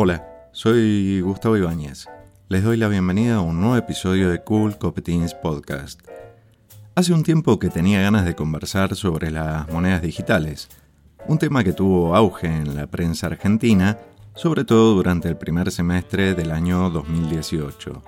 [0.00, 2.06] Hola, soy Gustavo Ibáñez.
[2.48, 6.00] Les doy la bienvenida a un nuevo episodio de Cool Copetines Podcast.
[6.94, 10.68] Hace un tiempo que tenía ganas de conversar sobre las monedas digitales,
[11.26, 13.98] un tema que tuvo auge en la prensa argentina,
[14.36, 18.00] sobre todo durante el primer semestre del año 2018.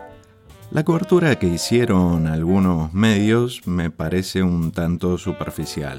[0.71, 5.99] La cobertura que hicieron algunos medios me parece un tanto superficial.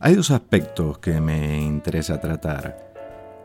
[0.00, 2.87] Hay dos aspectos que me interesa tratar.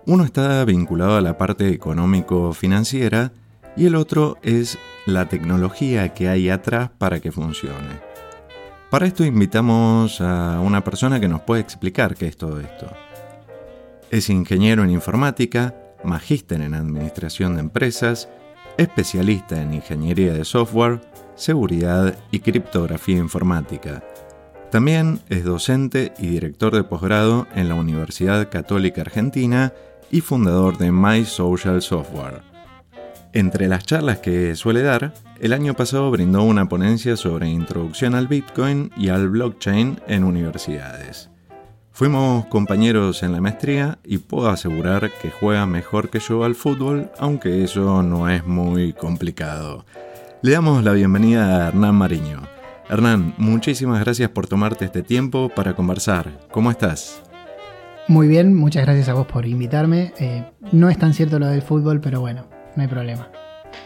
[0.05, 3.31] Uno está vinculado a la parte económico-financiera
[3.77, 8.02] y el otro es la tecnología que hay atrás para que funcione.
[8.91, 12.91] Para esto invitamos a una persona que nos puede explicar qué es todo esto.
[14.11, 18.27] Es ingeniero en informática, magíster en administración de empresas,
[18.77, 20.99] especialista en ingeniería de software,
[21.35, 24.03] seguridad y criptografía informática.
[24.70, 29.72] También es docente y director de posgrado en la Universidad Católica Argentina
[30.13, 32.44] y fundador de My Social Software.
[33.33, 38.28] Entre las charlas que suele dar, el año pasado brindó una ponencia sobre introducción al
[38.28, 41.31] Bitcoin y al blockchain en universidades.
[41.91, 47.09] Fuimos compañeros en la maestría y puedo asegurar que juega mejor que yo al fútbol,
[47.17, 49.84] aunque eso no es muy complicado.
[50.44, 52.41] Le damos la bienvenida a Hernán Mariño.
[52.88, 56.39] Hernán, muchísimas gracias por tomarte este tiempo para conversar.
[56.52, 57.23] ¿Cómo estás?
[58.08, 60.14] Muy bien, muchas gracias a vos por invitarme.
[60.20, 63.30] Eh, no es tan cierto lo del fútbol, pero bueno, no hay problema.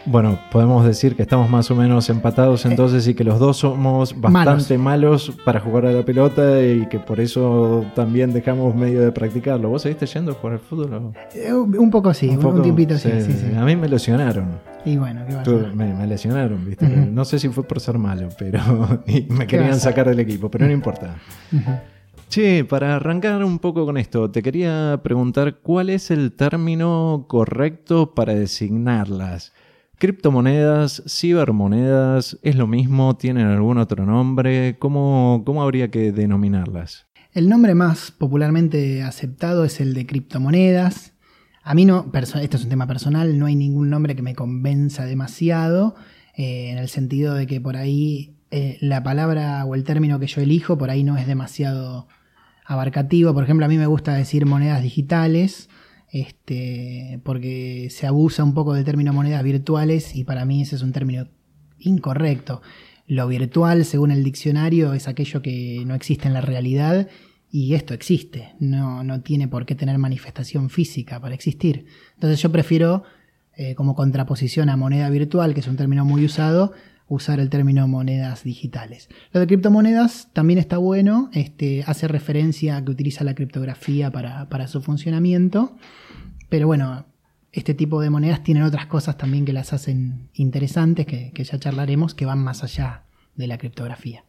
[0.04, 3.58] Bueno, podemos decir que estamos más o menos empatados eh, entonces y que los dos
[3.58, 5.32] somos bastante malos.
[5.44, 9.68] para jugar a la pelota y que por eso también dejamos medio de practicarlo.
[9.68, 11.12] ¿Vos seguiste yendo por el fútbol?
[11.34, 14.60] Eh, un poco sí, un, un tiempito sí, sí, sí, A mí me lesionaron.
[14.84, 16.86] Y bueno, ¿qué va me, me, lesionaron, ¿viste?
[16.86, 18.60] No sé si fue por ser malo, pero
[19.28, 21.16] me querían sacar del equipo, pero no importa.
[22.28, 28.14] Sí, para arrancar un poco con esto, te quería preguntar cuál es el término correcto
[28.14, 29.54] para designarlas.
[29.96, 33.16] ¿Criptomonedas, cibermonedas, es lo mismo?
[33.16, 34.76] ¿Tienen algún otro nombre?
[34.78, 37.06] ¿Cómo, cómo habría que denominarlas?
[37.32, 41.14] El nombre más popularmente aceptado es el de criptomonedas.
[41.62, 45.06] A mí no, esto es un tema personal, no hay ningún nombre que me convenza
[45.06, 45.94] demasiado,
[46.36, 50.26] eh, en el sentido de que por ahí eh, la palabra o el término que
[50.26, 52.06] yo elijo por ahí no es demasiado
[52.68, 53.32] abarcativo.
[53.34, 55.70] Por ejemplo, a mí me gusta decir monedas digitales,
[56.12, 60.82] este, porque se abusa un poco del término monedas virtuales y para mí ese es
[60.82, 61.26] un término
[61.78, 62.60] incorrecto.
[63.06, 67.08] Lo virtual, según el diccionario, es aquello que no existe en la realidad
[67.50, 71.86] y esto existe, no, no tiene por qué tener manifestación física para existir.
[72.14, 73.04] Entonces yo prefiero,
[73.56, 76.74] eh, como contraposición a moneda virtual, que es un término muy usado,
[77.08, 79.08] usar el término monedas digitales.
[79.32, 84.68] Lo de criptomonedas también está bueno, este, hace referencia a que utiliza la criptografía para,
[84.68, 85.76] su funcionamiento,
[86.48, 87.06] pero bueno,
[87.52, 91.58] este tipo de monedas tienen otras cosas también que las hacen interesantes, que, que ya
[91.58, 93.04] charlaremos, que van más allá
[93.36, 94.24] de la criptografía.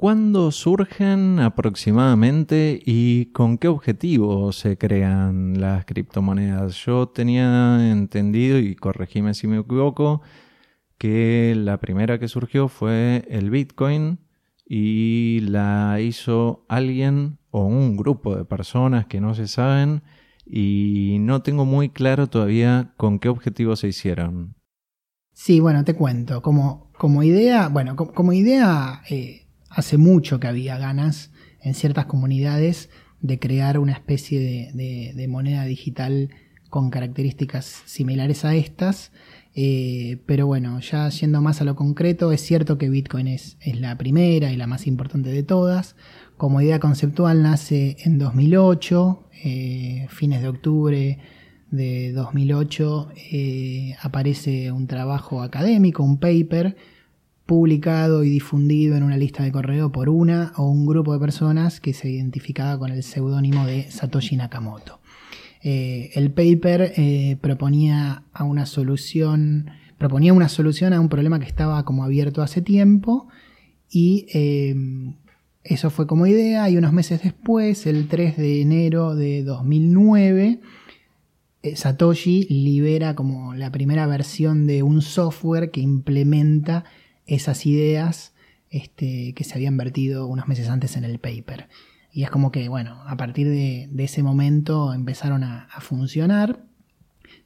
[0.00, 6.74] ¿Cuándo surgen aproximadamente y con qué objetivo se crean las criptomonedas?
[6.86, 10.22] Yo tenía entendido, y corregime si me equivoco,
[11.00, 14.18] que la primera que surgió fue el Bitcoin
[14.66, 20.02] y la hizo alguien o un grupo de personas que no se saben
[20.44, 24.56] y no tengo muy claro todavía con qué objetivo se hicieron.
[25.32, 26.42] Sí, bueno, te cuento.
[26.42, 31.32] Como, como idea, bueno, como, idea, eh, hace mucho que había ganas
[31.62, 32.90] en ciertas comunidades
[33.22, 36.28] de crear una especie de moneda digital
[36.68, 39.12] con características similares a estas.
[39.54, 43.80] Eh, pero bueno, ya yendo más a lo concreto, es cierto que Bitcoin es, es,
[43.80, 45.96] la primera y la más importante de todas.
[46.36, 51.18] Como idea conceptual nace en 2008, eh, fines de octubre
[51.70, 56.76] de 2008, eh, aparece un trabajo académico, un paper,
[57.46, 61.80] publicado y difundido en una lista de correo por una o un grupo de personas
[61.80, 64.99] que se identificaba con el seudónimo de Satoshi Nakamoto.
[65.62, 71.84] Eh, el paper eh, proponía una solución, proponía una solución a un problema que estaba
[71.84, 73.28] como abierto hace tiempo
[73.90, 74.74] y eh,
[75.62, 80.60] eso fue como idea y unos meses después, el 3 de enero de 2009,
[81.74, 86.84] Satoshi libera como la primera versión de un software que implementa
[87.26, 88.32] esas ideas
[88.70, 91.68] este, que se habían vertido unos meses antes en el paper.
[92.12, 96.64] Y es como que, bueno, a partir de, ese momento empezaron a, funcionar.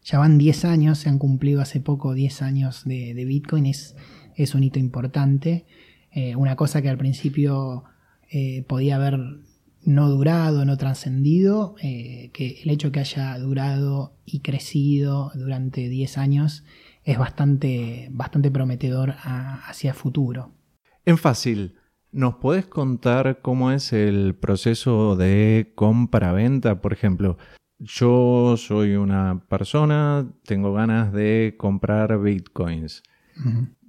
[0.02, 3.96] Ya van 10 años, se han cumplido hace poco 10 años de, Bitcoin, es,
[4.37, 5.66] es, un hito importante.
[6.12, 7.84] Eh, una cosa que al principio
[8.31, 9.19] eh, podía haber
[9.84, 16.19] no durado, no trascendido, eh, que el hecho que haya durado y crecido durante 10
[16.19, 16.64] años
[17.05, 20.52] es bastante, bastante prometedor hacia futuro.
[21.05, 21.75] En fácil,
[22.14, 26.81] ¿nos podés contar cómo es el proceso de compra-venta?
[26.81, 27.37] Por ejemplo,
[27.78, 33.02] yo soy una persona, tengo ganas de comprar bitcoins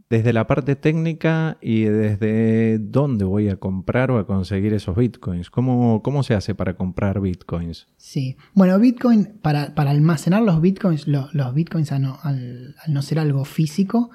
[0.10, 5.50] desde la parte técnica y desde dónde voy a comprar o a conseguir esos bitcoins.
[5.50, 7.88] ¿Cómo, cómo se hace para comprar bitcoins?
[7.98, 14.12] Sí, bueno, Bitcoin, para, almacenar los bitcoins, los bitcoins al, no ser algo físico,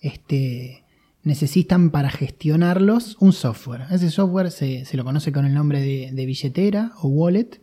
[0.00, 0.83] este,
[1.24, 3.86] necesitan para gestionarlos un software.
[3.90, 7.60] Ese software se, lo conoce con el nombre de, billetera o wallet.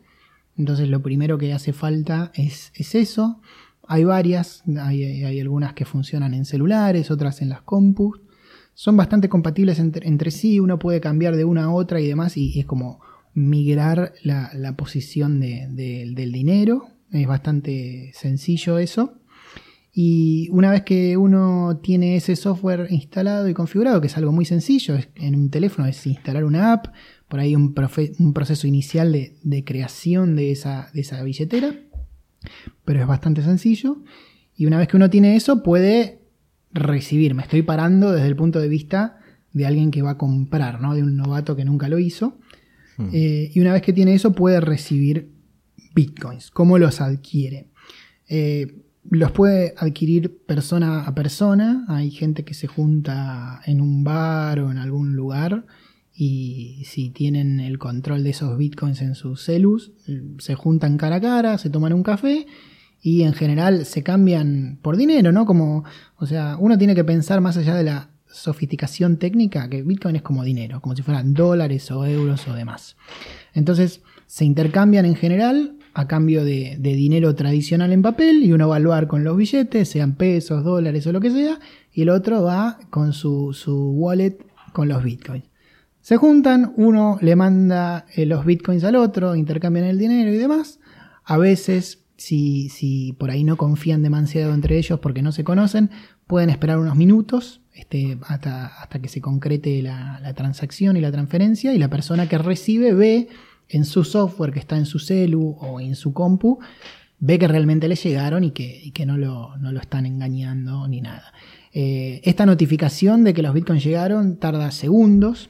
[0.58, 3.40] Entonces lo primero que hace falta es, es eso.
[3.88, 8.20] Hay varias, hay, algunas que funcionan en celulares, otras en las compus.
[8.74, 12.60] Son bastante compatibles entre, sí, uno puede cambiar de una a otra y demás y,
[12.60, 13.00] es como
[13.34, 16.88] migrar la, posición del dinero.
[17.12, 19.21] Es bastante sencillo eso.
[19.94, 24.46] Y una vez que uno tiene ese software instalado y configurado, que es algo muy
[24.46, 26.88] sencillo, en un teléfono es instalar una app,
[27.28, 27.76] por ahí un,
[28.20, 31.76] un proceso inicial de, creación de esa, de esa billetera
[32.86, 34.04] pero es bastante sencillo.
[34.56, 36.22] Y una vez que uno tiene eso, puede
[36.72, 37.36] recibir.
[37.36, 39.20] Me estoy parando desde el punto de vista
[39.54, 40.96] de alguien que va a comprar, ¿no?
[40.96, 42.38] De un novato que nunca lo hizo.
[42.98, 43.10] Hmm.
[43.14, 45.32] Eh, y una vez que tiene eso, puede recibir
[45.94, 46.52] bitcoins.
[46.52, 47.70] ¿Cómo los adquiere?
[48.28, 51.86] Eh, los puede adquirir persona a persona.
[51.88, 55.66] Hay gente que se junta en un bar o en algún lugar
[56.14, 59.92] y si tienen el control de esos bitcoins en sus celus,
[60.40, 62.46] se juntan cara a cara, se toman un café
[63.02, 65.46] y en general se cambian por dinero, ¿no?
[65.46, 65.84] Como,
[66.18, 70.22] o sea, uno tiene que pensar más allá de la sofisticación técnica, que Bitcoin es
[70.22, 72.96] como dinero, como si fueran dólares o euros o demás.
[73.54, 78.78] Entonces, se intercambian en general a cambio de, dinero tradicional en papel y uno va
[78.78, 81.60] al bar con los billetes, sean pesos, dólares o lo que sea,
[81.94, 84.38] y el otro va con su, su wallet
[84.74, 85.46] con los bitcoins.
[86.00, 90.80] Se juntan, uno le manda eh, los bitcoins al otro, intercambian el dinero y demás.
[91.24, 95.92] A veces, si, si por ahí no confían demasiado entre ellos porque no se conocen,
[96.26, 101.74] pueden esperar unos minutos este, hasta, hasta, que se concrete la, transacción y la transferencia
[101.74, 103.30] y la persona que recibe ve
[103.72, 106.60] en su software que está en su celu o en su compu,
[107.20, 111.02] ve que realmente le llegaron y que, que no, lo, no, lo, están engañando ni
[111.02, 111.34] nada.
[111.74, 115.50] Eh, esta notificación de que los bitcoins llegaron tarda segundos,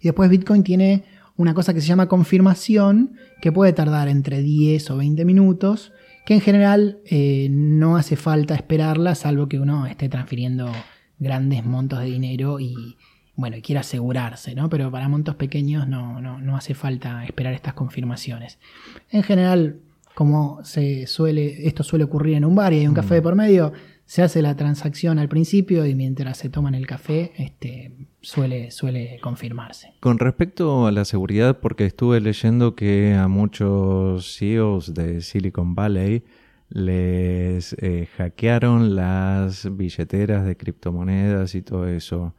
[0.00, 1.04] y después Bitcoin tiene
[1.36, 5.92] una cosa que se llama confirmación, que puede tardar entre 10 o 20 minutos,
[6.26, 10.70] que en general eh, no hace falta esperarla, salvo que uno esté transfiriendo
[11.18, 12.96] grandes montos de dinero y
[13.40, 14.68] bueno, quiera asegurarse, ¿no?
[14.68, 18.58] Pero para montos pequeños no, no, hace falta esperar estas confirmaciones.
[19.10, 19.80] En general,
[20.14, 23.34] como se suele, esto suele ocurrir en un bar y hay un café de por
[23.34, 23.72] medio,
[24.04, 29.18] se hace la transacción al principio y mientras se toman el café, este, suele, suele
[29.22, 29.94] confirmarse.
[30.00, 36.24] Con respecto a la seguridad, porque estuve leyendo que a muchos CEOs de Silicon Valley
[36.70, 42.34] les eh, hackearon las billeteras de criptomonedas y todo eso.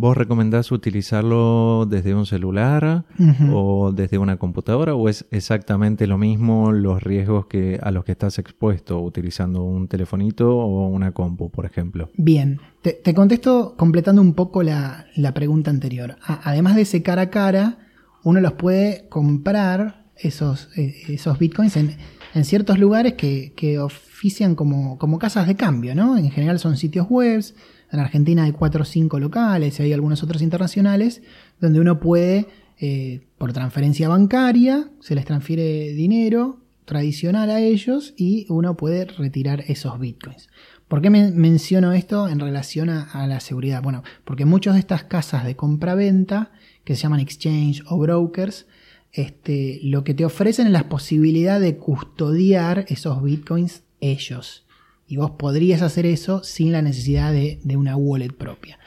[0.00, 3.04] ¿Vos recomendás utilizarlo desde un celular
[3.52, 8.12] o desde una computadora o es exactamente lo mismo los riesgos que a los que
[8.12, 12.10] estás expuesto utilizando un telefonito o una compu, por ejemplo?
[12.16, 16.14] Bien, te, contesto completando un poco la, pregunta anterior.
[16.24, 17.78] además de ese cara a cara,
[18.22, 21.96] uno los puede comprar esos, eh, esos bitcoins en,
[22.44, 26.16] ciertos lugares que, que ofician como, como casas de cambio, ¿no?
[26.16, 27.56] En general son sitios webs
[27.90, 31.22] en Argentina hay cuatro o cinco locales y hay algunos otros internacionales
[31.60, 32.46] donde uno puede,
[32.78, 39.64] eh, por transferencia bancaria, se les transfiere dinero tradicional a ellos y uno puede retirar
[39.68, 40.48] esos bitcoins.
[40.88, 43.82] ¿Por qué me menciono esto en relación a, la seguridad?
[43.82, 46.50] Bueno, porque muchas de estas casas de compra-venta,
[46.84, 48.66] que se llaman exchange o brokers,
[49.12, 54.64] este, lo que te ofrecen es la posibilidad de custodiar esos bitcoins ellos.
[55.08, 58.78] Y vos podrías hacer eso sin la necesidad de, una wallet propia.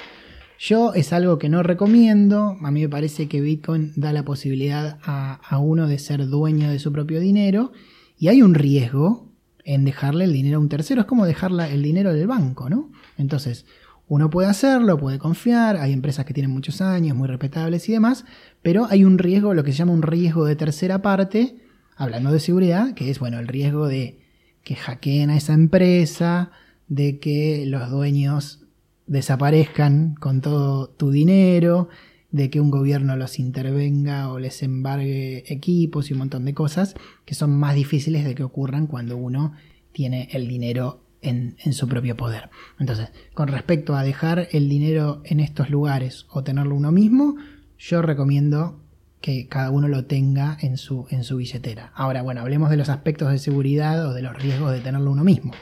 [0.60, 2.58] Yo es algo que no recomiendo.
[2.62, 6.78] A mí me parece que Bitcoin da la posibilidad a, uno de ser dueño de
[6.78, 7.72] su propio dinero.
[8.20, 9.32] Y hay un riesgo
[9.64, 11.02] en dejarle el dinero a un tercero.
[11.02, 12.92] Es como dejar el dinero del banco, ¿no?
[13.18, 13.66] Entonces,
[14.08, 15.78] uno puede hacerlo, puede confiar.
[15.78, 18.26] Hay empresas que tienen muchos años, muy respetables y demás.
[18.62, 21.56] Pero hay un riesgo, lo que se llama un riesgo de tercera parte,
[21.96, 24.21] hablando de seguridad, que es, bueno, el riesgo de
[24.64, 26.52] que hackeen a esa empresa,
[26.88, 28.66] de que los dueños
[29.08, 31.90] desaparezcan con todo tu dinero,
[32.32, 36.96] de que un gobierno los intervenga o les embargue equipos y un montón de cosas
[37.26, 39.54] que son más difíciles de que ocurran cuando uno
[39.92, 42.50] tiene el dinero en, su propio poder.
[42.80, 47.36] Entonces, con respecto a dejar el dinero en estos lugares o tenerlo uno mismo,
[47.78, 48.81] yo recomiendo
[49.22, 51.92] que cada uno lo tenga en su, en su billetera.
[51.96, 55.24] Ahora, bueno, hablemos de los aspectos de seguridad o de los riesgos de tenerlo uno
[55.24, 55.54] mismo.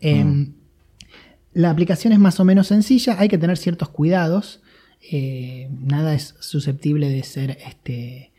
[0.00, 0.54] Em, mm.
[1.52, 4.60] La aplicación es más o menos sencilla, hay que tener ciertos cuidados.
[5.10, 8.32] Eh, nada es susceptible de ser este.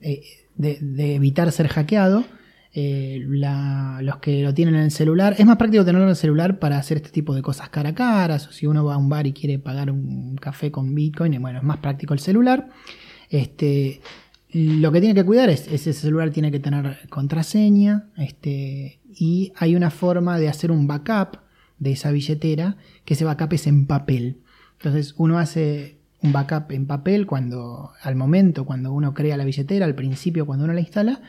[0.00, 0.22] Eh,
[0.56, 2.24] de, evitar ser hackeado.
[2.72, 6.60] Eh, los que lo tienen en el celular, es más práctico tenerlo en el celular
[6.60, 8.34] para hacer este tipo de cosas cara a cara.
[8.34, 11.58] O si uno va a un bar y quiere pagar un café con Bitcoin, bueno,
[11.58, 12.68] es más práctico el celular.
[13.30, 14.00] Este,
[14.52, 19.76] lo que tiene que cuidar es ese celular tiene que tener contraseña este, y hay
[19.76, 21.38] una forma de hacer un backup
[21.78, 24.40] de esa billetera que ese backup es en papel.
[24.78, 29.86] Entonces uno hace un backup en papel cuando al momento cuando uno crea la billetera,
[29.86, 31.22] al principio cuando uno la instala,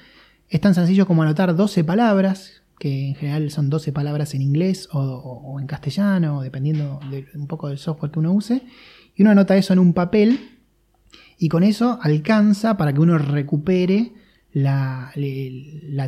[0.50, 4.90] es tan sencillo como anotar 12 palabras, que en general son 12 palabras en inglés
[4.92, 8.64] o, en castellano, dependiendo de un poco del software que uno use,
[9.16, 10.61] y uno anota eso en un papel
[11.42, 14.12] y con eso alcanza para que uno recupere
[14.54, 15.12] la,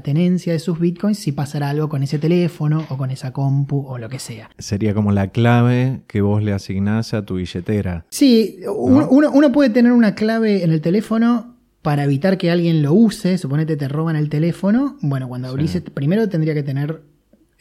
[0.04, 3.98] tenencia de sus bitcoins si pasara algo con ese teléfono o con esa compu o
[3.98, 4.52] lo que sea.
[4.60, 8.06] Sería como la clave que vos le asignás a tu billetera.
[8.12, 13.40] Sí, uno, puede tener una clave en el teléfono para evitar que alguien lo use,
[13.40, 17.02] suponete te roban el teléfono, bueno, cuando abrís, primero tendría que tener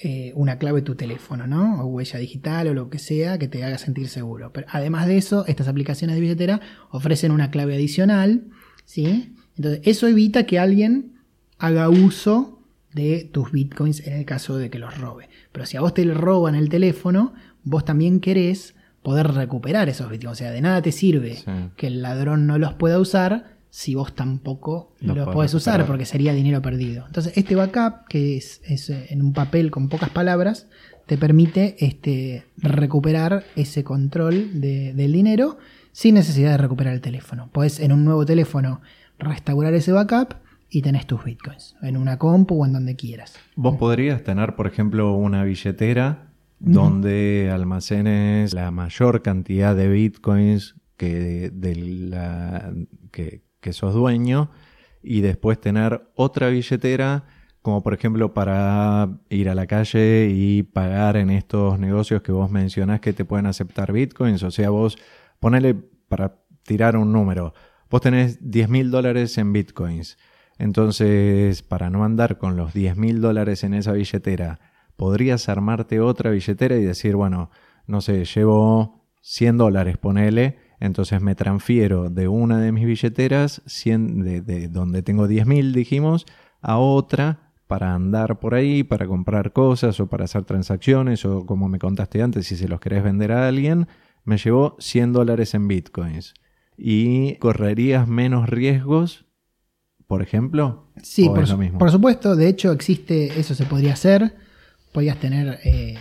[0.04, 1.80] eh, una clave tu teléfono, ¿no?
[1.80, 4.52] O huella digital o lo que sea que te haga sentir seguro.
[4.52, 8.48] Pero además de eso, estas aplicaciones de billetera ofrecen una clave adicional,
[8.84, 9.36] ¿sí?
[9.56, 11.20] Entonces, eso evita que alguien
[11.56, 15.28] haga uso de tus bitcoins en el caso de que los robe.
[15.52, 17.32] Pero si a vos te roban el teléfono,
[17.62, 20.32] vos también querés poder recuperar esos bitcoins.
[20.32, 21.38] O sea, de nada te sirve
[21.76, 26.34] que el ladrón no los pueda usar si vos tampoco lo podés usar porque sería
[26.34, 27.06] dinero perdido.
[27.06, 30.68] Entonces, este backup, que es, eh, en un papel con pocas palabras,
[31.06, 35.56] te permite este, recuperar ese control del dinero
[35.90, 37.48] sin necesidad de recuperar el teléfono.
[37.50, 38.82] Podés en un nuevo teléfono
[39.18, 40.34] restaurar ese backup
[40.68, 43.36] y tenés tus bitcoins en una compu o en donde quieras.
[43.56, 51.50] Vos podrías tener, por ejemplo, una billetera donde almacenes la mayor cantidad de bitcoins que,
[51.50, 52.70] de la,
[53.10, 54.50] que, que sos dueño
[55.02, 57.24] y después tener otra billetera
[57.62, 62.50] como por ejemplo para ir a la calle y pagar en estos negocios que vos
[62.50, 64.42] mencionás que te pueden aceptar bitcoins.
[64.42, 64.98] O sea, vos
[65.38, 67.54] ponele para tirar un número,
[67.88, 70.18] vos tenés 10 mil dólares en bitcoins.
[70.58, 74.60] Entonces, para no andar con los 10 mil dólares en esa billetera,
[74.96, 77.50] podrías armarte otra billetera y decir, bueno,
[77.86, 84.68] no sé, llevo 100 dólares, ponele, entonces me transfiero de una de mis billeteras, de,
[84.68, 86.26] donde tengo 10.000, dijimos,
[86.60, 91.68] a otra para andar por ahí, para comprar cosas o para hacer transacciones o como
[91.68, 93.86] me contaste antes, si se los querés vender a alguien,
[94.24, 96.34] me llevó 100 dólares en bitcoins.
[96.76, 99.24] ¿Y correrías menos riesgos,
[100.08, 100.88] por ejemplo?
[101.00, 101.46] Sí, por,
[101.78, 102.34] por, supuesto.
[102.34, 104.34] De hecho, existe, eso se podría hacer.
[104.92, 105.94] Podrías tener eh,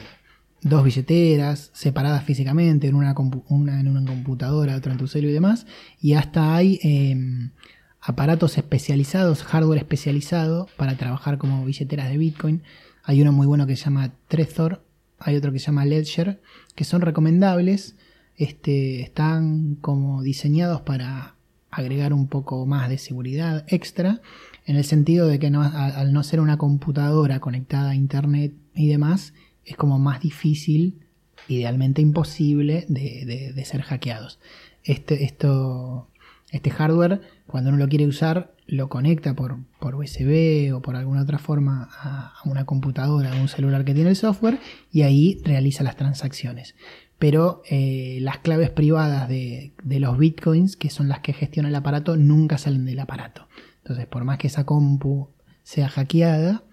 [0.61, 5.65] dos billeteras separadas físicamente, en una, en una computadora, otra en tu celular y demás,
[5.99, 7.51] y hasta hay em,
[7.99, 12.63] aparatos especializados, hardware especializado para trabajar como billeteras de Bitcoin.
[13.03, 14.85] Hay uno muy bueno que se llama Trezor,
[15.17, 16.41] hay otro que se llama Ledger,
[16.75, 17.95] que son recomendables,
[18.37, 21.35] este, están como diseñados para
[21.69, 24.21] agregar un poco más de seguridad extra,
[24.65, 28.87] en el sentido de que no, al no ser una computadora conectada a internet y
[28.87, 29.33] demás,
[29.65, 30.99] es como más difícil,
[31.47, 34.39] idealmente imposible, de, ser hackeados.
[34.83, 36.09] Este, esto,
[36.51, 41.23] este hardware, cuando uno lo quiere usar, lo conecta por, por USB o por alguna
[41.23, 44.59] otra forma a, una computadora, a un celular que tiene el software,
[44.91, 46.75] y ahí realiza las transacciones.
[47.19, 51.75] Pero eh, las claves privadas de, de los bitcoins, que son las que gestiona el
[51.75, 53.47] aparato, nunca salen del aparato.
[53.83, 55.29] Entonces, por más que esa compu
[55.63, 56.63] sea hackeada,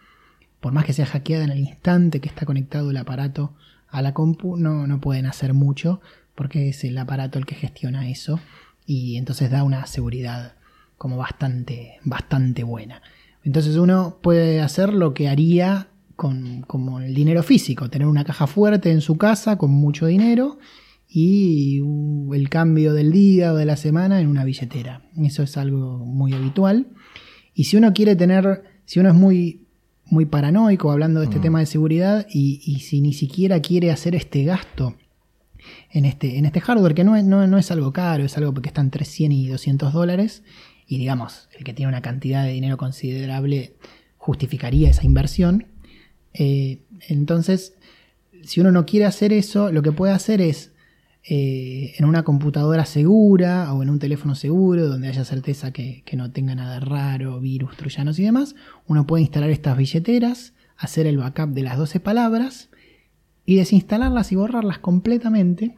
[0.60, 3.54] por más que sea hackeada en el instante que está conectado el aparato
[3.88, 6.00] a la compu, no, no pueden hacer mucho
[6.34, 8.40] porque es el aparato el que gestiona eso
[8.86, 10.54] y entonces da una seguridad
[10.96, 13.02] como bastante, bastante buena.
[13.44, 18.46] Entonces uno puede hacer lo que haría con como el dinero físico, tener una caja
[18.46, 20.58] fuerte en su casa con mucho dinero
[21.08, 21.80] y
[22.32, 25.02] el cambio del día o de la semana en una billetera.
[25.16, 26.88] Eso es algo muy habitual.
[27.54, 29.67] Y si uno quiere tener, si uno es muy
[30.10, 31.42] muy paranoico hablando de este mm.
[31.42, 34.96] tema de seguridad y, si ni siquiera quiere hacer este gasto
[35.90, 38.54] en este, en este hardware, que no es, no, no es algo caro, es algo
[38.54, 40.42] que está entre 100 y 200 dólares.
[40.86, 43.74] Y digamos, el que tiene una cantidad de dinero considerable
[44.16, 45.66] justificaría esa inversión.
[46.32, 47.74] Eh, entonces,
[48.42, 50.72] si uno no quiere hacer eso, lo que puede hacer es
[51.30, 56.30] eh, en una computadora segura o en un teléfono seguro, donde haya certeza que, no
[56.30, 58.54] tenga nada raro, virus, troyanos y demás,
[58.86, 62.70] uno puede instalar estas billeteras, hacer el backup de las 12 palabras
[63.44, 65.76] y desinstalarlas y borrarlas completamente.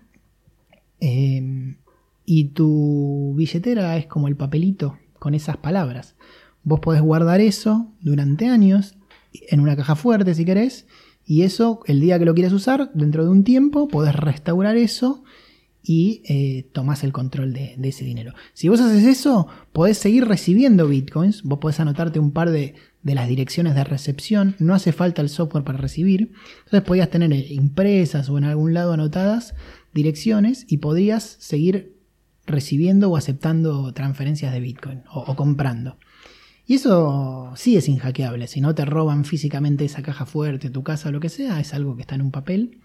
[1.00, 1.76] Eh,
[2.24, 6.14] y tu billetera es como el papelito con esas palabras.
[6.62, 8.94] Vos podés guardar eso durante años
[9.32, 10.86] en una caja fuerte si querés.
[11.24, 15.24] Y eso, el día que lo quieras usar, dentro de un tiempo, podés restaurar eso
[15.82, 18.34] y eh, tomás el control de, ese dinero.
[18.52, 21.42] Si vos haces eso, podés seguir recibiendo bitcoins.
[21.42, 24.56] Vos podés anotarte un par de, de las direcciones de recepción.
[24.58, 26.32] No hace falta el software para recibir.
[26.64, 29.54] Entonces podías tener impresas o en algún lado anotadas
[29.94, 31.96] direcciones y podrías seguir
[32.46, 35.98] recibiendo o aceptando transferencias de Bitcoin o, o, comprando.
[36.66, 38.46] Y eso sí es inhackeable.
[38.46, 41.74] Si no te roban físicamente esa caja fuerte, tu casa o lo que sea, es
[41.74, 42.80] algo que está en un papel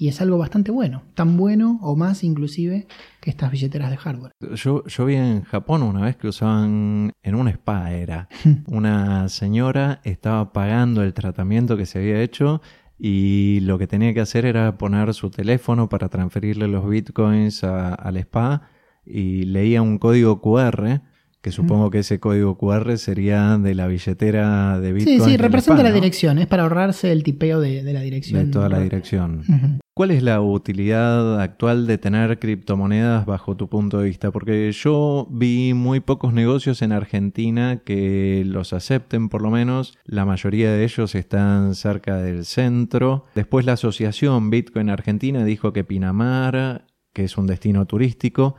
[0.00, 1.02] y es algo bastante bueno.
[1.12, 2.86] Tan bueno o más inclusive
[3.20, 4.32] que estas billeteras de hardware.
[4.54, 8.26] Yo, yo vi en Japón una vez que usaban en un spa era.
[8.66, 12.62] una señora estaba pagando el tratamiento que se había hecho
[12.98, 18.16] y lo que tenía que hacer era poner su teléfono para transferirle los bitcoins al
[18.16, 18.70] spa
[19.04, 21.02] y leía un código QR
[21.40, 25.20] que supongo que ese código QR sería de la billetera de Bitcoin.
[25.20, 25.94] Sí, sí, representa la ¿no?
[25.94, 28.44] dirección, es para ahorrarse el tipeo de, de la dirección.
[28.46, 29.42] De toda la dirección.
[29.48, 29.78] Uh -huh.
[29.94, 34.30] ¿Cuál es la utilidad actual de tener criptomonedas bajo tu punto de vista?
[34.30, 39.98] Porque yo vi muy pocos negocios en Argentina que los acepten, por lo menos.
[40.04, 43.24] La mayoría de ellos están cerca del centro.
[43.34, 48.54] Después la asociación Bitcoin Argentina dijo que Pinamar, que es un destino turístico,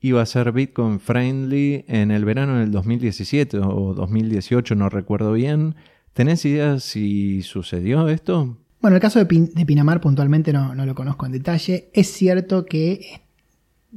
[0.00, 5.74] iba a ser Bitcoin friendly en el verano del 2017 o 2018, no recuerdo bien.
[6.12, 8.56] ¿Tenés idea si sucedió esto?
[8.80, 11.90] Bueno, el caso de, de Pinamar puntualmente no, no, lo conozco en detalle.
[11.92, 13.22] Es cierto que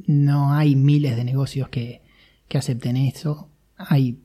[0.07, 2.01] no hay miles de negocios que,
[2.47, 3.49] que acepten eso.
[3.77, 4.19] Hay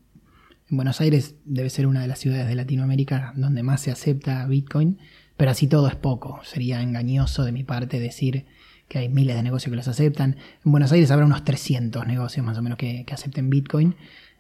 [0.69, 4.47] en Buenos Aires debe ser una de las ciudades de Latinoamérica donde más se acepta
[4.47, 4.99] Bitcoin,
[5.37, 6.41] pero así todo es poco.
[6.43, 8.47] Sería engañoso de mi parte decir
[8.89, 10.37] que hay miles de negocios que los aceptan.
[10.65, 13.97] En Buenos Aires habrá unos 300 negocios más o menos que, acepten Bitcoin.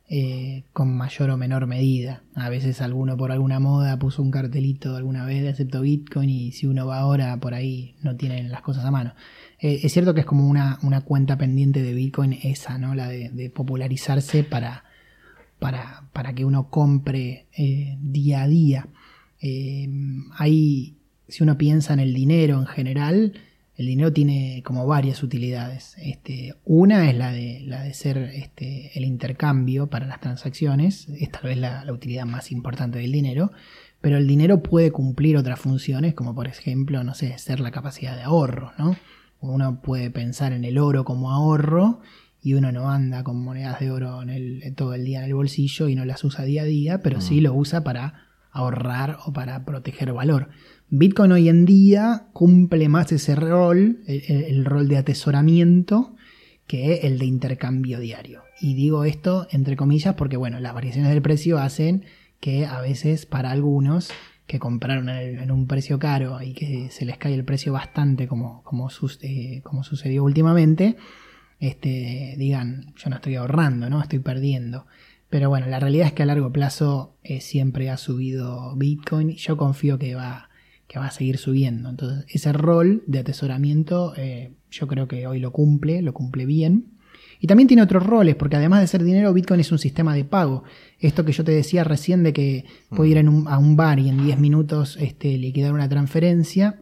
[0.08, 2.22] Eh, con mayor o menor medida.
[2.36, 6.52] A veces alguno por alguna moda puso un cartelito alguna vez de acepto Bitcoin y
[6.52, 9.14] si uno va ahora por ahí no tienen las cosas a mano.
[9.58, 12.94] Eh, es cierto que es como una, una, cuenta pendiente de Bitcoin esa, ¿no?
[12.94, 14.84] La de, de popularizarse para,
[15.58, 18.88] para, para, que uno compre eh, día a día.
[20.38, 23.32] hay, si uno piensa en el dinero en general,
[23.76, 25.94] el dinero tiene como varias utilidades.
[25.98, 31.30] Este, una es la de, la de ser este, el intercambio para las transacciones, es
[31.30, 33.52] tal vez la, la, utilidad más importante del dinero,
[34.00, 38.16] pero el dinero puede cumplir otras funciones, como por ejemplo, no sé, ser la capacidad
[38.16, 38.96] de ahorro, ¿no?
[39.40, 42.00] Uno puede pensar en el oro como ahorro
[42.40, 45.34] y uno no anda con monedas de oro en el, todo el día en el
[45.34, 47.20] bolsillo y no las usa día a día, pero mm.
[47.20, 50.48] sí lo usa para ahorrar o para proteger valor.
[50.88, 56.14] Bitcoin hoy en día cumple más ese rol, el, rol de atesoramiento,
[56.68, 58.42] que el de intercambio diario.
[58.60, 62.04] Y digo esto entre comillas porque, bueno, las variaciones del precio hacen
[62.38, 64.10] que a veces para algunos
[64.46, 68.62] que compraron en, un precio caro y que se les cae el precio bastante como,
[69.22, 70.96] eh, como sucedió últimamente,
[71.58, 74.00] este, digan, yo no estoy ahorrando, ¿no?
[74.00, 74.86] Estoy perdiendo.
[75.30, 79.30] Pero bueno, la realidad es que a largo plazo eh, siempre ha subido Bitcoin.
[79.30, 80.48] Yo confío que va
[80.88, 81.88] que va a seguir subiendo.
[81.88, 86.92] Entonces, ese rol de atesoramiento eh, yo creo que hoy lo cumple, lo cumple bien.
[87.38, 90.24] Y también tiene otros roles, porque además de ser dinero, Bitcoin es un sistema de
[90.24, 90.64] pago.
[90.98, 94.24] Esto que yo te decía recién de que puedo ir a un bar y en
[94.24, 96.80] 10 minutos este, liquidar una transferencia,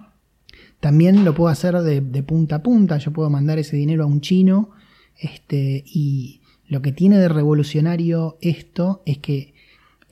[0.79, 2.99] también lo puedo hacer de, de, punta a punta.
[2.99, 4.71] Yo puedo mandar ese dinero a un chino
[5.19, 9.54] este, y lo que tiene de revolucionario esto es que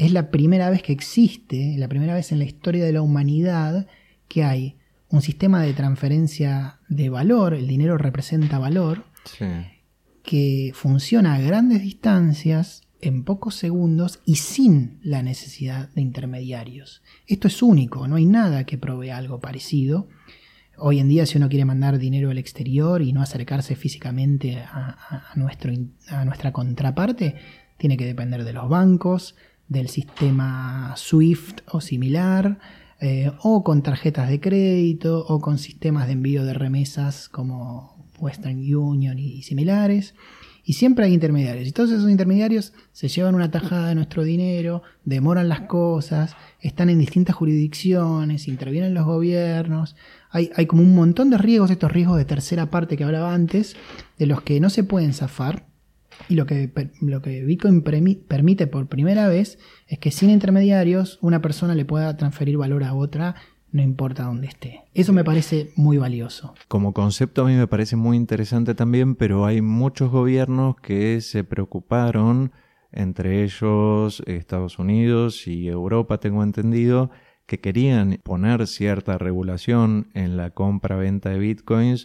[0.06, 3.86] es la primera vez que existe, la primera vez en la historia de la humanidad
[4.28, 4.76] que hay
[5.08, 9.46] un sistema de transferencia de valor, el dinero representa valor, sí.
[10.22, 17.02] que funciona a grandes distancias, en pocos segundos y sin la necesidad de intermediarios.
[17.26, 20.08] Esto es único, no hay nada que provea algo parecido.
[20.78, 25.32] Hoy en día si uno quiere mandar dinero al exterior y no acercarse físicamente a,
[25.32, 25.72] a, nuestro,
[26.08, 27.34] a nuestra contraparte,
[27.76, 29.34] tiene que depender de los bancos,
[29.72, 32.58] del sistema SWIFT o similar,
[33.00, 38.58] eh, o con tarjetas de crédito, o con sistemas de envío de remesas como Western
[38.74, 40.14] Union y similares.
[40.64, 41.66] Y siempre hay intermediarios.
[41.66, 46.88] Y todos esos intermediarios se llevan una tajada de nuestro dinero, demoran las cosas, están
[46.88, 49.96] en distintas jurisdicciones, intervienen los gobiernos.
[50.30, 53.74] Hay, hay como un montón de riesgos, estos riesgos de tercera parte que hablaba antes,
[54.18, 55.71] de los que no se pueden zafar.
[56.28, 59.58] Y lo que, lo que Bitcoin permite por primera vez
[59.88, 63.34] es que sin intermediarios una persona le pueda transferir valor a otra
[63.72, 64.82] no importa dónde esté.
[64.94, 66.54] Eso me parece muy valioso.
[66.68, 71.42] Como concepto a mí me parece muy interesante también, pero hay muchos gobiernos que se
[71.42, 72.52] preocuparon,
[72.92, 77.10] entre ellos Estados Unidos y Europa, tengo entendido,
[77.46, 82.04] que querían poner cierta regulación en la compra-venta de bitcoins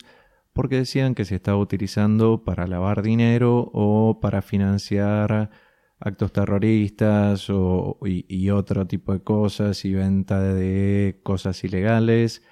[0.57, 5.51] porque decían que se estaba utilizando para lavar dinero o para financiar
[5.99, 12.43] actos terroristas o, y, otro tipo de cosas y venta de cosas ilegales.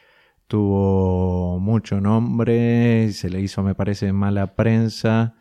[0.48, 5.36] Tuvo mucho nombre, se le hizo, me parece, mala prensa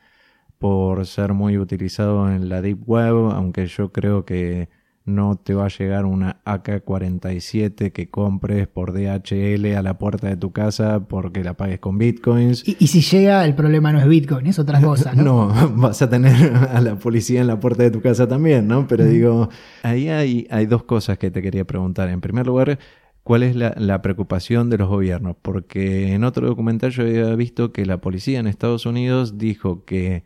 [0.58, 4.70] por ser muy utilizado en la Deep Web, aunque yo creo que
[5.04, 10.36] no te va a llegar una AK-47 que compres por DHL a la puerta de
[10.36, 12.66] tu casa porque la pagues con bitcoins.
[12.66, 15.22] Y, si llega, el problema no es bitcoin, es otra cosa, ¿no?
[15.22, 18.86] no, vas a tener a la policía en la puerta de tu casa también, ¿no?
[18.88, 19.50] Pero digo,
[19.82, 22.08] ahí hay, hay dos cosas que te quería preguntar.
[22.08, 22.78] En primer lugar,
[23.22, 25.36] ¿cuál es la, la preocupación de los gobiernos?
[25.42, 30.24] Porque en otro documental yo había visto que la policía en Estados Unidos dijo que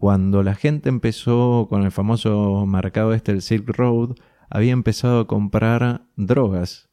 [0.00, 4.14] cuando la gente empezó con el famoso mercado este, el Silk Road,
[4.48, 6.88] había empezado a comprar drogas,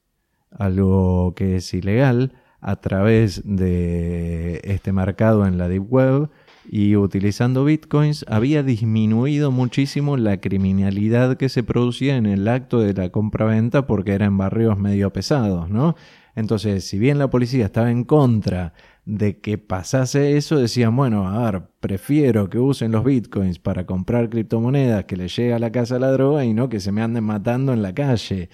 [0.52, 6.30] algo que es ilegal, a través de este mercado en la Deep Web
[6.70, 12.94] y utilizando bitcoins había disminuido muchísimo la criminalidad que se producía en el acto de
[12.94, 15.96] la compra-venta porque eran barrios medio pesados, ¿no?
[16.36, 18.74] Entonces, si bien la policía estaba en contra
[19.08, 24.30] de que pasase eso, decían, bueno, a ver, prefiero que usen los bitcoins para comprar
[24.30, 27.24] criptomonedas que les llegue a la casa la droga y no que se me anden
[27.24, 28.50] matando en la calle.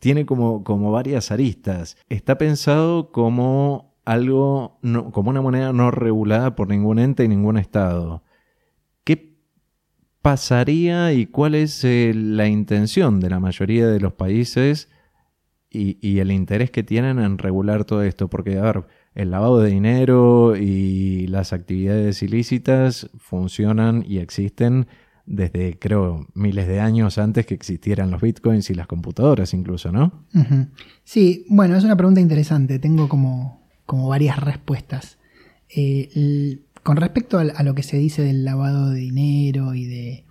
[0.00, 1.96] Tiene como, como varias aristas.
[2.08, 4.80] Está pensado como algo,
[5.12, 8.24] como una moneda no regulada por ningún ente y ningún estado.
[9.04, 9.36] ¿Qué
[10.20, 14.88] pasaría y cuál es eh, la intención de la mayoría de los países
[15.70, 18.28] y, y el interés que tienen en regular todo esto?
[18.28, 18.84] Porque, a ver,
[19.14, 24.86] el lavado de dinero y las actividades ilícitas funcionan y existen
[25.26, 30.26] desde, creo, miles de años antes que existieran los bitcoins y las computadoras incluso, ¿no?
[31.04, 32.78] Sí, bueno, es una pregunta interesante.
[32.78, 35.18] Tengo como, como varias respuestas.
[35.74, 40.24] Eh, con respecto a, lo que se dice del lavado de dinero y de,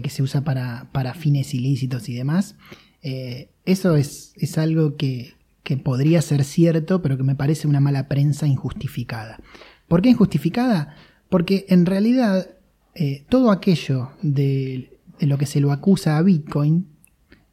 [0.00, 2.56] que se usa para, fines ilícitos y demás,
[3.02, 5.34] eh, eso es, es algo que,
[5.70, 9.38] que podría ser cierto, pero que me parece una mala prensa injustificada.
[9.86, 10.96] ¿Por qué injustificada?
[11.28, 12.56] Porque en realidad
[12.96, 16.88] eh, todo aquello de, lo que se lo acusa a Bitcoin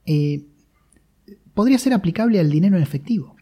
[0.08, 0.48] eh,
[1.54, 3.36] podría ser aplicable al dinero en efectivo.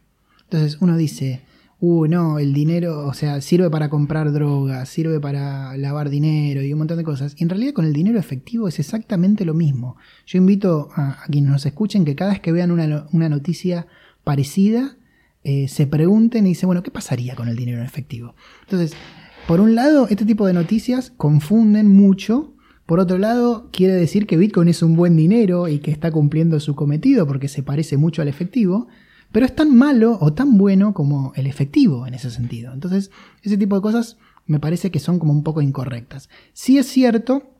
[0.43, 1.43] Entonces uno dice,
[1.79, 6.73] uh, no, el dinero, o sea, sirve para comprar drogas, sirve para lavar dinero y
[6.73, 7.33] un montón de cosas.
[7.39, 9.95] Y en realidad con el dinero efectivo es exactamente lo mismo.
[10.25, 13.87] Yo invito a, quienes nos escuchen que cada vez que vean una noticia
[14.25, 14.97] parecida,
[15.45, 18.35] eh, se pregunten y dicen, bueno, ¿qué pasaría con el dinero en efectivo?
[18.63, 18.93] Entonces,
[19.47, 22.55] por un lado, este tipo de noticias confunden mucho.
[22.85, 26.59] Por otro lado, quiere decir que Bitcoin es un buen dinero y que está cumpliendo
[26.59, 28.87] su cometido porque se parece mucho al efectivo,
[29.31, 32.73] pero es tan malo o tan bueno como el efectivo en ese sentido.
[32.73, 33.11] Entonces,
[33.43, 36.29] ese tipo de cosas me parece que son como un poco incorrectas.
[36.53, 37.54] Sí es cierto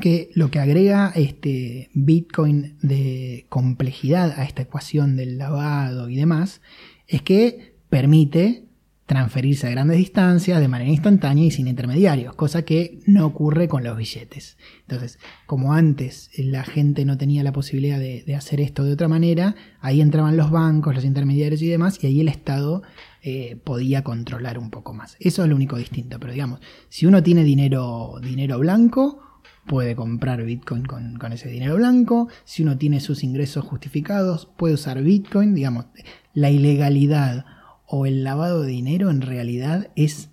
[0.00, 6.60] que lo que agrega este Bitcoin de complejidad a esta ecuación del lavado y demás
[7.06, 8.64] es que permite
[9.10, 13.82] transferirse a grandes distancias de manera instantánea y sin intermediarios, cosa que no ocurre con
[13.82, 14.56] los billetes.
[14.82, 19.56] Entonces, como antes la gente no tenía la posibilidad de, hacer esto de otra manera,
[19.80, 22.84] ahí entraban los bancos, los intermediarios y demás, y ahí el Estado
[23.22, 25.16] eh, podía controlar un poco más.
[25.18, 29.29] Eso es lo único distinto, pero digamos, si uno tiene dinero, dinero blanco,
[29.70, 32.26] puede comprar Bitcoin con, ese dinero blanco.
[32.44, 35.54] Si uno tiene sus ingresos justificados, puede usar Bitcoin.
[35.54, 35.86] Digamos,
[36.34, 37.46] la ilegalidad
[37.86, 40.30] o el lavado de dinero en realidad es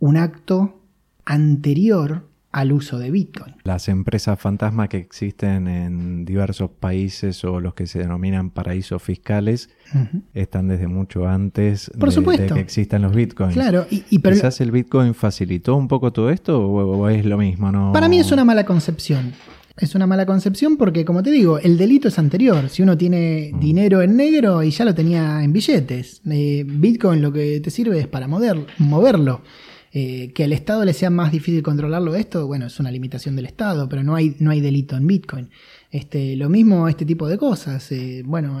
[0.00, 0.82] un acto
[1.24, 3.54] anterior al uso de Bitcoin.
[3.64, 9.70] Las empresas fantasma que existen en diversos países o los que se denominan paraísos fiscales
[10.34, 13.54] están desde mucho antes de, que existan los Bitcoins.
[13.54, 14.04] Claro, y,
[14.58, 17.92] el Bitcoin facilitó un poco todo esto o, es lo mismo?
[17.92, 19.32] Para mí es una mala concepción.
[19.78, 22.68] Es una mala concepción porque, como te digo, el delito es anterior.
[22.68, 27.32] Si uno tiene dinero en negro y ya lo tenía en billetes, eh, Bitcoin lo
[27.32, 29.40] que te sirve es para moverlo.
[29.94, 33.44] Eh, que al Estado le sea más difícil controlarlo esto, bueno, es una limitación del
[33.44, 35.50] Estado, pero no hay, no hay delito en Bitcoin.
[35.90, 37.92] Este, lo mismo este tipo de cosas.
[37.92, 38.60] Eh, bueno,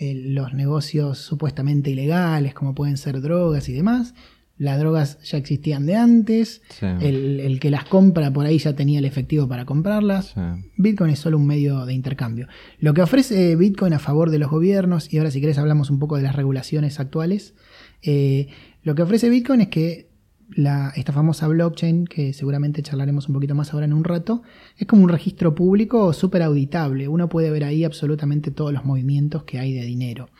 [0.00, 4.14] los negocios supuestamente ilegales, como pueden ser drogas y demás,
[4.58, 9.04] las drogas ya existían de antes, el, que las compra por ahí ya tenía el
[9.04, 10.34] efectivo para comprarlas.
[10.76, 12.48] Bitcoin es solo un medio de intercambio.
[12.80, 16.00] Lo que ofrece Bitcoin a favor de los gobiernos, y ahora si querés hablamos un
[16.00, 17.54] poco de las regulaciones actuales,
[18.02, 18.48] eh,
[18.82, 20.07] lo que ofrece Bitcoin es que
[20.56, 24.42] esta famosa blockchain, que seguramente charlaremos un poquito más ahora en un rato,
[24.76, 27.08] es como un registro público súper auditable.
[27.08, 30.30] Uno puede ver ahí absolutamente todos los movimientos que hay de dinero.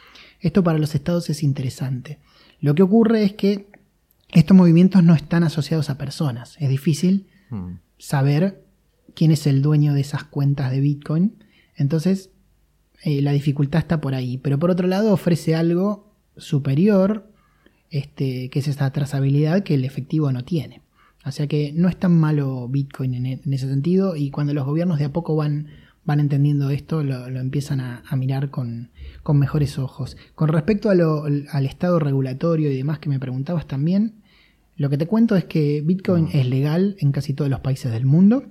[0.40, 2.18] Esto para los estados es interesante.
[2.60, 3.66] Lo que ocurre es que
[4.32, 6.56] estos movimientos no están asociados a personas.
[6.58, 7.74] Es difícil hmm.
[7.98, 8.64] saber
[9.14, 11.44] quién es el dueño de esas cuentas de Bitcoin.
[11.76, 12.30] Entonces,
[13.02, 14.38] eh, la dificultad está por ahí.
[14.38, 17.27] Pero por otro lado, ofrece algo superior
[17.90, 20.82] este, que es esta trazabilidad que el efectivo no tiene.
[21.24, 24.64] O sea que no es tan malo Bitcoin en, e, ese sentido y cuando los
[24.64, 25.68] gobiernos de a poco van,
[26.04, 28.90] van entendiendo esto, lo, empiezan a, mirar con,
[29.34, 30.16] mejores ojos.
[30.34, 34.14] Con respecto al estado regulatorio y demás que me preguntabas también,
[34.76, 36.30] lo que te cuento es que Bitcoin mm.
[36.32, 38.44] es legal en casi todos los países del mundo.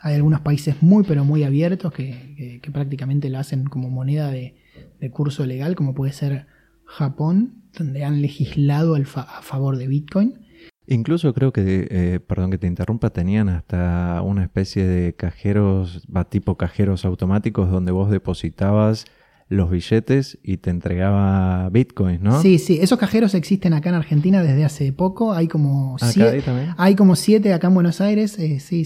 [0.00, 4.56] Hay algunos países muy pero muy abiertos que, prácticamente lo hacen como moneda de,
[5.00, 6.46] de curso legal, como puede ser
[6.84, 10.46] Japón, donde han legislado a favor de Bitcoin.
[10.88, 16.56] Incluso creo que, eh, perdón que te interrumpa, tenían hasta una especie de cajeros, tipo
[16.56, 19.04] cajeros automáticos donde vos depositabas
[19.48, 22.42] los billetes y te entregaba bitcoins, ¿no?
[22.42, 26.42] Sí, sí, esos cajeros existen acá en Argentina desde hace poco, hay como siete,
[26.76, 28.84] hay como siete acá en Buenos Aires, eh, sí,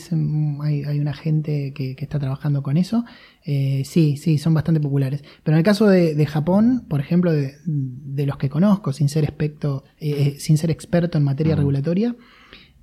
[0.63, 3.07] hay, una gente que, está trabajando con eso,
[3.45, 5.25] eh, sí, sí, son bastante populares.
[5.43, 9.85] Pero en el caso de, Japón, por ejemplo, de, los que conozco, sin ser, experto,
[9.99, 12.15] eh, sin ser experto en materia regulatoria,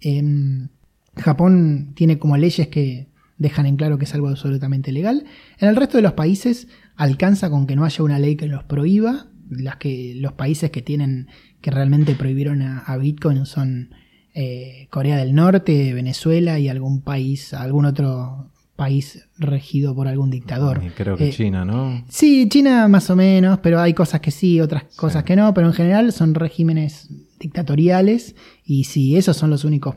[0.02, 0.70] em,
[1.16, 5.26] Japón tiene como leyes que dejan en claro que es algo absolutamente legal.
[5.60, 8.64] En el resto de los países alcanza con que no haya una ley que los
[8.64, 9.28] prohíba.
[9.50, 11.28] Las que, los países que tienen,
[11.62, 13.92] que realmente prohibieron a, Bitcoin son
[14.34, 20.82] eh, Corea del Norte, Venezuela y algún país, algún otro país regido por algún dictador.
[20.96, 22.04] creo que eh, China, ¿no?
[22.10, 25.68] Sí, China más o menos, pero hay cosas que sí, otras cosas que no, pero
[25.68, 29.96] en general son regímenes dictatoriales y si esos son los únicos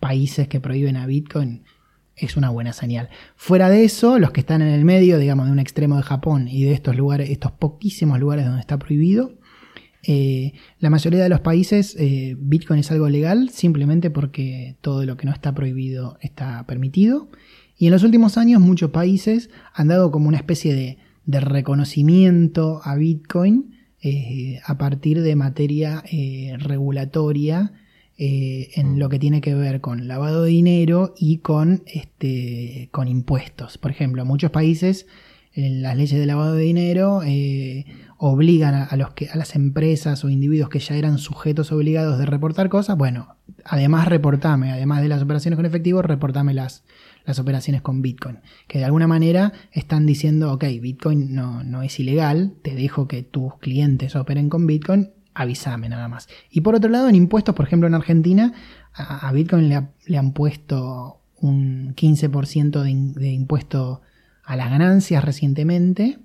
[0.00, 1.64] países que prohíben a Bitcoin,
[2.16, 3.10] es una buena señal.
[3.36, 6.48] Fuera de eso, los que están en el medio, digamos, de un extremo de Japón
[6.48, 9.34] y de estos lugares, estos poquísimos lugares donde está prohibido,
[10.02, 15.16] eh, la mayoría de los países eh, Bitcoin es algo legal simplemente porque todo lo
[15.16, 17.28] que no está prohibido está permitido.
[17.76, 20.98] Y en los últimos años muchos países han dado como una especie de,
[21.28, 26.04] reconocimiento a Bitcoin eh, a partir de materia
[26.58, 27.72] regulatoria
[28.18, 28.98] eh, en mm.
[28.98, 33.78] lo que tiene que ver con lavado de dinero y con, este, con impuestos.
[33.78, 35.06] Por ejemplo, en muchos países
[35.56, 37.86] en las leyes de lavado de dinero eh,
[38.18, 42.26] obligan a, los que, a las empresas o individuos que ya eran sujetos obligados de
[42.26, 46.84] reportar cosas, bueno, además reportame, además de las operaciones con efectivo, reportame las,
[47.24, 48.38] las operaciones con Bitcoin.
[48.68, 53.22] Que de alguna manera están diciendo, ok, Bitcoin no, no es ilegal, te dejo que
[53.22, 56.28] tus clientes operen con Bitcoin avísame nada más.
[56.50, 58.54] Y por otro lado, en impuestos, por ejemplo, en Argentina,
[58.94, 64.00] a, Bitcoin le, han puesto un 15% de, impuesto
[64.44, 66.18] a las ganancias recientemente,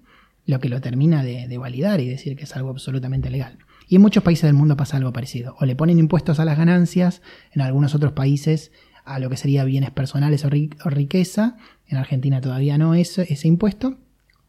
[0.46, 3.58] lo que lo termina de, validar y decir que es algo absolutamente legal.
[3.90, 5.58] Y en muchos países del mundo pasa algo parecido.
[5.60, 7.22] O le ponen impuestos a las ganancias,
[7.52, 8.72] en algunos otros países
[9.04, 10.50] a lo que sería bienes personales o,
[10.90, 11.58] riqueza.
[11.86, 13.98] En Argentina todavía no es ese impuesto.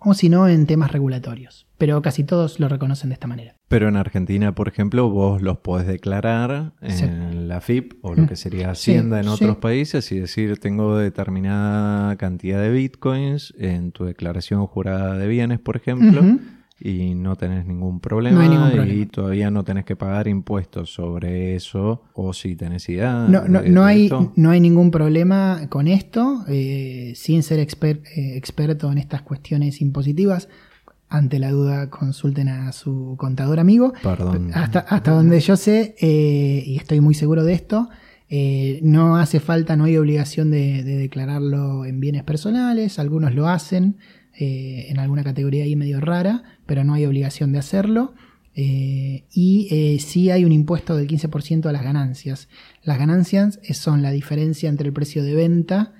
[0.04, 1.66] O si no, en temas regulatorios.
[1.78, 3.56] Pero casi todos lo reconocen de esta manera.
[3.68, 8.36] Pero en Argentina, por ejemplo, vos los podés declarar en la FIP o lo que
[8.36, 14.66] sería Hacienda en otros países y decir tengo determinada cantidad de bitcoins en tu declaración
[14.66, 16.22] jurada de bienes, por ejemplo,
[16.82, 18.46] y no tenés ningún problema,
[18.86, 23.26] y todavía no tenés que pagar impuestos sobre eso o si tenés idea.
[23.28, 27.66] No, no, no hay, no hay ningún problema con esto, eh, sin ser eh,
[28.36, 30.48] experto en estas cuestiones impositivas
[31.08, 33.92] ante la duda consulten a su contador amigo.
[34.02, 34.50] Perdón.
[34.54, 37.90] Hasta, hasta donde yo sé, eh, y estoy muy seguro de esto,
[38.34, 43.98] eh, no hace falta, no hay obligación de, declararlo en bienes personales, algunos lo hacen
[44.38, 48.14] eh, en alguna categoría ahí medio rara, pero no hay obligación de hacerlo.
[48.54, 52.48] y sí hay un impuesto del 15% a las ganancias.
[52.82, 55.94] Las ganancias son la diferencia entre el precio de venta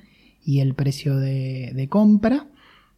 [0.44, 2.48] y el precio de, de compra.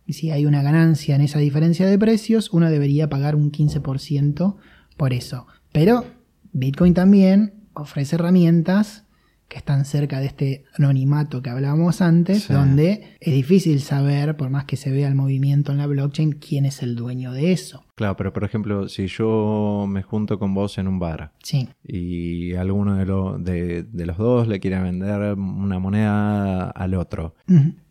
[0.06, 4.56] Y si hay una ganancia en esa diferencia de precios, uno debería pagar un 15%
[4.96, 5.46] por eso.
[5.72, 6.04] Pero
[6.52, 9.03] Bitcoin también ofrece herramientas
[9.48, 12.52] que están cerca de este anonimato que hablábamos antes, Sí.
[12.52, 16.64] donde es difícil saber, por más que se vea el movimiento en la blockchain, quién
[16.64, 17.84] es el dueño de eso.
[17.94, 22.54] Claro, pero por ejemplo, si yo me junto con vos en un bar Sí, y
[22.54, 27.34] alguno de, lo- de- de los dos le quiere vender una moneda al otro.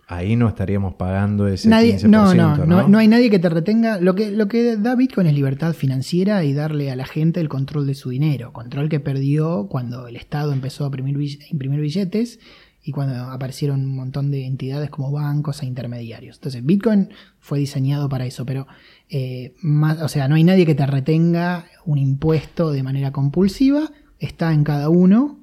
[0.08, 2.56] Ahí no estaríamos pagando ese Nadie, 15%, no, ¿no?
[2.58, 4.00] no, no, no hay nadie que te retenga.
[4.00, 7.50] Lo que, lo que da Bitcoin es libertad financiera y darle a la gente el
[7.50, 8.54] control de su dinero.
[8.54, 12.40] Control que perdió cuando el Estado empezó a imprimir, bill- a imprimir billetes
[12.86, 16.36] y cuando aparecieron un montón de entidades como bancos e intermediarios.
[16.36, 18.68] Entonces, Bitcoin fue diseñado para eso, pero
[19.10, 23.90] eh, más, o sea, no hay nadie que te retenga un impuesto de manera compulsiva.
[24.20, 25.40] Está en cada uno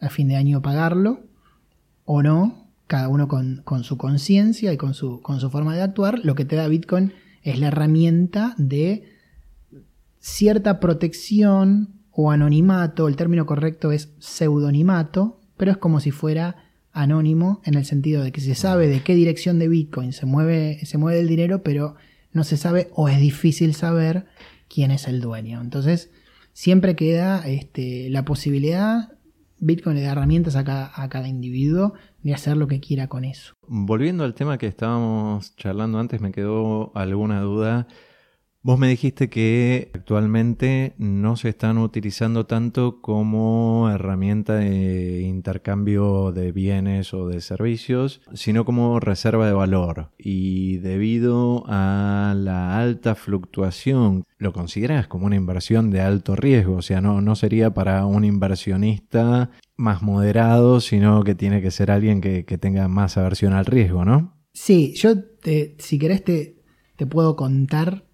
[0.00, 1.20] a fin de año pagarlo
[2.04, 2.59] o no,
[2.90, 6.34] cada uno con, con su conciencia y con su, con su forma de actuar, lo
[6.34, 7.12] que te da Bitcoin
[7.44, 9.04] es la herramienta de
[10.18, 16.56] cierta protección o anonimato, el término correcto es pseudonimato, pero es como si fuera
[16.90, 20.84] anónimo en el sentido de que se sabe de qué dirección de Bitcoin se mueve,
[20.84, 21.94] se mueve el dinero, pero
[22.32, 24.26] no se sabe o es difícil saber
[24.68, 25.60] quién es el dueño.
[25.60, 26.10] Entonces,
[26.54, 29.12] siempre queda este, la posibilidad,
[29.60, 33.24] Bitcoin le da herramientas a cada, a cada individuo de hacer lo que quiera con
[33.24, 33.54] eso.
[33.66, 37.86] Volviendo al tema que estábamos charlando antes, me quedó alguna duda.
[38.62, 46.52] Vos me dijiste que actualmente no se están utilizando tanto como herramienta de intercambio de
[46.52, 50.10] bienes o de servicios, sino como reserva de valor.
[50.18, 56.76] Y debido a la alta fluctuación, ¿lo consideras como una inversión de alto riesgo?
[56.76, 61.90] O sea, no, no sería para un inversionista más moderado, sino que tiene que ser
[61.90, 64.34] alguien que, que tenga más aversión al riesgo, ¿no?
[64.52, 66.56] Sí, yo te- si querés te,
[66.96, 68.04] te puedo contar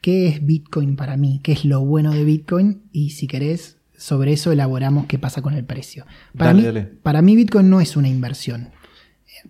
[0.00, 4.32] qué es Bitcoin para mí, qué es lo bueno de Bitcoin y si querés sobre
[4.32, 6.06] eso elaboramos qué pasa con el precio.
[6.36, 6.82] Para, Dale, mí, dale.
[7.02, 8.70] para mí Bitcoin no es una inversión.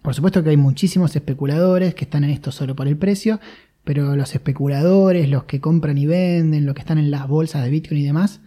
[0.02, 3.40] Por supuesto que hay muchísimos especuladores que están en esto solo por el precio,
[3.84, 7.70] pero los especuladores, los que compran y venden, los que están en las bolsas de
[7.70, 8.40] Bitcoin y demás,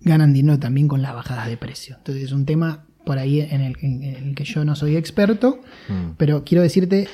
[0.00, 1.96] ganan dinero también con las bajadas de precio.
[1.98, 5.60] Entonces es un tema por ahí en el, en el que yo no soy experto,
[5.88, 6.12] Mm.
[6.16, 7.08] pero quiero decirte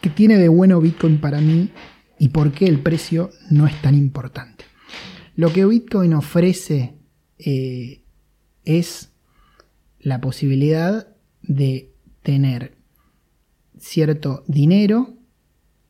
[0.00, 1.70] qué tiene de bueno Bitcoin para mí
[2.24, 4.64] y por qué el precio no es tan importante.
[5.36, 6.94] Lo que Bitcoin ofrece
[7.36, 8.02] eh,
[8.64, 9.12] es
[10.00, 12.78] la posibilidad de tener
[13.78, 15.18] cierto dinero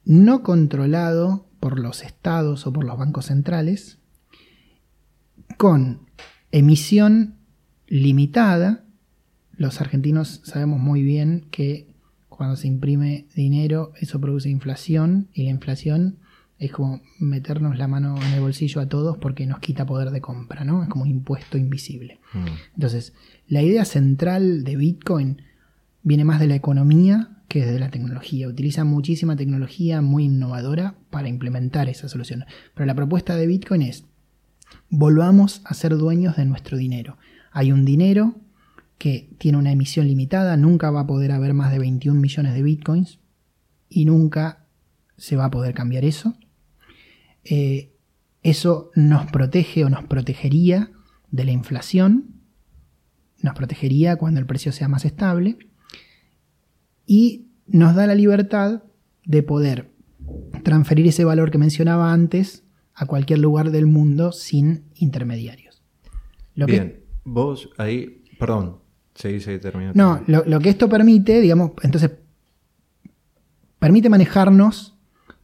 [0.05, 4.01] no controlado por los estados o por los bancos centrales,
[5.57, 6.09] con
[6.51, 7.37] emisión
[7.87, 8.85] limitada.
[9.53, 11.94] Los argentinos sabemos muy bien que
[12.29, 16.18] cuando se imprime dinero eso produce inflación y la inflación
[16.66, 20.20] es como meternos la mano en el bolsillo a todos porque nos quita poder de
[20.20, 20.83] compra, ¿no?
[20.83, 22.20] Es como un impuesto invisible.
[22.33, 22.46] Mm.
[22.74, 23.14] Entonces,
[23.48, 25.42] la idea central de Bitcoin
[26.03, 28.48] viene más de la economía que de la tecnología.
[28.48, 32.44] Utiliza muchísima tecnología muy innovadora para implementar esa solución.
[32.74, 34.05] Pero la propuesta de Bitcoin es,
[34.88, 37.16] volvamos a ser dueños de nuestro dinero.
[37.53, 38.35] Hay un dinero
[38.98, 42.62] que tiene una emisión limitada, nunca va a poder haber más de 21 millones de
[42.62, 43.18] Bitcoins
[43.88, 44.66] y nunca
[45.16, 46.35] se va a poder cambiar eso.
[47.44, 47.92] Eh,
[48.42, 50.90] eso nos protege o nos protegería
[51.30, 52.26] de la inflación,
[53.42, 55.59] nos protegería cuando el precio sea más estable
[57.07, 58.83] y nos da la libertad
[59.24, 59.90] de poder
[60.62, 65.83] transferir ese valor que mencionaba antes a cualquier lugar del mundo sin intermediarios.
[66.54, 68.78] Lo que- Bien, vos ahí, perdón,
[69.14, 69.92] seguí, seguí, termina.
[69.94, 72.12] no, lo, lo que esto permite, digamos, entonces,
[73.78, 74.93] permite manejarnos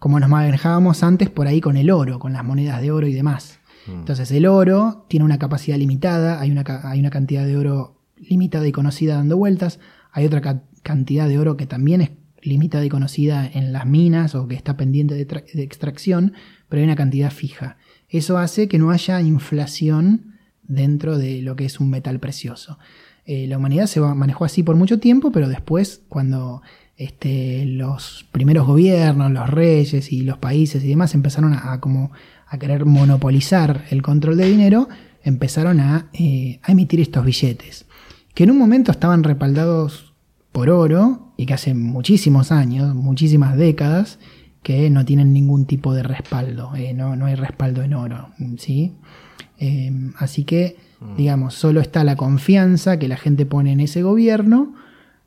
[0.01, 3.13] como nos manejábamos antes por ahí con el oro, con las monedas de oro y
[3.13, 3.61] demás.
[3.87, 4.01] Mm.
[4.01, 8.67] Entonces, el oro tiene una capacidad limitada, hay una, hay una cantidad de oro limitada
[8.67, 9.79] y conocida dando vueltas,
[10.11, 12.11] hay otra ca- cantidad de oro que también es
[12.43, 16.33] limitada y conocida en las minas o que está pendiente de, tra- de extracción,
[16.69, 17.77] pero hay una cantidad fija.
[18.09, 22.79] Eso hace que no haya inflación dentro de lo que es un metal precioso.
[23.27, 26.63] Eh, la humanidad se manejó así por mucho tiempo, pero después, cuando
[27.01, 32.13] este, los primeros gobiernos, los reyes y los países y demás empezaron a, a como
[32.47, 34.87] a querer monopolizar el control de dinero,
[35.23, 37.87] empezaron a, eh, a emitir estos billetes,
[38.35, 40.13] que en un momento estaban respaldados
[40.53, 44.19] por oro y que hace muchísimos años, muchísimas décadas,
[44.63, 48.29] que no tienen ningún tipo de respaldo, eh, no, no hay respaldo en oro,
[48.59, 48.93] ¿sí?
[49.59, 50.77] Eh, así que,
[51.17, 54.75] digamos, solo está la confianza que la gente pone en ese gobierno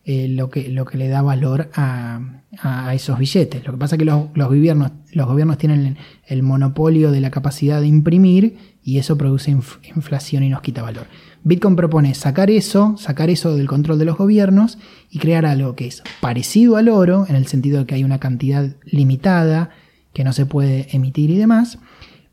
[0.05, 3.65] eh, lo, que, lo que le da valor a, a esos billetes.
[3.65, 5.97] Lo que pasa es que los, los, gobiernos, los gobiernos tienen
[6.27, 11.07] el monopolio de la capacidad de imprimir y eso produce inflación y nos quita valor.
[11.43, 14.77] Bitcoin propone sacar eso, sacar eso del control de los gobiernos
[15.09, 18.19] y crear algo que es parecido al oro, en el sentido de que hay una
[18.19, 19.69] cantidad limitada
[20.13, 21.79] que no se puede emitir y demás,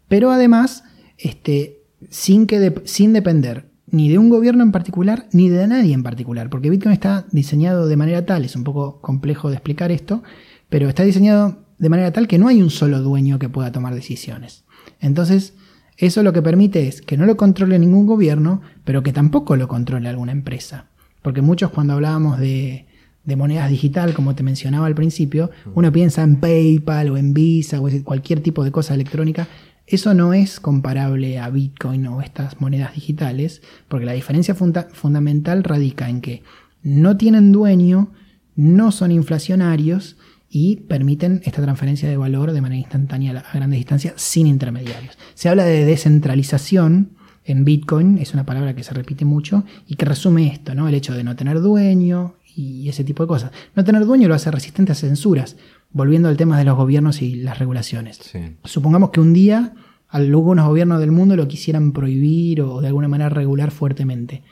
[0.09, 0.85] pero además
[1.19, 6.03] este, sin, que sin depender ni de un gobierno en particular ni de nadie en
[6.03, 10.23] particular, porque Bitcoin está diseñado de manera tal, es un poco complejo de explicar esto,
[10.69, 13.95] pero está diseñado de manera tal que no hay un solo dueño que pueda tomar
[13.95, 14.65] decisiones.
[15.01, 15.55] Entonces,
[15.97, 19.69] eso lo que permite es que no lo controle ningún gobierno, pero que tampoco lo
[19.69, 20.87] controle alguna empresa.
[21.23, 22.87] Porque muchos cuando hablábamos de,
[23.25, 27.81] de monedas digital, como te mencionaba al principio, uno piensa en PayPal o en Visa
[27.81, 29.49] o cualquier tipo de cosa electrónica,
[29.91, 36.09] eso no es comparable a Bitcoin o estas monedas digitales, porque la diferencia fundamental radica
[36.09, 36.43] en que
[36.83, 38.13] no tienen dueño,
[38.55, 40.17] no son inflacionarios
[40.49, 45.17] y permiten esta transferencia de valor de manera instantánea a grandes distancias sin intermediarios.
[45.35, 47.13] Se habla de descentralización
[47.45, 50.89] en Bitcoin, es una palabra que se repite mucho y que resume esto, ¿no?
[50.89, 53.53] El hecho de no tener dueño y ese tipo de cosas.
[53.75, 55.57] No tener dueño lo hace resistente a censuras,
[55.93, 58.21] volviendo al tema de los gobiernos y las regulaciones.
[58.65, 59.75] Supongamos que un día
[60.09, 64.43] algunos gobiernos del mundo lo quisieran prohibir o de alguna manera regular fuertemente.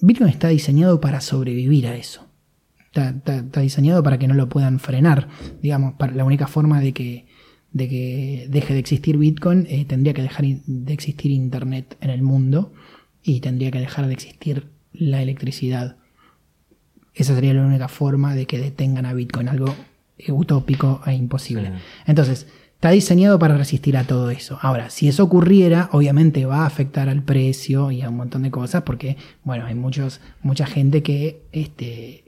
[0.00, 2.26] Bitcoin está diseñado para sobrevivir a eso.
[2.92, 3.12] Está,
[3.60, 5.28] diseñado para que no lo puedan frenar.
[5.62, 7.26] Digamos, para, la única forma de que,
[7.72, 12.22] de que deje de existir Bitcoin eh, tendría que dejar de existir Internet en el
[12.22, 12.72] mundo
[13.22, 15.96] y tendría que dejar de existir la electricidad.
[17.14, 19.74] Esa sería la única forma de que detengan a Bitcoin, algo
[20.28, 21.72] utópico e imposible.
[22.06, 24.58] Entonces, está diseñado para resistir a todo eso.
[24.62, 28.50] Ahora, si eso ocurriera, obviamente va a afectar al precio y a un montón de
[28.50, 32.24] cosas, porque, bueno, hay muchos, mucha gente que este,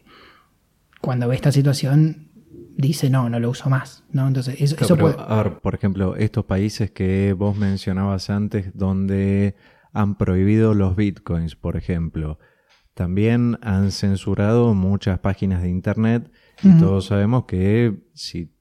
[1.01, 2.29] cuando ve esta situación
[2.77, 4.05] dice no, no lo uso más.
[4.11, 4.27] ¿no?
[4.29, 5.15] Entonces, eso, puede...
[5.63, 9.57] por ejemplo, estos países que vos mencionabas antes, donde
[9.93, 12.39] han prohibido los bitcoins, por ejemplo,
[12.95, 16.31] también han censurado muchas páginas de internet
[16.63, 18.53] y todos sabemos que si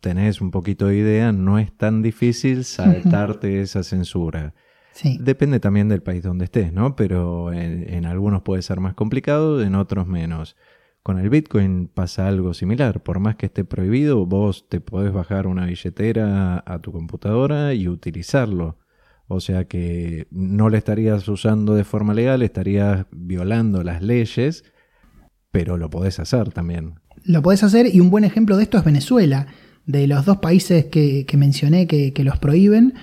[0.00, 4.54] tenés un poquito de idea, no es tan difícil saltarte esa censura.
[4.92, 5.18] Sí.
[5.20, 6.94] Depende también del país donde estés, ¿no?
[6.94, 10.56] Pero en, algunos puede ser más complicado, en otros menos.
[11.02, 13.02] Con el Bitcoin pasa algo similar.
[13.02, 17.88] Por más que esté prohibido, vos te podés bajar una billetera a tu computadora y
[17.88, 18.78] utilizarlo.
[19.26, 24.64] O sea que no le estarías usando de forma legal, estarías violando las leyes,
[25.50, 27.00] pero lo podés hacer también.
[27.24, 29.46] Lo podés hacer y un buen ejemplo de esto es Venezuela.
[29.86, 32.94] De los dos países que, mencioné que, que, los prohíben,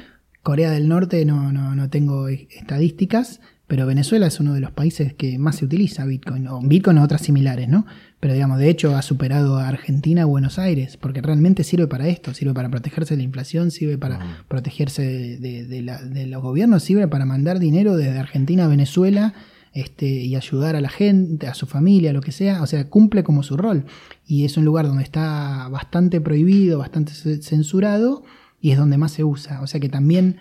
[0.42, 3.40] Corea del Norte no, no, no tengo estadísticas,
[3.72, 7.04] pero Venezuela es uno de los países que más se utiliza Bitcoin, o Bitcoin o
[7.04, 7.86] otras similares, ¿no?
[8.20, 12.34] Pero digamos, de hecho ha superado a Argentina Buenos Aires, porque realmente sirve para esto,
[12.34, 15.04] sirve para protegerse de la inflación, sirve para protegerse
[15.40, 19.34] de, los gobiernos, sirve para mandar dinero desde Argentina a Venezuela
[19.74, 23.24] este, y ayudar a la gente, a su familia, lo que sea, o sea, cumple
[23.24, 23.86] como su rol.
[24.26, 28.24] Y es un lugar donde está bastante prohibido, bastante censurado,
[28.60, 29.62] y es donde más se usa.
[29.62, 30.38] O sea que también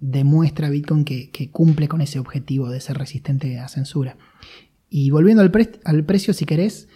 [0.00, 4.16] demuestra Bitcoin que, cumple con ese objetivo de ser resistente a censura.
[4.90, 5.52] Y volviendo al,
[5.84, 6.88] al precio, si querés,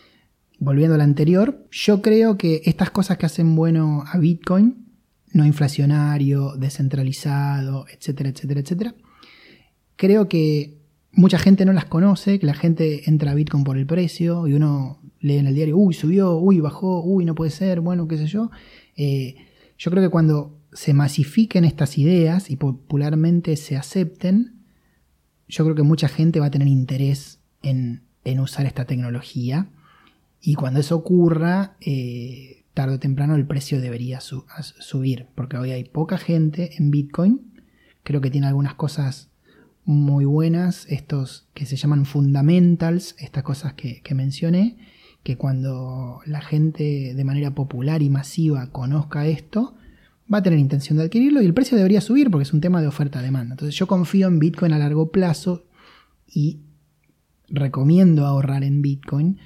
[0.59, 4.87] volviendo al anterior, yo creo que estas cosas que hacen bueno a Bitcoin,
[5.33, 8.95] no inflacionario, descentralizado, etcétera, etcétera, etcétera,
[9.97, 10.78] creo que
[11.19, 14.55] mucha gente no las conoce, que la gente entra a Bitcoin por el precio y
[14.55, 18.17] uno lee en el diario, uy, subió, uy, bajó, uy, no puede ser, bueno, qué
[18.17, 18.53] sé yo.
[18.97, 19.35] Eh,
[19.77, 24.63] yo creo que cuando se masifiquen estas ideas y popularmente se acepten,
[25.49, 28.05] yo creo que mucha gente va a tener interés en,
[28.41, 29.71] usar esta tecnología.
[30.41, 35.83] Y cuando eso ocurra, eh, tarde o temprano el precio debería subir, porque hoy hay
[35.83, 37.61] poca gente en Bitcoin.
[38.05, 39.28] Creo que tiene algunas cosas
[39.89, 44.77] muy buenas, estos que se llaman fundamentals, estas cosas que, mencioné,
[45.23, 49.77] que cuando la gente de manera popular y masiva conozca esto,
[50.33, 52.83] va a tener intención de adquirirlo y el precio debería subir porque es un tema
[52.83, 53.55] de oferta-demanda.
[53.55, 55.65] Entonces yo confío en Bitcoin a largo plazo
[56.27, 56.61] y
[57.49, 59.39] recomiendo ahorrar en Bitcoin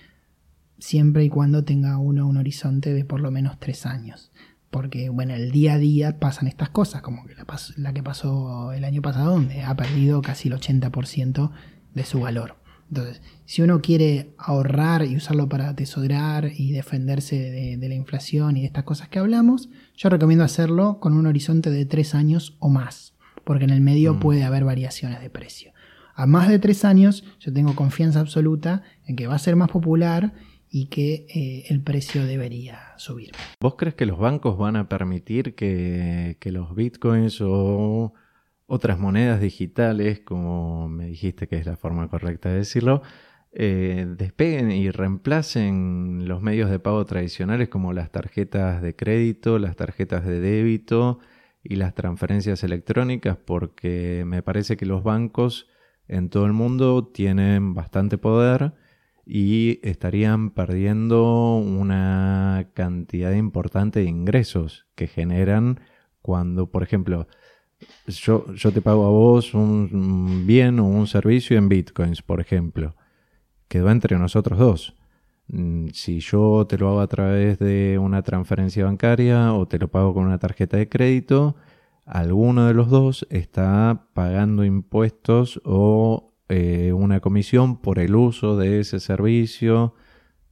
[0.80, 4.32] siempre y cuando tenga uno un horizonte de por lo menos tres años.
[4.72, 7.46] Porque, bueno, el día a día pasan estas cosas, como la,
[7.76, 11.52] la que pasó el año pasado, donde ha perdido casi el 80%
[11.94, 12.56] de su valor.
[12.92, 17.36] Entonces, si uno quiere ahorrar y usarlo para atesorar y defenderse
[17.78, 21.70] de, la inflación y de estas cosas que hablamos, yo recomiendo hacerlo con un horizonte
[21.70, 23.14] de tres años o más,
[23.44, 24.20] porque en el medio mm.
[24.20, 25.72] puede haber variaciones de precio.
[26.14, 29.70] A más de tres años yo tengo confianza absoluta en que va a ser más
[29.70, 30.34] popular
[30.74, 33.32] y que eh, el precio debería subir.
[33.60, 38.14] ¿Vos crees que los bancos van a permitir que, los bitcoins o
[38.66, 43.02] otras monedas digitales, como me dijiste que es la forma correcta de decirlo,
[43.52, 49.76] eh, despeguen y reemplacen los medios de pago tradicionales como las tarjetas de crédito, las
[49.76, 51.18] tarjetas de débito
[51.62, 55.68] y las transferencias electrónicas, porque me parece que los bancos
[56.08, 58.72] en todo el mundo tienen bastante poder
[59.24, 65.80] y estarían perdiendo una cantidad importante de ingresos que generan
[66.20, 67.26] cuando, por ejemplo,
[68.06, 72.94] yo, yo te pago a vos un bien o un servicio en bitcoins, por ejemplo
[73.72, 74.94] quedó entre nosotros dos.
[75.48, 79.88] Mm, si yo te lo hago a través de una transferencia bancaria o te lo
[79.88, 81.56] pago con una tarjeta de crédito,
[82.04, 88.80] alguno de los dos está pagando impuestos o eh, una comisión por el uso de
[88.80, 89.94] ese servicio.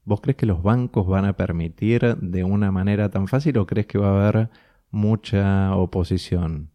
[0.05, 3.87] ¿Vos crees que los bancos van a permitir de una manera tan fácil o crees
[3.87, 4.51] que va a haber
[4.91, 6.71] mucha oposición?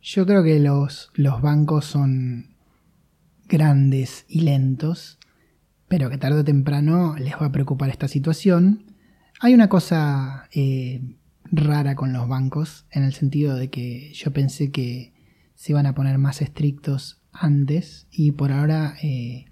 [0.00, 2.56] Yo creo que los, los bancos son
[3.48, 5.18] grandes y lentos
[5.88, 8.94] pero que tarde o temprano les va a preocupar esta situación.
[9.40, 11.16] Hay una cosa eh,
[11.50, 15.14] rara con los bancos, en el sentido de que yo pensé que
[15.54, 19.46] se iban a poner más estrictos antes y por ahora eh,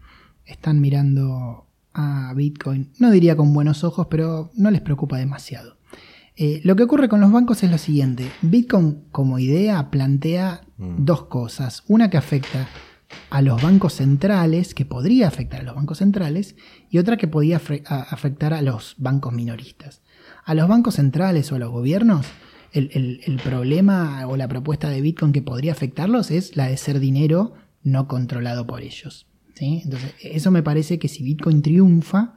[0.44, 5.76] están mirando a Bitcoin, no diría con buenos ojos, pero no les preocupa demasiado.
[6.36, 11.04] Eh, lo que ocurre con los bancos es lo siguiente, Bitcoin como idea plantea mm.
[11.04, 12.68] dos cosas, una que afecta
[13.30, 16.56] a los bancos centrales, que podría afectar a los bancos centrales,
[16.90, 20.02] y otra que podía afectar a los bancos minoristas.
[20.44, 22.26] A los bancos centrales o a los gobiernos,
[22.72, 27.54] el, problema o la propuesta de Bitcoin que podría afectarlos es la de ser dinero
[27.86, 29.28] no controlado por ellos.
[29.58, 32.34] Entonces, eso me parece que si Bitcoin triunfa,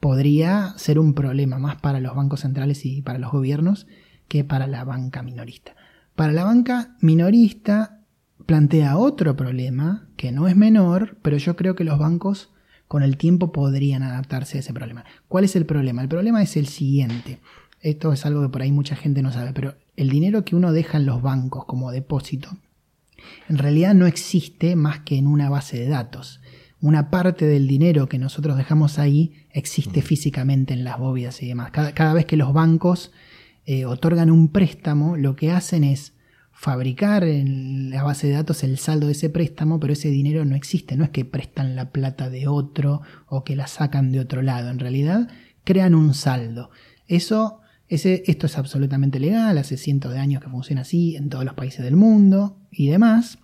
[0.00, 3.86] podría ser un problema más para los bancos centrales y para los gobiernos
[4.28, 5.76] que para la banca minorista.
[6.16, 8.00] Para la banca minorista,
[8.46, 12.50] plantea otro problema que no es menor, pero yo creo que los bancos
[12.88, 15.04] con el tiempo podrían adaptarse a ese problema.
[15.28, 16.02] ¿Cuál es el problema?
[16.02, 17.38] El problema es el siguiente.
[17.80, 20.72] Esto es algo que por ahí mucha gente no sabe, pero el dinero que uno
[20.72, 22.50] deja en los bancos como depósito,
[23.48, 26.40] en realidad no existe más que en una base de datos.
[26.80, 31.70] Una parte del dinero que nosotros dejamos ahí existe físicamente en las bóvedas y demás.
[31.70, 33.12] Cada, vez que los bancos
[33.66, 36.14] eh, otorgan un préstamo, lo que hacen es
[36.52, 40.56] fabricar en la base de datos el saldo de ese préstamo, pero ese dinero no
[40.56, 44.42] existe, no es que prestan la plata de otro o que la sacan de otro
[44.42, 45.28] lado, en realidad
[45.64, 46.70] crean un saldo.
[47.06, 47.59] Eso,
[47.90, 51.84] esto es absolutamente legal, hace cientos de años que funciona así en todos los países
[51.84, 53.38] del mundo y demás,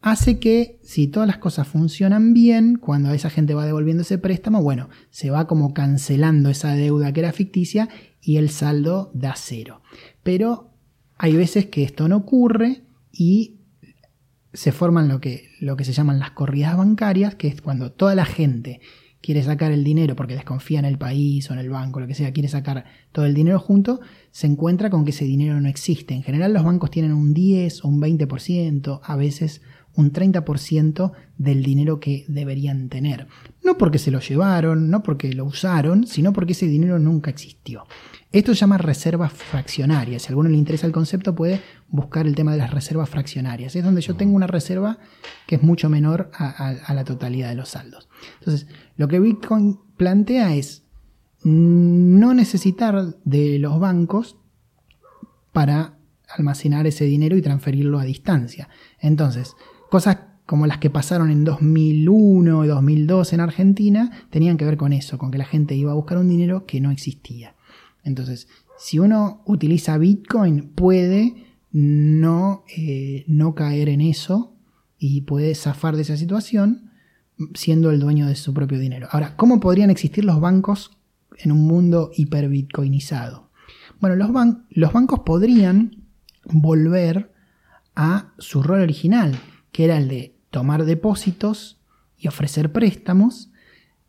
[0.00, 4.62] hace que si todas las cosas funcionan bien, cuando esa gente va devolviendo ese préstamo,
[4.62, 7.88] bueno, se va como cancelando esa deuda que era ficticia
[8.20, 9.82] y el saldo da cero.
[10.22, 10.72] Pero
[11.16, 13.60] hay veces que esto no ocurre y
[14.52, 18.14] se forman lo que, lo que se llaman las corridas bancarias, que es cuando toda
[18.14, 18.80] la gente
[19.20, 22.14] quiere sacar el dinero porque desconfía en el país o en el banco, lo que
[22.14, 24.00] sea, quiere sacar todo el dinero junto,
[24.30, 26.14] se encuentra con que ese dinero no existe.
[26.14, 29.62] En general los bancos tienen un 10 o un 20%, a veces
[29.94, 33.26] un 30% del dinero que deberían tener.
[33.64, 37.84] No porque se lo llevaron, no porque lo usaron, sino porque ese dinero nunca existió.
[38.32, 40.22] Esto se llama reservas fraccionarias.
[40.22, 43.74] Si a alguno le interesa el concepto, puede buscar el tema de las reservas fraccionarias.
[43.74, 44.98] Es donde yo tengo una reserva
[45.46, 48.08] que es mucho menor a, la totalidad de los saldos.
[48.38, 50.84] Entonces, lo que Bitcoin plantea es
[51.42, 54.36] no necesitar de los bancos
[55.52, 58.68] para almacenar ese dinero y transferirlo a distancia.
[59.00, 59.56] Entonces,
[59.90, 64.92] cosas como las que pasaron en 2001 y 2002 en Argentina tenían que ver con
[64.92, 67.54] eso, con que la gente iba a buscar un dinero que no existía.
[68.02, 74.56] Entonces, si uno utiliza Bitcoin, puede no, eh, no caer en eso
[74.98, 76.90] y puede zafar de esa situación
[77.54, 79.08] siendo el dueño de su propio dinero.
[79.12, 80.98] Ahora, ¿cómo podrían existir los bancos
[81.38, 83.50] en un mundo hiperbitcoinizado?
[84.00, 84.30] Bueno, los,
[84.70, 86.04] los bancos podrían
[86.44, 87.32] volver
[87.94, 89.38] a su rol original,
[89.72, 91.80] que era el de tomar depósitos
[92.16, 93.50] y ofrecer préstamos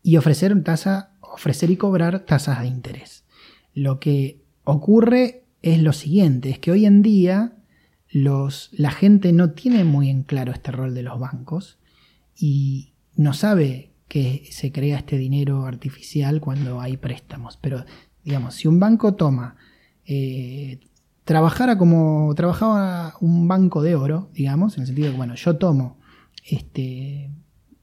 [0.02, 3.24] y ofrecer, tasa, ofrecer y cobrar tasas de interés.
[3.74, 7.56] Lo que ocurre es lo siguiente, es que hoy en día
[8.10, 11.78] los, la gente no tiene muy en claro este rol de los bancos
[12.36, 17.56] y no sabe que se crea este dinero artificial cuando hay préstamos.
[17.56, 17.84] Pero,
[18.24, 19.56] digamos, si un banco toma,
[20.04, 20.80] eh,
[21.24, 25.56] trabajara como trabajaba un banco de oro, digamos, en el sentido de que, bueno, yo
[25.56, 25.98] tomo
[26.48, 27.30] este,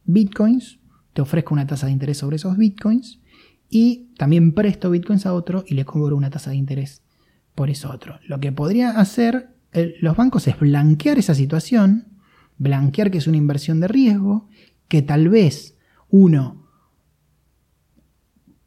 [0.06, 0.80] bitcoins,
[1.14, 3.20] te ofrezco una tasa de interés sobre esos bitcoins
[3.70, 7.04] y también presto bitcoins a otro y le cobro una tasa de interés
[7.56, 8.20] por eso otro.
[8.28, 9.56] Lo que podría hacer
[10.02, 12.08] los bancos es blanquear esa situación,
[12.58, 14.48] blanquear que es una inversión de riesgo,
[14.88, 15.78] que tal vez
[16.10, 16.59] uno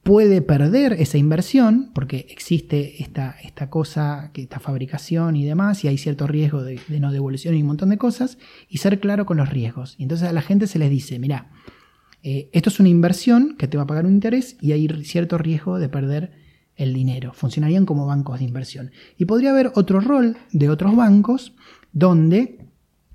[0.02, 5.98] puede perder esa inversión, porque existe esta, esta cosa, esta fabricación y demás, y hay
[5.98, 8.38] cierto riesgo de, no devolución y un montón de cosas,
[8.68, 9.96] y ser claro con los riesgos.
[9.98, 11.50] Entonces a la gente se les dice, mira,
[12.24, 15.38] eh, esto es una inversión que te va a pagar un interés y hay cierto
[15.38, 16.32] riesgo de perder
[16.76, 17.32] el dinero.
[17.32, 18.90] Funcionarían como bancos de inversión.
[19.18, 21.54] Y podría haber otro rol de otros bancos
[21.92, 22.58] donde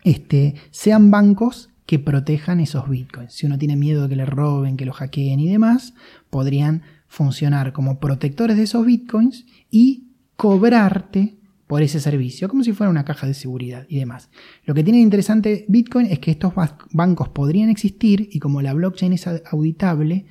[0.03, 3.33] este, sean bancos que protejan esos bitcoins.
[3.33, 5.95] Si uno tiene miedo de que le roben, que lo hackeen y demás,
[6.29, 12.89] podrían funcionar como protectores de esos bitcoins y cobrarte por ese servicio, como si fuera
[12.89, 14.29] una caja de seguridad y demás.
[14.65, 16.53] Lo que tiene de interesante Bitcoin es que estos
[16.91, 20.25] bancos podrían existir y como la blockchain es auditable,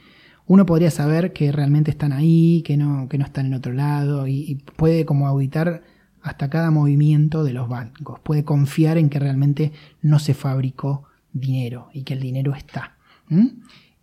[0.47, 4.27] uno podría saber que realmente están ahí, que no, que no están en otro lado
[4.27, 5.83] y, puede como auditar
[6.23, 8.21] hasta cada movimiento de los bancos.
[8.21, 11.06] Puede confiar en que realmente no se fabricó
[11.41, 12.97] dinero y que el dinero está.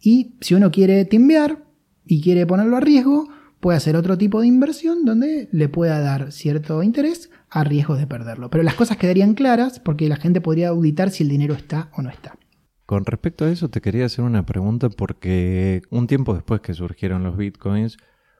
[0.01, 1.63] Y si uno quiere timbear
[2.05, 3.29] y quiere ponerlo a riesgo,
[3.59, 8.07] puede hacer otro tipo de inversión donde le pueda dar cierto interés a riesgo de
[8.07, 8.49] perderlo.
[8.49, 12.01] Pero las cosas quedarían claras porque la gente podría auditar si el dinero está o
[12.01, 12.37] no está.
[12.85, 17.23] Con respecto a eso te quería hacer una pregunta porque un tiempo después que surgieron
[17.23, 17.97] los bitcoins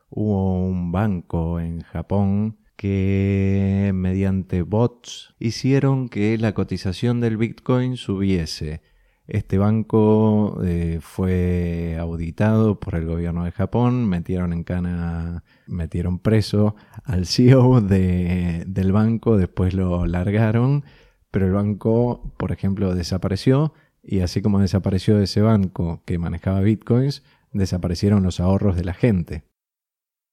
[0.09, 8.81] hubo un banco en Japón que mediante bots hicieron que la cotización del bitcoin subiese
[9.27, 16.75] este banco eh, fue auditado por el gobierno de Japón, metieron en cana, metieron preso
[17.05, 20.83] al CEO del banco, después lo largaron,
[21.31, 27.23] pero el banco, por ejemplo, desapareció y así como desapareció ese banco que manejaba bitcoins,
[27.53, 29.43] desaparecieron los ahorros de la gente.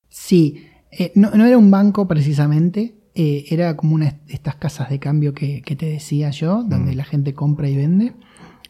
[0.08, 4.98] Sí, eh, no, era un banco precisamente, eh, era como una de estas casas de
[4.98, 6.96] cambio que, te decía yo, donde mm.
[6.96, 8.14] la gente compra y vende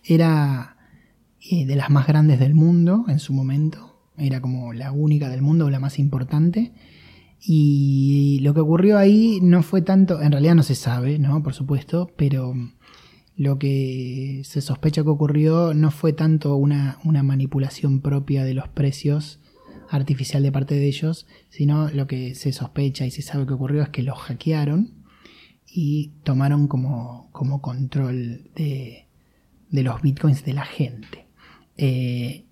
[0.05, 0.77] era
[1.51, 5.43] eh, de las más grandes del mundo en su momento, era como la única del
[5.43, 6.73] mundo, la más importante.
[7.43, 11.43] Y lo que ocurrió ahí no fue tanto, en realidad no se sabe, ¿no?
[11.43, 12.55] Por supuesto, pero
[13.35, 18.69] lo que se sospecha que ocurrió no fue tanto una, una manipulación propia de los
[18.69, 19.40] precios
[19.91, 23.83] artificial de parte de ellos, sino lo que se sospecha y se sabe que ocurrió
[23.83, 24.95] es que los hackearon
[25.67, 29.09] y tomaron como, como control de,
[29.69, 31.27] de los bitcoins de la gente.
[31.77, 32.47] Eh,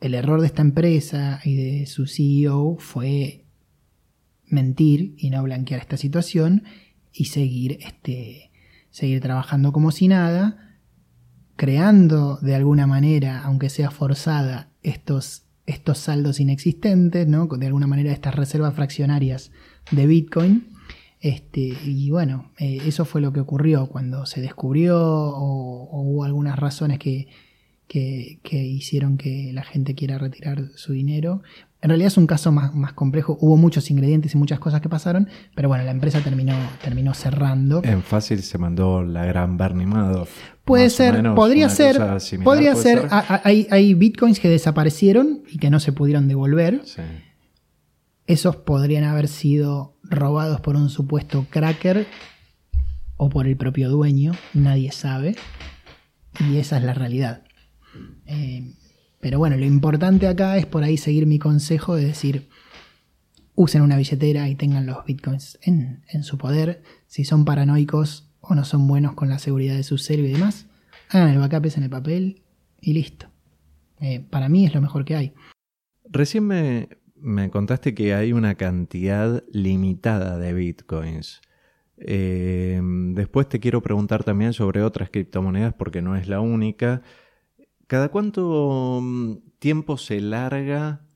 [0.00, 3.46] el error de esta empresa y de su CEO fue
[4.44, 6.64] mentir y no blanquear esta situación
[7.12, 8.50] y seguir, este,
[8.90, 10.78] seguir trabajando como si nada,
[11.56, 17.46] creando de alguna manera, aunque sea forzada, estos, estos saldos inexistentes, ¿no?
[17.46, 19.50] de alguna manera estas reservas fraccionarias
[19.90, 20.76] de Bitcoin,
[21.20, 26.56] este, y bueno, eh, eso fue lo que ocurrió cuando se descubrió o, hubo algunas
[26.58, 27.26] razones que,
[28.52, 31.42] hicieron que la gente quiera retirar su dinero.
[31.86, 35.28] En realidad es un caso más, complejo, hubo muchos ingredientes y muchas cosas que pasaron,
[35.54, 37.80] pero bueno, la empresa terminó, terminó cerrando.
[37.84, 40.30] En fácil se mandó la gran Bernie Madoff.
[40.64, 41.96] Puede ser, podría ser,
[42.42, 43.06] podría ser,
[43.44, 46.80] Hay, hay bitcoins que desaparecieron y que no se pudieron devolver.
[46.84, 47.02] Sí
[48.26, 52.06] esos podrían haber sido robados por un supuesto cracker
[53.16, 55.36] o por el propio dueño, nadie sabe.
[56.40, 57.44] Y esa es la realidad.
[58.26, 58.74] Eh,
[59.20, 62.48] pero bueno, lo importante acá es por ahí seguir mi consejo de decir,
[63.54, 66.82] usen una billetera y tengan los bitcoins en, su poder.
[67.06, 70.66] Si son paranoicos o no son buenos con la seguridad de su cerebro y demás,
[71.08, 72.42] hagan el backup en el papel
[72.80, 73.26] y listo.
[74.00, 75.32] Eh, para mí es lo mejor que hay.
[76.04, 81.40] Recién me, me contaste que hay una cantidad limitada de bitcoins.
[81.98, 82.80] Eh,
[83.14, 87.02] después te quiero preguntar también sobre otras criptomonedas porque no es la única.
[87.86, 91.06] ¿Cada cuánto mm, tiempo se larga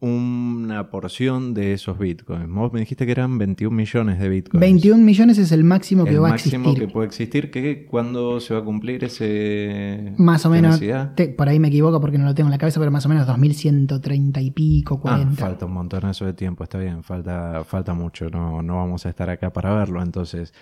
[0.00, 2.48] una porción de esos bitcoins.
[2.48, 4.60] Vos me dijiste que eran 21 millones de bitcoins.
[4.60, 6.54] 21 millones es el máximo que va a existir.
[6.54, 7.50] El máximo que puede existir.
[7.50, 10.14] ¿Qué, ¿Cuándo se va a cumplir ese...?
[10.16, 10.80] Más o menos,
[11.36, 13.26] por ahí me equivoco porque no lo tengo en la cabeza, pero más o menos
[13.26, 15.32] 2130 y pico, 40.
[15.32, 19.04] Ah, falta un montón eso de tiempo, está bien, falta, falta mucho, no, no vamos
[19.04, 20.00] a estar acá para verlo.
[20.00, 20.54] Entonces,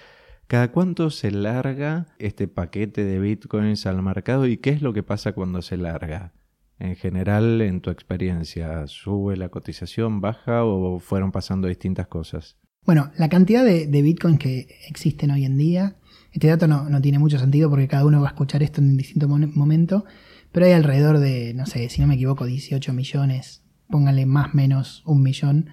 [0.46, 5.02] ¿cada cuánto se larga este paquete de bitcoins al mercado y qué es lo que
[5.02, 6.32] pasa cuando se larga?
[6.78, 12.58] En general, en tu experiencia, ¿sube la cotización, baja o fueron pasando distintas cosas?
[12.84, 15.96] Bueno, la cantidad de, bitcoins que existen hoy en día,
[16.32, 18.96] este dato no, tiene mucho sentido porque cada uno va a escuchar esto en un
[18.96, 20.04] distinto momento,
[20.52, 24.56] pero hay alrededor de, no sé, si no me equivoco, 18 millones pónganle más o
[24.56, 25.70] menos un millón.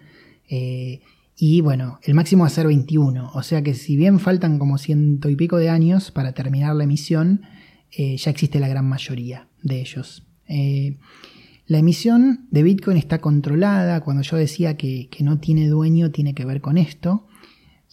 [0.49, 1.01] Eh,
[1.35, 3.31] y bueno, el máximo va a ser 21.
[3.33, 6.83] O sea que si bien faltan como ciento y pico de años para terminar la
[6.83, 7.41] emisión,
[7.91, 10.23] eh, ya existe la gran mayoría de ellos.
[10.47, 10.97] Eh,
[11.65, 14.01] la emisión de Bitcoin está controlada.
[14.01, 17.27] Cuando yo decía que, no tiene dueño, tiene que ver con esto.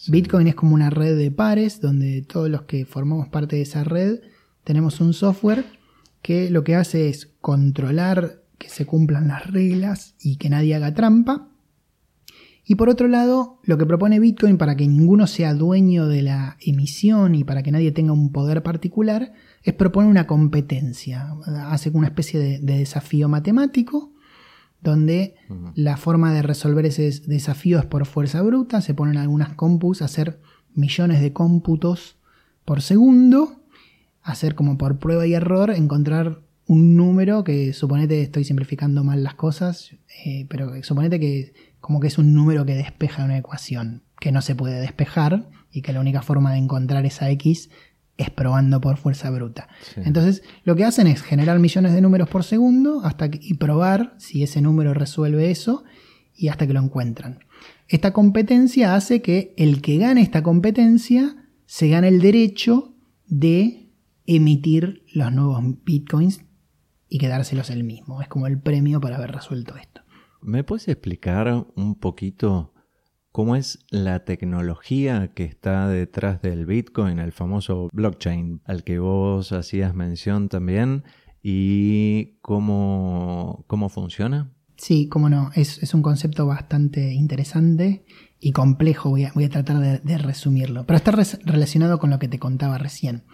[0.08, 3.84] Bitcoin es como una red de pares donde todos los que formamos parte de esa
[3.84, 4.20] red
[4.64, 5.64] tenemos un software
[6.22, 10.94] que lo que hace es controlar que se cumplan las reglas y que nadie haga
[10.94, 11.49] trampa.
[12.64, 16.56] Y por otro lado, lo que propone Bitcoin para que ninguno sea dueño de la
[16.60, 19.32] emisión y para que nadie tenga un poder particular,
[19.62, 21.34] es proponer una competencia.
[21.66, 24.12] Hace una especie de, desafío matemático,
[24.82, 25.34] donde
[25.74, 28.80] la forma de resolver ese desafío es por fuerza bruta.
[28.80, 30.40] Se ponen algunas compus a hacer
[30.74, 32.16] millones de cómputos
[32.64, 33.64] por segundo,
[34.22, 39.34] hacer como por prueba y error, encontrar un número que suponete, estoy simplificando mal las
[39.34, 39.90] cosas,
[40.24, 44.42] eh, pero suponete que como que es un número que despeja una ecuación que no
[44.42, 47.70] se puede despejar y que la única forma de encontrar esa X
[48.16, 49.68] es probando por fuerza bruta.
[49.96, 54.42] Entonces, lo que hacen es generar millones de números por segundo hasta y probar si
[54.42, 55.84] ese número resuelve eso
[56.34, 57.40] y hasta que lo encuentran.
[57.88, 62.94] Esta competencia hace que el que gane esta competencia se gane el derecho
[63.26, 63.90] de
[64.26, 66.42] emitir los nuevos bitcoins
[67.08, 68.20] y quedárselos el mismo.
[68.20, 70.02] Es como el premio por haber resuelto esto.
[70.42, 72.72] ¿Me puedes explicar un poquito
[73.32, 79.52] cómo es la tecnología que está detrás del Bitcoin, el famoso blockchain al que vos
[79.52, 81.04] hacías mención también,
[81.42, 84.52] y cómo, cómo funciona?
[84.76, 88.04] Sí, cómo no, es, un concepto bastante interesante
[88.40, 91.12] y complejo, voy a, tratar de, resumirlo, pero está
[91.44, 93.24] relacionado con lo que te contaba recién.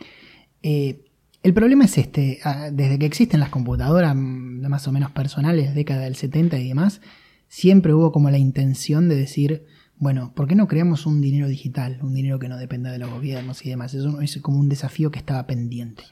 [0.62, 1.04] Eh,
[1.46, 5.76] el problema es este, ah, desde que existen las computadoras mm, más o menos personales,
[5.76, 7.00] década del 70 y demás,
[7.46, 9.64] siempre hubo como la intención de decir,
[9.96, 12.00] bueno, ¿por qué no creamos un dinero digital?
[12.02, 13.94] Un dinero que no dependa de los gobiernos y demás.
[13.94, 16.02] Eso es como un desafío que estaba pendiente.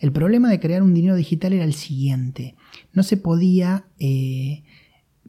[0.00, 2.54] El problema de crear un dinero digital era el siguiente.
[2.94, 4.62] No se podía, eh,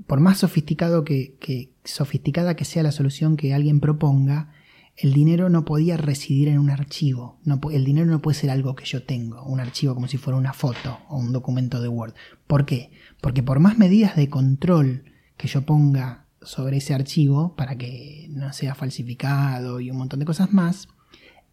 [0.08, 4.54] por más sofisticado que, sofisticada que sea la solución que alguien proponga,
[5.02, 7.40] el dinero no podía residir en un archivo.
[7.72, 10.52] El dinero no puede ser algo que yo tengo, un archivo como si fuera una
[10.52, 12.14] foto o un documento de Word.
[12.48, 12.92] ¿Por qué?
[13.22, 15.06] Porque por más medidas de control
[15.38, 20.26] que yo ponga sobre ese archivo para que no sea falsificado y un montón de
[20.26, 20.90] cosas más,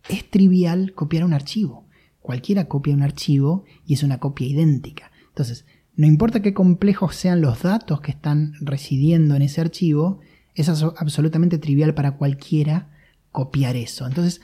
[0.09, 1.87] es trivial copiar un archivo.
[2.21, 5.13] Cualquiera copia un archivo y es una copia idéntica.
[5.29, 10.19] Entonces, no importa qué complejos sean los datos que están residiendo en ese archivo,
[10.57, 12.91] es absolutamente trivial para cualquiera
[13.37, 14.07] copiar eso.
[14.07, 14.41] Entonces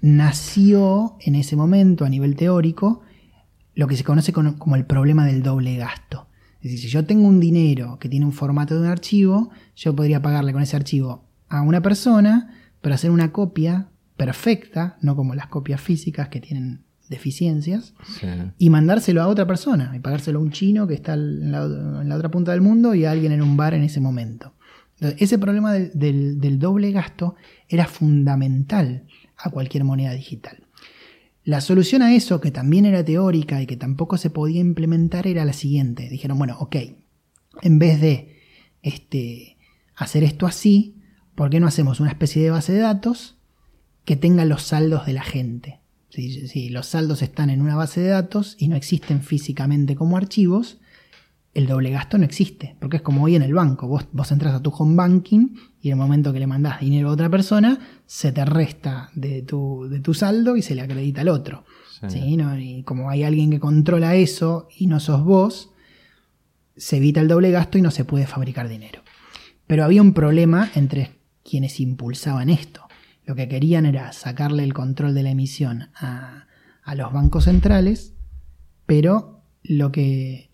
[0.00, 3.02] nació en ese momento a nivel teórico
[3.74, 6.28] lo que se conoce como el problema del doble gasto.
[6.60, 9.96] Es decir, si yo tengo un dinero que tiene un formato de un archivo, yo
[9.96, 15.34] podría pagarle con ese archivo a una persona, pero hacer una copia perfecta, no como
[15.34, 17.94] las copias físicas que tienen deficiencias,
[18.58, 22.30] y mandárselo a otra persona, y pagárselo a un chino que está en la, otra
[22.30, 24.52] punta del mundo y a alguien en un bar en ese momento.
[25.00, 27.34] Ese problema del doble gasto
[27.68, 30.66] era fundamental a cualquier moneda digital.
[31.46, 35.44] La solución a eso, que también era teórica y que tampoco se podía implementar, era
[35.44, 36.08] la siguiente.
[36.08, 36.76] Dijeron, bueno, ok,
[37.62, 38.36] en vez de
[38.82, 39.56] este,
[39.94, 40.96] hacer esto así,
[41.36, 43.38] ¿por qué no hacemos una especie de base de datos
[44.04, 45.80] que tenga los saldos de la gente?
[46.10, 50.80] Si, los saldos están en una base de datos y no existen físicamente como archivos,
[51.56, 54.54] el doble gasto no existe, porque es como hoy en el banco, vos, vos entras
[54.54, 57.78] a tu home banking y en el momento que le mandás dinero a otra persona,
[58.04, 61.64] se te resta de tu, de tu saldo y se le acredita al otro.
[62.14, 65.72] Y como hay alguien que controla eso y no sos vos,
[66.76, 69.00] se evita el doble gasto y no se puede fabricar dinero.
[69.66, 72.82] Pero había un problema entre quienes impulsaban esto.
[73.24, 76.48] Lo que querían era sacarle el control de la emisión a,
[76.82, 78.12] a los bancos centrales,
[78.84, 80.45] pero lo que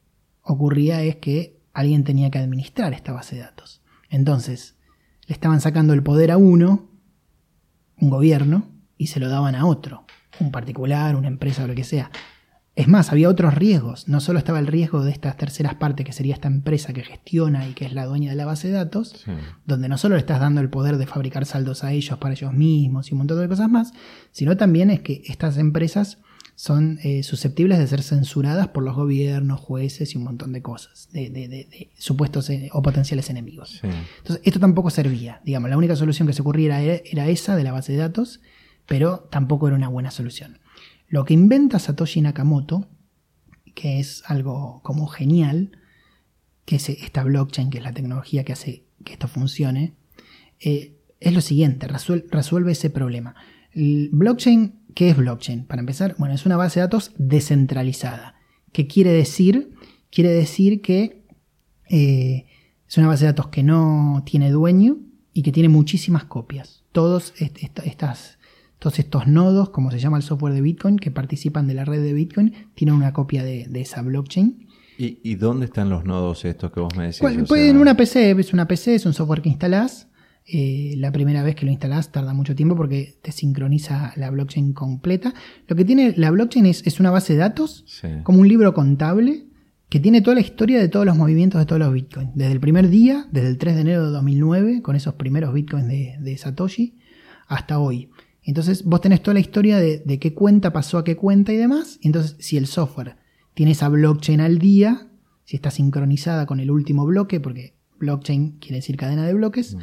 [0.43, 3.83] ocurría es que alguien tenía que administrar esta base de datos.
[4.11, 4.77] Entonces,
[5.27, 6.91] le estaban sacando el poder a uno,
[7.99, 8.69] un gobierno,
[8.99, 10.05] y se lo daban a otro,
[10.39, 12.11] un particular, una empresa o lo que sea.
[12.75, 14.09] Es más, había otros riesgos.
[14.09, 17.69] No solo estaba el riesgo de estas terceras partes, que sería esta empresa que gestiona
[17.69, 19.25] y que es la dueña de la base de datos,
[19.67, 22.53] donde no solo le estás dando el poder de fabricar saldos a ellos para ellos
[22.55, 23.93] mismos y un montón de cosas más,
[24.31, 26.19] sino también es que estas empresas
[26.63, 31.09] son eh, susceptibles de ser censuradas por los gobiernos, jueces y un montón de cosas,
[31.11, 33.81] de, supuestos eh, o potenciales enemigos.
[33.83, 35.41] Entonces, esto tampoco servía.
[35.45, 38.43] Digamos, la única solución que se ocurría era, esa de la base de datos,
[38.87, 40.61] pero tampoco era una buena solución.
[41.09, 42.87] Lo que inventa Satoshi Nakamoto,
[43.75, 45.73] que es algo como genial,
[46.65, 49.95] que es esta blockchain, que es la tecnología que hace que esto funcione,
[50.61, 53.35] eh, es lo siguiente, resuelve, ese problema.
[53.73, 55.65] El blockchain, ¿qué es blockchain?
[55.65, 58.37] Para empezar, bueno, es una base de datos descentralizada.
[58.73, 59.73] ¿Qué quiere decir?
[60.11, 61.25] Quiere decir que
[61.89, 62.47] eh,
[62.89, 64.99] es una base de datos que no tiene dueño
[65.33, 66.85] y que tiene muchísimas copias.
[66.93, 68.39] Todos, estas,
[68.79, 72.03] todos estos nodos, como se llama el software de Bitcoin, que participan de la red
[72.03, 74.69] de Bitcoin, tienen una copia de, esa blockchain.
[74.99, 77.23] ¿Y, dónde están los nodos estos que vos me decís?
[77.23, 80.09] en una PC, es una PC, es un software que instalás
[80.45, 84.73] eh, la primera vez que lo instalás tarda mucho tiempo porque te sincroniza la blockchain
[84.73, 85.35] completa.
[85.69, 87.85] Lo que tiene la blockchain es, una base de datos,
[88.25, 89.47] como un libro contable,
[89.89, 92.31] que tiene toda la historia de todos los movimientos de todos los bitcoins.
[92.35, 95.87] Desde el primer día, desde el 3 de enero de 2009, con esos primeros bitcoins
[95.87, 96.99] de, Satoshi,
[97.47, 98.11] hasta hoy.
[98.43, 101.57] Entonces vos tenés toda la historia de, de, qué cuenta pasó a qué cuenta y
[101.57, 102.01] demás.
[102.03, 103.17] Entonces, si el software
[103.55, 105.09] tiene esa blockchain al día,
[105.45, 109.81] si está sincronizada con el último bloque, porque blockchain quiere decir cadena de bloques, mm.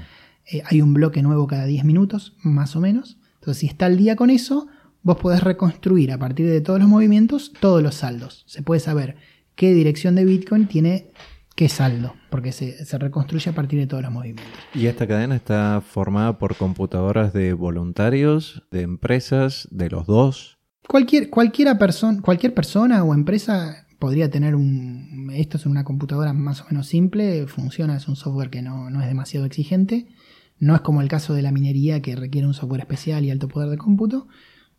[0.50, 3.18] Eh, hay un bloque nuevo cada 10 minutos, más o menos.
[3.36, 4.68] Entonces, si está al día con eso,
[5.04, 8.44] vos podés reconstruir a partir de todos los movimientos todos los saldos.
[8.48, 9.16] Se puede saber
[9.56, 11.12] qué dirección de Bitcoin tiene
[11.56, 14.58] qué saldo, porque se, reconstruye a partir de todos los movimientos.
[14.74, 20.58] ¿Y esta cadena está formada por computadoras de voluntarios, de empresas, de los dos?
[20.88, 25.32] Cualquier, cualquiera cualquier persona o empresa podría tener un...
[25.34, 29.02] Esto es una computadora más o menos simple, funciona, es un software que no, no
[29.02, 30.08] es demasiado exigente
[30.60, 33.48] no es como el caso de la minería que requiere un software especial y alto
[33.48, 34.28] poder de cómputo.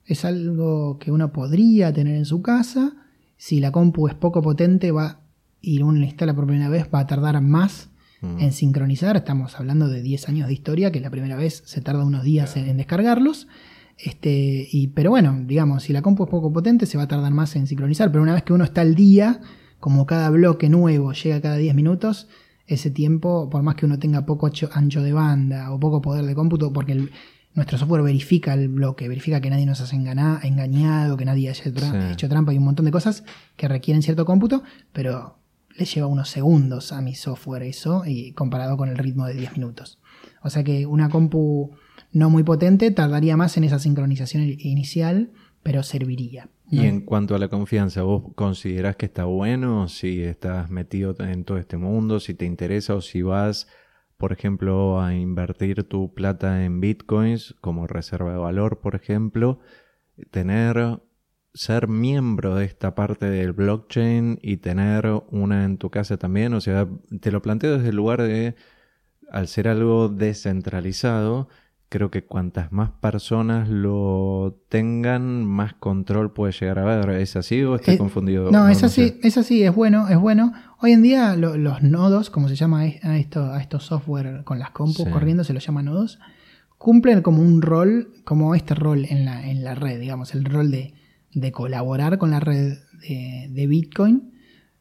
[0.04, 2.92] Es algo que uno podría tener en su casa.
[3.36, 5.20] Si la compu es poco potente va,
[5.62, 7.88] y uno la instala por primera vez, va a tardar más
[8.20, 8.40] mm.
[8.40, 9.16] en sincronizar.
[9.16, 12.56] Estamos hablando de 10 años de historia, que la primera vez se tarda unos días
[12.56, 13.48] en, descargarlos.
[13.96, 17.32] Este, y, pero bueno, digamos, si la compu es poco potente, se va a tardar
[17.32, 18.10] más en sincronizar.
[18.10, 19.40] Pero una vez que uno está al día,
[19.78, 22.28] como cada bloque nuevo llega cada 10 minutos,
[22.70, 26.34] ese tiempo, por más que uno tenga poco ancho de banda o poco poder de
[26.34, 27.08] cómputo, porque
[27.54, 29.98] nuestro software verifica el bloque, verifica que nadie nos haya
[30.42, 31.64] engañado, que nadie haya
[32.12, 33.24] hecho trampa y un montón de cosas
[33.56, 34.62] que requieren cierto cómputo,
[34.92, 35.36] pero
[35.76, 39.54] le lleva unos segundos a mi software eso, y comparado con el ritmo de 10
[39.54, 39.98] minutos.
[40.42, 41.72] O sea que una compu
[42.12, 45.30] no muy potente tardaría más en esa sincronización inicial,
[45.62, 46.48] pero serviría.
[46.70, 51.44] Y en cuanto a la confianza, ¿vos considerás que está bueno si estás metido en
[51.44, 53.66] todo este mundo, si te interesa o si vas,
[54.16, 59.58] por ejemplo, a invertir tu plata en bitcoins como reserva de valor, por ejemplo,
[60.30, 61.00] tener,
[61.54, 66.54] ser miembro de esta parte del blockchain y tener una en tu casa también?
[66.54, 66.88] O sea,
[67.20, 68.54] te lo planteo desde el lugar de,
[69.28, 71.48] al ser algo descentralizado,
[71.90, 77.20] creo que cuantas más personas lo tengan, más control puede llegar a haber.
[77.20, 78.50] ¿Es así o estoy eh, confundido?
[78.50, 80.52] No, es así, es así, es bueno, es bueno.
[80.80, 84.70] Hoy en día los nodos, como se llama a, esto, a estos software con las
[84.70, 86.20] compus corriendo, se los llama nodos,
[86.78, 90.70] cumplen como un rol, como este rol en la, en la red, digamos, el rol
[90.70, 90.94] de,
[91.34, 94.32] de colaborar con la red de, Bitcoin.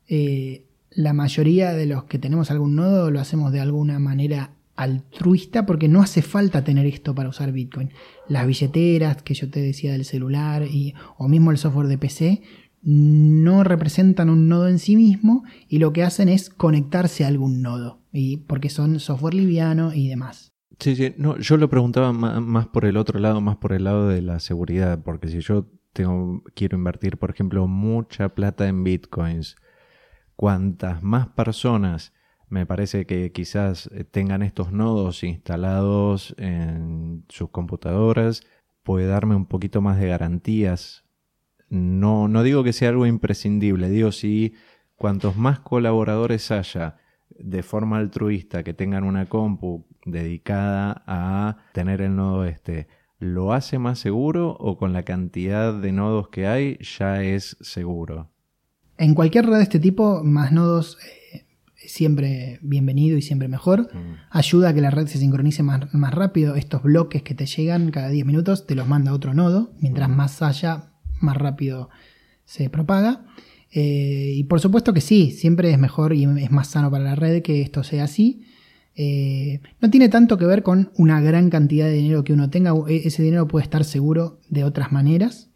[0.08, 5.66] Eh, la mayoría de los que tenemos algún nodo lo hacemos de alguna manera altruista
[5.66, 7.92] porque no hace falta tener esto para usar Bitcoin.
[8.30, 12.42] Las billeteras que yo te decía del celular y, o mismo el software de PC
[12.82, 17.62] no representan un nodo en sí mismo y lo que hacen es conectarse a algún
[17.62, 20.54] nodo y porque son software liviano y demás.
[20.80, 24.08] Sí, sí, no, yo lo preguntaba más por el otro lado, más por el lado
[24.08, 29.58] de la seguridad, porque si yo tengo, quiero invertir, por ejemplo, mucha plata en bitcoins,
[30.38, 32.14] cuantas más personas
[32.50, 38.42] me parece que quizás eh, tengan estos nodos instalados en sus computadoras
[38.84, 41.06] puede darme un poquito más de garantías.
[41.70, 44.56] No, no digo que sea algo imprescindible, digo si
[44.96, 46.98] cuantos más colaboradores haya
[47.30, 52.88] de forma altruista que tengan una compu dedicada a tener el nodo este,
[53.20, 58.32] ¿lo hace más seguro o con la cantidad de nodos que hay ya es seguro?
[58.98, 60.98] En cualquier red de este tipo, más nodos
[61.32, 61.46] eh,
[61.86, 63.90] siempre bienvenido y siempre mejor.
[63.94, 64.16] Mm.
[64.30, 66.56] Ayuda a que la red se sincronice más, rápido.
[66.56, 69.74] Estos bloques que te llegan cada 10 minutos te los manda otro nodo.
[69.80, 70.16] Mientras mm.
[70.16, 71.90] más haya, más rápido
[72.46, 73.26] se propaga.
[73.72, 77.16] Eh, y por supuesto que sí, siempre es mejor y es más sano para la
[77.16, 78.46] red que esto sea así.
[78.96, 82.74] Eh, no tiene tanto que ver con una gran cantidad de dinero que uno tenga.
[82.88, 85.50] E, ese dinero puede estar seguro de otras maneras.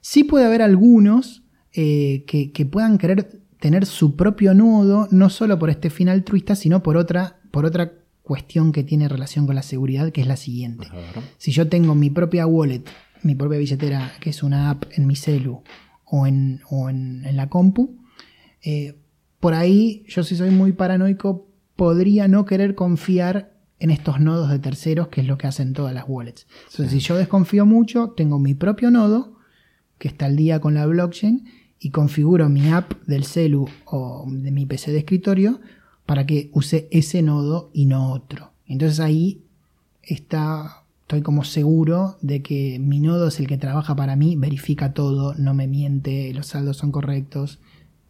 [0.00, 5.58] Sí puede haber algunos eh, que, que puedan querer tener su propio nodo, no solo
[5.58, 9.64] por este fin altruista, sino por otra, por otra cuestión que tiene relación con la
[9.64, 10.86] seguridad, que es la siguiente.
[11.36, 12.84] Si yo tengo mi propia wallet,
[13.24, 15.64] mi propia billetera, que es una app en mi celu
[16.04, 17.98] o en, en, la compu,
[18.62, 19.00] eh,
[19.40, 24.60] por ahí, yo si soy muy paranoico, podría no querer confiar en estos nodos de
[24.60, 26.46] terceros, que es lo que hacen todas las wallets.
[26.70, 29.40] Entonces, si yo desconfío mucho, tengo mi propio nodo,
[29.98, 31.48] que está al día con la blockchain,
[31.80, 35.60] y configuro mi app del celu o de mi PC de escritorio
[36.06, 38.52] para que use ese nodo y no otro.
[38.66, 39.42] Entonces ahí
[40.02, 44.92] está, estoy como seguro de que mi nodo es el que trabaja para mí, verifica
[44.92, 47.58] todo, no me miente, los saldos son correctos,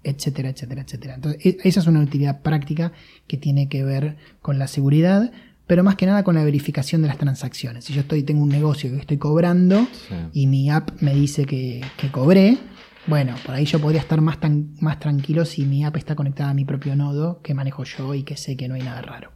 [0.06, 1.14] etcétera, etcétera, etcétera.
[1.14, 2.92] Entonces, e, esa es una utilidad práctica
[3.26, 5.32] que tiene que ver con la seguridad,
[5.66, 7.84] pero más que nada con la verificación de las transacciones.
[7.84, 9.86] Si yo estoy, tengo un negocio que estoy cobrando
[10.32, 12.58] y mi app me dice que, cobré,
[13.06, 16.50] bueno, por ahí yo podría estar más, tan, más tranquilo si mi app está conectada
[16.50, 19.32] a mi propio nodo que manejo yo y que sé que no hay nada raro.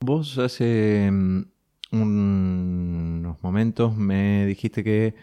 [0.00, 1.42] Vos hace mm,
[1.92, 5.14] unos momentos me dijiste que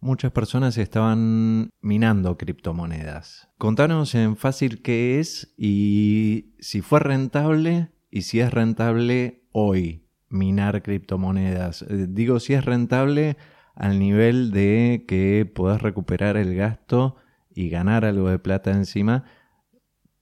[0.00, 3.48] muchas personas estaban minando criptomonedas.
[3.58, 10.82] Contanos en fácil qué es y si fue rentable y si es rentable hoy minar
[10.82, 11.82] criptomonedas.
[11.82, 13.36] Eh, digo, si es rentable
[13.74, 17.16] al nivel de que puedas recuperar el gasto
[17.58, 19.24] y ganar algo de plata encima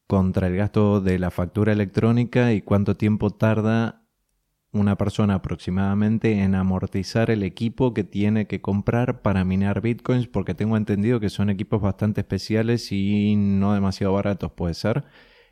[0.06, 4.06] contra el gasto de la factura electrónica y cuánto tiempo tarda
[4.72, 10.54] una persona aproximadamente en amortizar el equipo que tiene que comprar para minar bitcoins, porque
[10.54, 15.04] tengo entendido que son equipos bastante especiales y no demasiado baratos puede ser.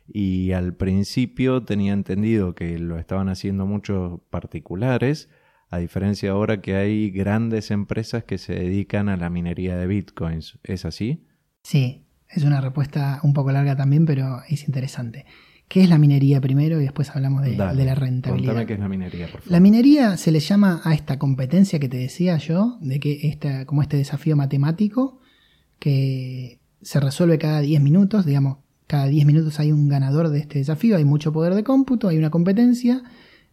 [0.07, 5.29] Y al principio tenía entendido que lo estaban haciendo muchos particulares,
[5.69, 10.57] a diferencia ahora que hay grandes empresas que se dedican a la minería de bitcoins.
[10.63, 11.24] ¿Es así?
[11.65, 15.25] Sí, es una respuesta un poco larga también, pero es interesante.
[15.67, 18.67] ¿Qué es la minería primero y después hablamos de, la rentabilidad?
[18.67, 19.51] qué es la minería, por favor.
[19.51, 23.65] La minería se le llama a esta competencia que te decía yo, de que esta,
[23.65, 25.19] como este desafío matemático
[25.79, 30.59] que se resuelve cada 10 minutos, digamos, cada 10 minutos hay un ganador de este
[30.59, 33.01] desafío, hay mucho poder de cómputo, hay una competencia,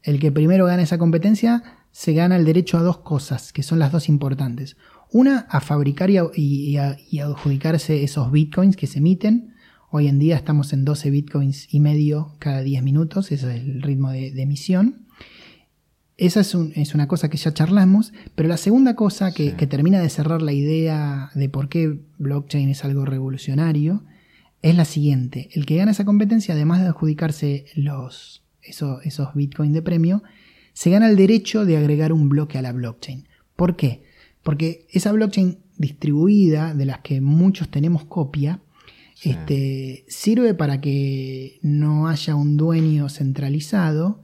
[0.02, 3.78] el que primero gana esa competencia se gana el derecho a dos cosas, que son
[3.78, 4.76] las dos importantes.
[5.12, 9.52] Una, a fabricar y, y adjudicarse esos bitcoins que se emiten,
[9.94, 13.82] Hoy en día estamos en 12 bitcoins y medio cada 10 minutos, ese es el
[13.82, 15.04] ritmo de, emisión.
[16.16, 16.54] Esa es,
[16.94, 21.30] una cosa que ya charlamos, pero la segunda cosa que, termina de cerrar la idea
[21.34, 24.02] de por qué blockchain es algo revolucionario
[24.62, 25.50] es la siguiente.
[25.52, 30.22] El que gana esa competencia, además de adjudicarse los, esos, esos bitcoins de premio,
[30.72, 33.28] se gana el derecho de agregar un bloque a la blockchain.
[33.56, 34.04] ¿Por qué?
[34.42, 38.60] Porque esa blockchain distribuida, de las que muchos tenemos copia,
[39.22, 44.22] este, sirve para que no haya un dueño centralizado,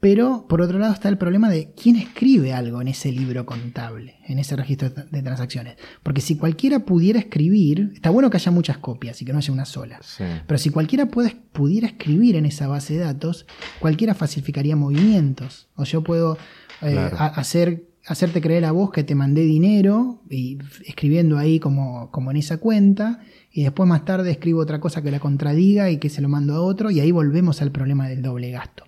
[0.00, 4.16] pero por otro lado está el problema de quién escribe algo en ese libro contable,
[4.26, 5.76] en ese registro de transacciones.
[6.04, 9.52] Porque si cualquiera pudiera escribir, está bueno que haya muchas copias y que no haya
[9.52, 10.00] una sola.
[10.46, 13.44] Pero si cualquiera pudiera escribir en esa base de datos,
[13.80, 15.68] cualquiera falsificaría movimientos.
[15.74, 16.38] O yo puedo
[16.80, 22.30] eh, hacer hacerte creer a vos que te mandé dinero y escribiendo ahí como, como
[22.30, 23.20] en esa cuenta
[23.52, 26.54] y después más tarde escribo otra cosa que la contradiga y que se lo mando
[26.54, 28.84] a otro y ahí volvemos al problema del doble gasto.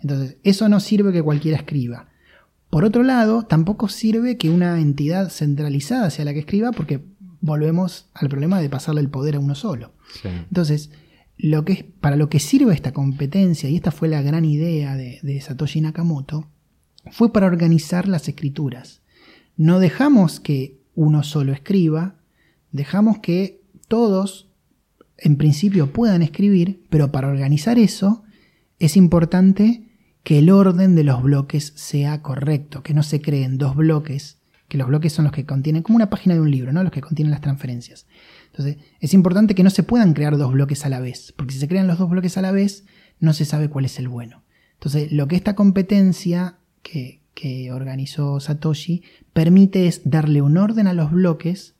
[0.00, 2.08] Entonces, eso no sirve que cualquiera escriba.
[2.68, 7.04] Por otro lado, tampoco sirve que una entidad centralizada sea la que escriba porque
[7.40, 9.92] volvemos al problema de pasarle el poder a uno solo.
[10.24, 10.90] Entonces,
[11.38, 15.20] lo que, para lo que sirve esta competencia, y esta fue la gran idea de,
[15.22, 16.48] de Satoshi Nakamoto,
[17.10, 19.02] fue para organizar las escrituras.
[19.56, 22.16] No dejamos que uno solo escriba,
[22.72, 24.48] dejamos que todos
[25.18, 28.24] en principio puedan escribir, pero para organizar eso
[28.78, 29.88] es importante
[30.22, 34.38] que el orden de los bloques sea correcto, que no se creen dos bloques,
[34.68, 36.82] que los bloques son los que contienen, como una página de un libro, ¿no?
[36.82, 38.06] los que contienen las transferencias.
[38.46, 41.60] Entonces, es importante que no se puedan crear dos bloques a la vez, porque si
[41.60, 42.84] se crean los dos bloques a la vez,
[43.20, 44.42] no se sabe cuál es el bueno.
[44.74, 50.94] Entonces, lo que esta competencia que, que organizó Satoshi permite es darle un orden a
[50.94, 51.74] los bloques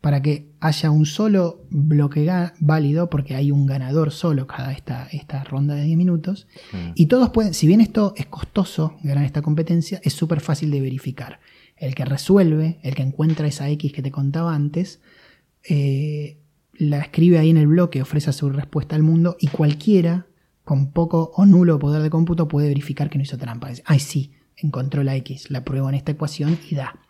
[0.00, 5.44] para que haya un solo bloque válido, porque hay un ganador solo cada esta, esta
[5.44, 6.48] ronda de 10 minutos.
[6.96, 10.80] Y todos pueden, si bien esto es costoso, ganar esta competencia, es súper fácil de
[10.80, 11.38] verificar.
[11.76, 15.00] El que resuelve, el que encuentra esa X que te contaba antes,
[15.68, 16.38] eh,
[16.72, 20.26] la escribe ahí en el bloque, ofrece su respuesta al mundo y cualquiera
[20.64, 23.70] con poco o nulo poder de cómputo puede verificar que no hizo trampa.
[23.84, 24.32] ay, sí,
[24.62, 27.00] encontró la X, la pruebo en esta ecuación y da.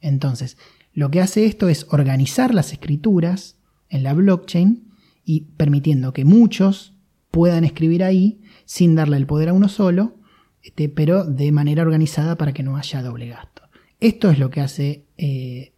[0.00, 0.56] Entonces,
[0.92, 3.56] lo que hace esto es organizar las escrituras
[3.88, 4.88] en la blockchain
[5.24, 6.94] y permitiendo que muchos
[7.30, 10.16] puedan escribir ahí sin darle el poder a uno solo,
[10.62, 13.62] este, pero de manera organizada para que no haya doble gasto.
[14.00, 15.72] Esto es lo que hace eh,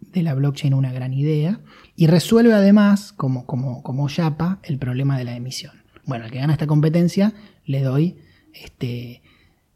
[0.00, 1.60] de la blockchain una gran idea
[1.96, 5.72] y resuelve además, como, como, como Yapa, el problema de la emisión.
[6.06, 8.16] Bueno, al que gana esta competencia le doy
[8.52, 9.22] este,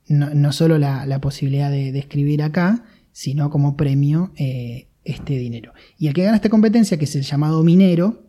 [0.09, 5.39] no, no solo la, la posibilidad de, de, escribir acá, sino como premio eh, este
[5.39, 5.73] dinero.
[5.99, 8.25] Y el que gana esta competencia, que es el llamado minero,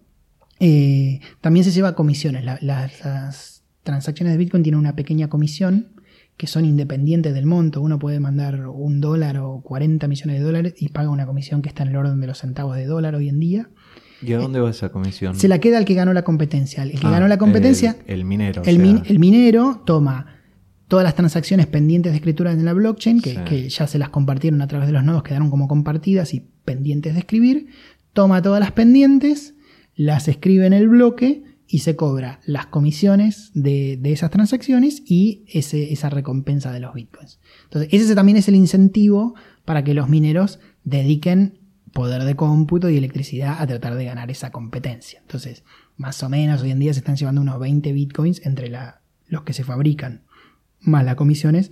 [0.60, 2.44] eh, también se lleva comisiones.
[2.44, 5.94] La, la, las transacciones de Bitcoin tienen una pequeña comisión
[6.38, 7.82] que son independientes del monto.
[7.82, 11.70] Uno puede mandar un dólar o 40 millones de dólares y paga una comisión que
[11.70, 13.70] está en el orden de los centavos de dólar hoy en día.
[14.22, 15.36] ¿Y a dónde va esa comisión?
[15.36, 16.84] Se la queda al que ganó la competencia.
[16.84, 17.98] El que ah, ganó la competencia.
[18.06, 18.64] El, el minero.
[18.64, 18.94] El, o sea.
[18.94, 20.39] min, el, minero toma
[20.90, 23.40] todas las transacciones pendientes de escritura en la blockchain, que, sí.
[23.46, 27.14] que, ya se las compartieron a través de los nodos, quedaron como compartidas y pendientes
[27.14, 27.68] de escribir.
[28.12, 29.54] Toma todas las pendientes,
[29.96, 35.46] las escribe en el bloque y se cobra las comisiones de, de esas transacciones y
[35.48, 37.40] ese, esa recompensa de los bitcoins.
[37.66, 39.36] Entonces, ese también es el incentivo
[39.66, 41.60] para que los mineros dediquen
[41.94, 45.20] poder de cómputo y electricidad a tratar de ganar esa competencia.
[45.22, 45.64] Entonces,
[45.98, 49.44] más o menos hoy en día se están llevando unos 20 bitcoins entre la, los
[49.44, 50.24] que se fabrican
[50.82, 51.72] más las comisiones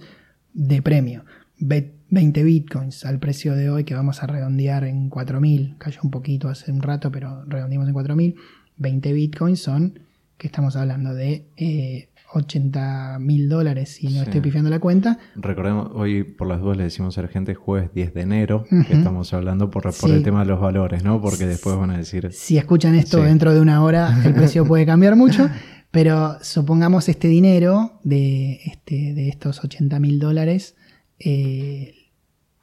[0.53, 1.23] de premio.
[1.59, 6.49] 20 bitcoins al precio de hoy que vamos a redondear en 4.000, cayó un poquito
[6.49, 8.35] hace un rato, pero redondeamos en 4.000.
[8.77, 9.99] 20 bitcoins son,
[10.37, 14.19] que estamos hablando de eh, 80 mil dólares si no sí.
[14.19, 15.17] estoy pifiando la cuenta.
[15.35, 18.75] Recordemos, hoy por las dudas le decimos a la gente jueves 10 de enero, uh
[18.75, 18.87] -huh.
[18.87, 20.11] que estamos hablando por, por sí.
[20.11, 21.21] el tema de los valores, ¿no?
[21.21, 22.29] Porque después van a decir...
[22.31, 23.23] Si escuchan esto sí.
[23.23, 25.49] dentro de una hora, el precio puede cambiar mucho,
[25.91, 30.75] pero supongamos este dinero de, este, de estos 80 mil dólares,
[31.19, 31.93] eh,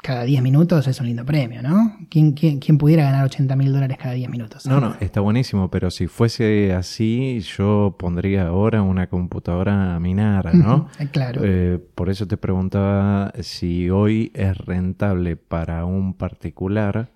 [0.05, 1.97] cada 10 minutos es un lindo premio, ¿no?
[2.11, 4.67] ¿Quién, quién, quién pudiera ganar 80 mil dólares cada 10 minutos?
[4.67, 10.55] No, no, está buenísimo, pero si fuese así, yo pondría ahora una computadora a minar,
[10.55, 10.89] ¿no?
[11.11, 11.41] claro.
[11.43, 17.11] Eh, por eso te preguntaba si hoy es rentable para un particular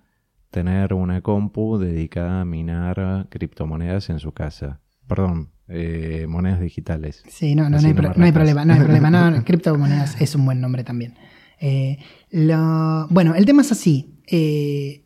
[0.49, 4.81] tener una compu dedicada a minar criptomonedas en su casa.
[5.07, 7.23] Perdón, eh, monedas digitales.
[7.27, 9.09] Sí, no, no, no, hay, no, no hay, problema, no hay problema.
[9.09, 11.15] No, criptomonedas es un buen nombre también.
[11.59, 11.99] Eh,
[12.31, 14.15] lo, bueno, el tema es así.
[14.27, 15.03] Eh,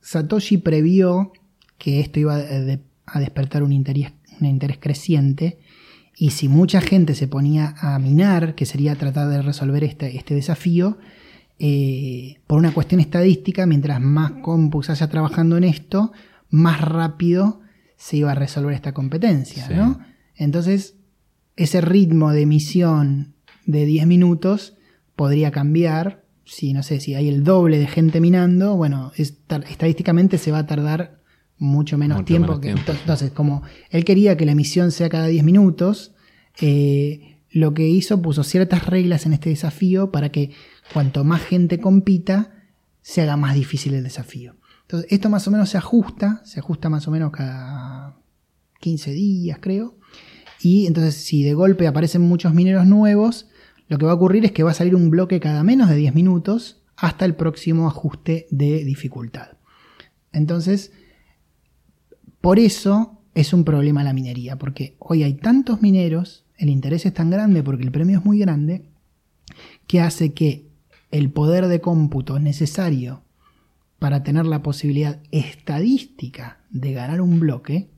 [0.00, 1.32] Satoshi previó
[1.78, 5.58] que esto iba a, de, a despertar un interés, un interés, creciente
[6.20, 10.34] y si mucha gente se ponía a minar, que sería tratar de resolver este, este
[10.34, 10.98] desafío,
[11.58, 16.12] eh, por una cuestión estadística, mientras más compus haya trabajando en esto,
[16.50, 17.59] más rápido
[18.00, 19.74] se iba a resolver esta competencia, sí.
[19.74, 20.00] ¿no?
[20.34, 20.96] Entonces,
[21.56, 23.34] ese ritmo de emisión
[23.66, 24.78] de 10 minutos
[25.14, 26.24] podría cambiar.
[26.46, 30.66] Si no sé, si hay el doble de gente minando, bueno, estadísticamente se va a
[30.66, 31.20] tardar
[31.58, 32.58] mucho menos mucho tiempo.
[32.58, 32.92] Menos que, tiempo.
[32.92, 36.14] Entonces, como él quería que la emisión sea cada 10 minutos,
[36.62, 40.52] eh, lo que hizo puso ciertas reglas en este desafío para que
[40.94, 42.54] cuanto más gente compita,
[43.02, 44.56] se haga más difícil el desafío.
[44.90, 48.16] Entonces, esto más o menos se ajusta, se ajusta más o menos cada
[48.80, 49.96] 15 días, creo.
[50.60, 53.48] Y entonces, si de golpe aparecen muchos mineros nuevos,
[53.86, 55.94] lo que va a ocurrir es que va a salir un bloque cada menos de
[55.94, 59.58] 10 minutos hasta el próximo ajuste de dificultad.
[60.32, 60.90] Entonces,
[62.40, 67.14] por eso es un problema la minería, porque hoy hay tantos mineros, el interés es
[67.14, 68.90] tan grande porque el premio es muy grande,
[69.86, 70.68] que hace que
[71.12, 73.22] el poder de cómputo necesario
[74.00, 77.90] para tener la posibilidad estadística de ganar un bloque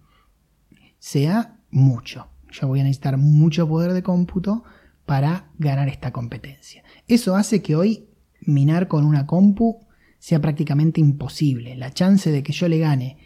[0.98, 2.26] sea mucho.
[2.50, 4.64] Yo voy a necesitar mucho poder de cómputo
[5.06, 6.82] para ganar esta competencia.
[7.06, 8.08] Eso hace que hoy
[8.40, 9.86] minar con una compu
[10.18, 11.76] sea prácticamente imposible.
[11.76, 13.18] La chance de que yo le gane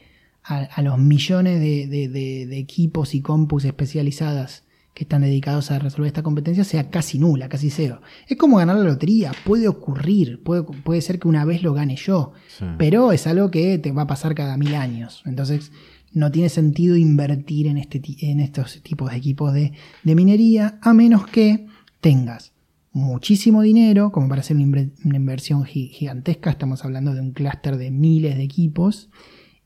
[0.42, 4.64] a, los millones de, de, de, de, equipos y compus especializadas
[4.96, 8.00] que están dedicados a resolver esta competencia sea casi nula, casi cero.
[8.28, 11.96] Es como ganar la lotería, puede ocurrir, puede, puede ser que una vez lo gane
[11.96, 12.64] yo, sí.
[12.78, 15.22] pero es algo que te va a pasar cada mil años.
[15.26, 15.70] Entonces,
[16.14, 20.94] no tiene sentido invertir en, este, en estos tipos de equipos de, de, minería, a
[20.94, 21.66] menos que
[22.00, 22.54] tengas
[22.92, 27.90] muchísimo dinero, como para hacer una, una inversión gigantesca, estamos hablando de un clúster de
[27.90, 29.10] miles de equipos,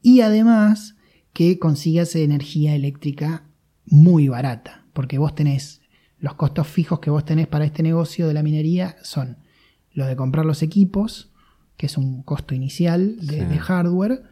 [0.03, 0.97] y además
[1.33, 3.45] que consigas energía eléctrica
[3.87, 5.81] muy barata, porque vos tenés
[6.19, 9.39] los costos fijos que vos tenés para este negocio de la minería son
[9.93, 11.31] los de comprar los equipos,
[11.77, 13.45] que es un costo inicial de, sí.
[13.45, 14.23] de hardware,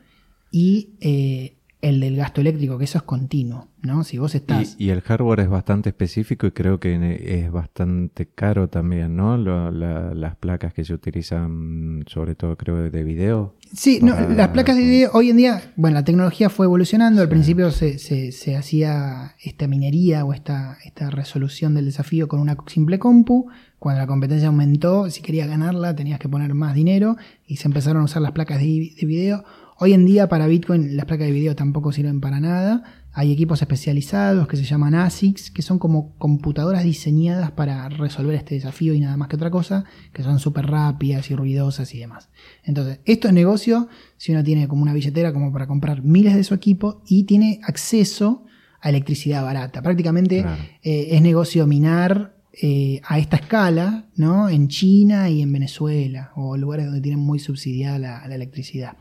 [0.51, 4.03] y eh, el del gasto eléctrico, que eso es continuo, ¿no?
[4.03, 4.75] Si vos estás...
[4.79, 9.37] Y, y, el hardware es bastante específico y creo que es bastante caro también, ¿no?
[9.37, 13.55] La, las placas que se utilizan, sobre todo creo de video.
[13.73, 14.23] Sí, para...
[14.23, 17.71] no, las placas de video, hoy en día, bueno, la tecnología fue evolucionando, al principio
[17.71, 22.99] se, se, se, hacía esta minería o esta, esta resolución del desafío con una simple
[22.99, 23.47] compu,
[23.79, 28.03] cuando la competencia aumentó, si querías ganarla tenías que poner más dinero y se empezaron
[28.03, 29.45] a usar las placas de, de video
[29.81, 32.83] Hoy en día para Bitcoin las placas de video tampoco sirven para nada,
[33.13, 38.57] Hay equipos especializados que se llaman ASICs, que son como computadoras diseñadas para resolver este
[38.57, 42.29] desafío y nada más que otra cosa, que son súper rápidas y ruidosas y demás.
[42.65, 46.43] Entonces, esto es negocio si uno tiene como una billetera como para comprar miles de
[46.43, 48.47] su equipo y tiene acceso
[48.81, 49.81] a electricidad barata.
[49.81, 50.45] Prácticamente
[50.83, 54.49] eh, es negocio minar eh, a esta escala, ¿no?
[54.49, 58.97] En China y en Venezuela, o lugares donde tienen muy subsidiada la, electricidad.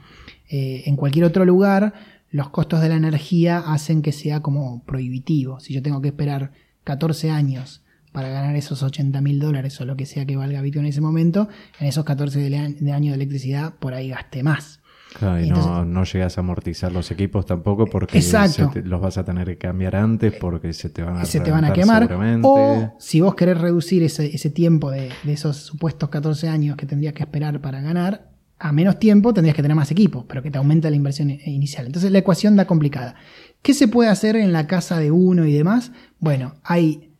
[0.49, 1.93] Eh, en cualquier otro lugar,
[2.29, 5.59] los costos de la energía hacen que sea como prohibitivo.
[5.59, 6.51] Si yo tengo que esperar
[6.83, 10.85] 14 años para ganar esos 80 mil dólares o lo que sea que valga Bitcoin
[10.85, 11.47] en ese momento,
[11.79, 14.79] en esos 14 de, años de electricidad por ahí gaste más.
[15.17, 18.21] Claro, y, no, llegas a amortizar los equipos tampoco porque
[18.83, 21.65] los vas a tener que cambiar antes porque se te van a, se te van
[21.65, 22.09] a quemar.
[22.43, 27.13] O si vos querés reducir ese, tiempo de, de, esos supuestos 14 años que tendrías
[27.13, 30.57] que esperar para ganar, a menos tiempo tendrías que tener más equipos, pero que te
[30.57, 31.85] aumenta la inversión inicial.
[31.85, 33.15] Entonces la ecuación da complicada.
[33.61, 35.91] ¿Qué se puede hacer en la casa de uno y demás?
[36.19, 37.11] Bueno, hay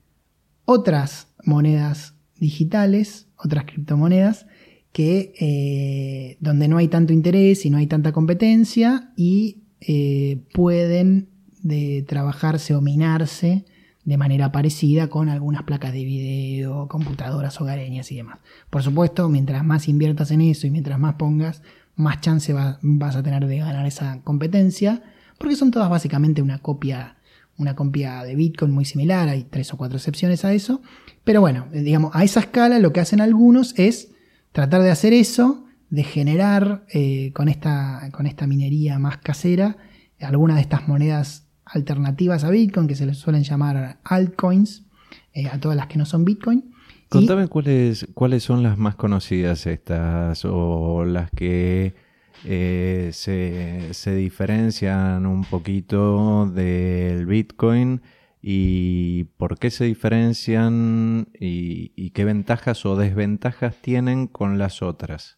[0.65, 4.47] otras monedas digitales, otras criptomonedas,
[4.91, 11.29] que eh, donde no hay tanto interés y no hay tanta competencia y eh, pueden
[11.61, 13.65] de trabajarse o minarse
[14.07, 18.39] de manera parecida con algunas placas de video, computadoras hogareñas y demás.
[18.69, 21.61] Por supuesto, mientras más inviertas en eso y mientras más pongas,
[21.97, 25.03] más chance vas a tener de ganar esa competencia,
[25.37, 27.17] porque son todas básicamente una copia,
[27.57, 30.81] una copia de Bitcoin muy similar, hay tres o cuatro excepciones a eso,
[31.25, 34.13] pero bueno, digamos, a esa escala lo que hacen algunos es
[34.53, 39.75] tratar de hacer eso, de generar eh, con, esta, con esta minería más casera
[40.21, 44.85] algunas de estas monedas alternativas a Bitcoin, que se les suelen llamar altcoins,
[45.33, 46.73] eh, a todas las que no son Bitcoin.
[47.09, 51.95] Contame cuáles, cuáles son las más conocidas estas o las que
[52.43, 58.01] eh, se, diferencian un poquito del Bitcoin
[58.41, 65.37] y por qué se diferencian y, qué ventajas o desventajas tienen con las otras.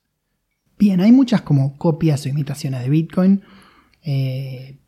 [0.78, 3.42] Bien, hay muchas como copias o imitaciones de Bitcoin.
[4.04, 4.79] Eh,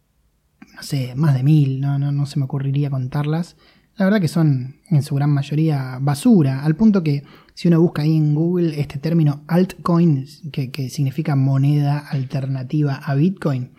[0.81, 3.55] no sé, más de mil, no, no, no se me ocurriría contarlas.
[3.97, 8.01] La verdad que son en su gran mayoría basura, al punto que si uno busca
[8.01, 13.69] ahí en Google este término altcoin, que, significa moneda alternativa a Bitcoin,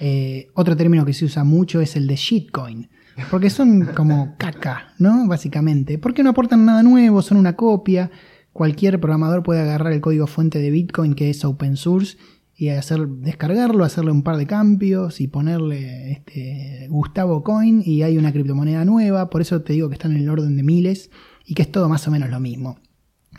[0.00, 2.88] eh, otro término que se usa mucho es el de shitcoin,
[3.30, 5.28] porque son como caca, ¿no?
[5.28, 8.10] Básicamente, porque no aportan nada nuevo, son una copia.
[8.52, 12.16] Cualquier programador puede agarrar el código fuente de Bitcoin que es open source
[12.60, 18.18] y hacer, descargarlo, hacerle un par de cambios y ponerle este, Gustavo Coin y hay
[18.18, 21.10] una criptomoneda nueva, por eso te digo que están en el orden de miles
[21.46, 22.78] y que es todo más o menos lo mismo.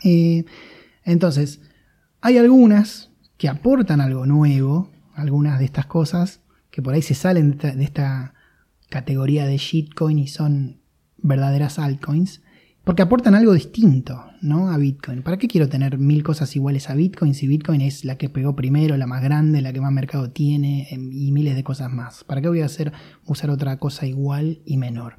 [0.02, 0.44] Eh,
[1.04, 1.60] entonces,
[2.20, 6.40] hay algunas que aportan algo nuevo, algunas de estas cosas
[6.72, 8.34] que por ahí se salen de esta
[8.90, 10.80] categoría de shitcoin y son
[11.18, 12.41] verdaderas altcoins,
[12.84, 14.70] porque aportan algo distinto, ¿no?
[14.70, 15.22] A Bitcoin.
[15.22, 18.56] ¿Para qué quiero tener mil cosas iguales a Bitcoin si Bitcoin es la que pegó
[18.56, 22.24] primero, la más grande, la que más mercado tiene em, y miles de cosas más?
[22.24, 22.92] ¿Para qué voy a hacer
[23.24, 25.18] usar otra cosa igual y menor?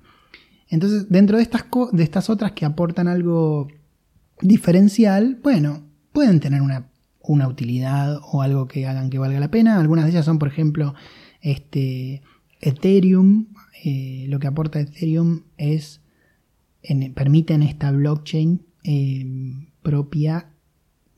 [0.68, 3.68] Entonces, dentro de estas, de estas otras que aportan algo
[4.42, 6.90] diferencial, bueno, pueden tener una,
[7.22, 9.80] una utilidad o algo que hagan que valga la pena.
[9.80, 10.96] Algunas de ellas son, por ejemplo,
[11.40, 12.24] este,
[12.60, 13.48] Ethereum.
[13.86, 16.03] Eh, lo que aporta Ethereum es
[17.14, 19.26] permiten esta blockchain eh,
[19.82, 20.50] propia,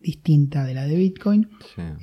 [0.02, 1.50] distinta de la de Bitcoin,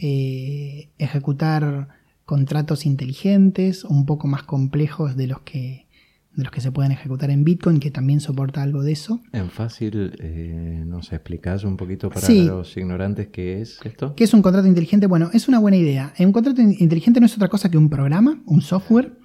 [0.01, 1.89] eh, ejecutar
[2.24, 5.86] contratos inteligentes, un poco más complejos de los que
[6.34, 9.20] de los que se pueden ejecutar en Bitcoin, que también soporta algo de eso.
[9.32, 14.14] En fácil, eh, ¿nos explicás un poquito para los ignorantes qué es esto?
[14.14, 15.06] ¿Qué es un contrato inteligente?
[15.06, 16.14] Bueno, es una buena idea.
[16.18, 19.18] Un contrato inteligente no es otra cosa que un programa, un software,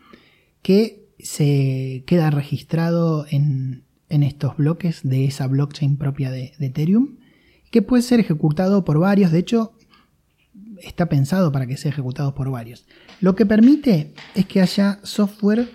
[0.62, 7.18] que se queda registrado en, en estos bloques de esa blockchain propia de, Ethereum,
[7.72, 9.74] que puede ser ejecutado por varios, de hecho
[10.82, 12.86] está pensado para que sea ejecutado por varios.
[13.20, 15.70] Lo que permite es que haya software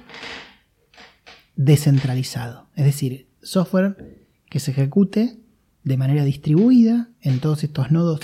[1.57, 5.39] descentralizado, es decir, software que se ejecute
[5.85, 8.21] de manera distribuida en todos estos nodos,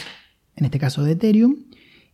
[0.57, 1.65] en este caso de Ethereum,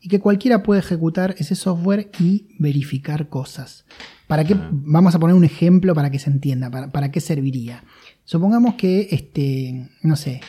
[0.00, 3.86] y que cualquiera puede ejecutar ese software y verificar cosas.
[4.34, 4.56] ¿Para qué?
[4.72, 7.84] Vamos a poner un ejemplo para que se entienda, para, qué serviría.
[8.24, 10.40] Supongamos que, este, no sé,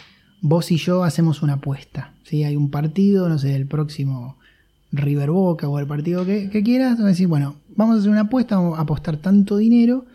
[0.41, 2.15] vos y yo hacemos una apuesta.
[2.23, 2.43] ¿sí?
[2.43, 4.39] Hay un partido, no sé, el próximo
[4.91, 6.93] River Boca o el partido que, quieras.
[6.93, 10.05] Vas a decir, bueno, vamos a hacer una apuesta, vamos a apostar tanto dinero.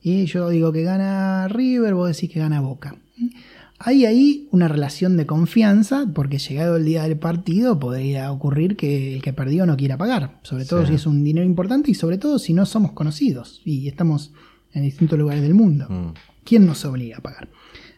[0.00, 2.96] Y yo digo que gana River, vos decís que gana Boca.
[3.78, 9.14] Hay ahí una relación de confianza, porque llegado el día del partido podría ocurrir que
[9.14, 10.88] el que perdió no quiera pagar, sobre todo Sí.
[10.88, 14.32] si es un dinero importante y sobre todo si no somos conocidos y estamos
[14.72, 15.86] en distintos lugares del mundo.
[15.88, 16.14] Mm.
[16.44, 17.48] ¿Quién nos obliga a pagar?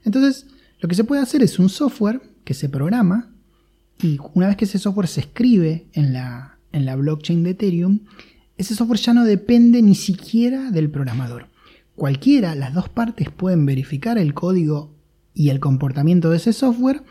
[0.05, 0.47] Entonces,
[0.81, 3.33] lo que se puede hacer es un software que se programa
[4.03, 8.01] y una vez que ese software se escribe en la, en la blockchain de Ethereum,
[8.57, 11.47] ese software ya no depende ni siquiera del programador.
[11.97, 14.95] Cualquiera, las dos partes pueden verificar el código
[15.35, 17.03] y el comportamiento de ese software.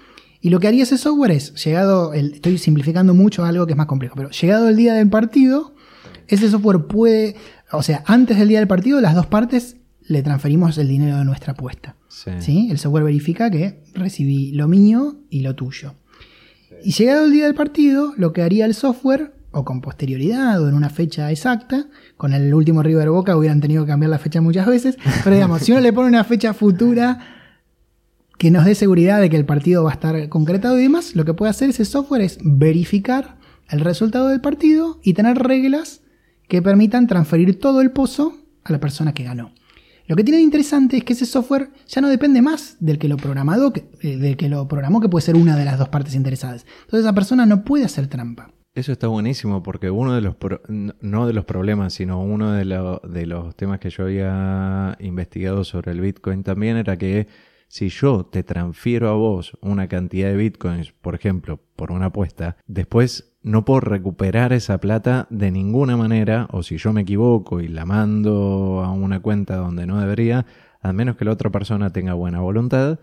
[0.41, 3.77] Y lo que haría ese software es, llegado, el, estoy simplificando mucho algo que es
[3.77, 5.75] más complejo, pero llegado el día del partido,
[6.27, 7.35] ese software puede,
[7.71, 11.25] o sea, antes del día del partido, las dos partes le transferimos el dinero de
[11.25, 11.95] nuestra apuesta.
[12.07, 12.31] Sí.
[12.39, 12.67] ¿sí?
[12.71, 15.93] El software verifica que recibí lo mío y lo tuyo.
[16.83, 20.69] Y llegado el día del partido, lo que haría el software, o con posterioridad, o
[20.69, 21.87] en una fecha exacta,
[22.17, 25.63] con el último River Boca hubieran tenido que cambiar la fecha muchas veces, pero digamos,
[25.63, 27.38] si uno le pone una fecha futura
[28.39, 31.25] que nos dé seguridad de que el partido va a estar concretado y demás, lo
[31.25, 33.37] que puede hacer ese software es verificar
[33.69, 36.01] el resultado del partido y tener reglas
[36.47, 38.33] que permitan transferir todo el pozo
[38.63, 39.51] a la persona que ganó.
[40.07, 43.07] Lo que tiene de interesante es que ese software ya no depende más del que
[43.07, 43.71] lo programado,
[44.01, 46.65] eh, del que lo programó, que puede ser una de las dos partes interesadas.
[46.85, 48.51] Entonces esa persona no puede hacer trampa.
[48.73, 52.65] Eso está buenísimo porque uno de los, pro- no de los problemas, sino uno de,
[52.65, 57.27] lo- de los temas que yo había investigado sobre el Bitcoin también era que
[57.69, 62.57] si yo te transfiero a vos una cantidad de Bitcoins, por ejemplo, por una apuesta,
[62.65, 67.67] después no puedo recuperar esa plata de ninguna manera, o si yo me equivoco y
[67.67, 70.47] la mando a una cuenta donde no debería,
[70.81, 72.99] a menos que la otra persona tenga buena voluntad,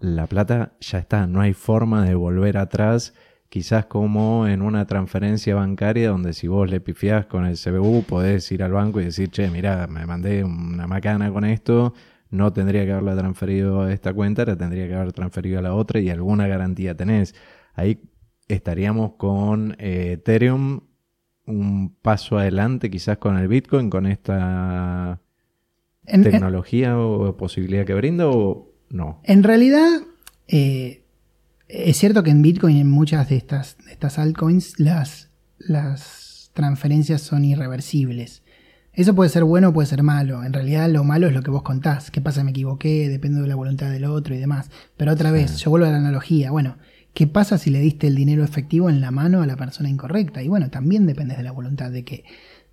[0.00, 3.12] la plata ya está, no hay forma de volver atrás,
[3.50, 8.50] quizás como en una transferencia bancaria donde si vos le pifiás con el CBU podés
[8.52, 11.92] ir al banco y decir, che, mira, me mandé una macana con esto,
[12.30, 15.74] no tendría que haberla transferido a esta cuenta, la tendría que haber transferido a la
[15.74, 17.34] otra y alguna garantía tenés.
[17.74, 18.02] Ahí
[18.48, 20.80] estaríamos con eh, Ethereum
[21.46, 25.20] un paso adelante quizás con el Bitcoin, con esta
[26.04, 29.20] En, en- tecnología o posibilidad que brinda o no.
[29.24, 29.88] en realidad,
[30.46, 31.04] eh,
[31.68, 37.20] es cierto que en Bitcoin en muchas de estas, de estas altcoins las, las transferencias
[37.22, 38.42] son irreversibles.
[38.98, 40.42] Eso puede ser bueno o puede ser malo.
[40.42, 42.10] En realidad lo malo es lo que vos contás.
[42.10, 42.42] ¿Qué pasa?
[42.42, 44.72] Me equivoqué, depende de la voluntad del otro y demás.
[44.96, 46.50] Pero otra vez, yo vuelvo a la analogía.
[46.50, 46.78] Bueno,
[47.14, 50.42] ¿qué pasa si le diste el dinero efectivo en la mano a la persona incorrecta?
[50.42, 52.24] Y bueno, también depende de la voluntad de que,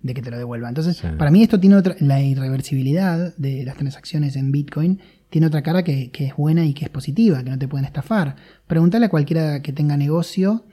[0.02, 0.68] de que te lo devuelva.
[0.68, 1.06] Entonces, Sí.
[1.16, 4.98] para mí esto tiene otra, la irreversibilidad de las transacciones en Bitcoin
[5.30, 7.84] tiene otra cara que, que es buena y que es positiva, que no te pueden
[7.84, 8.34] estafar.
[8.66, 10.64] Pregúntale a cualquiera que tenga negocio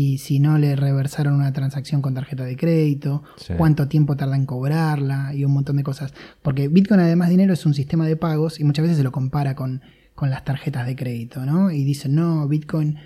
[0.00, 3.54] y si no le reversaron una transacción con tarjeta de crédito, Sí.
[3.58, 6.14] cuánto tiempo tarda en cobrarla y un montón de cosas.
[6.40, 9.10] Porque Bitcoin además de dinero es un sistema de pagos y muchas veces se lo
[9.10, 9.80] compara con,
[10.14, 11.72] con las tarjetas de crédito, ¿no?
[11.72, 12.96] Y dicen, no, Bitcoin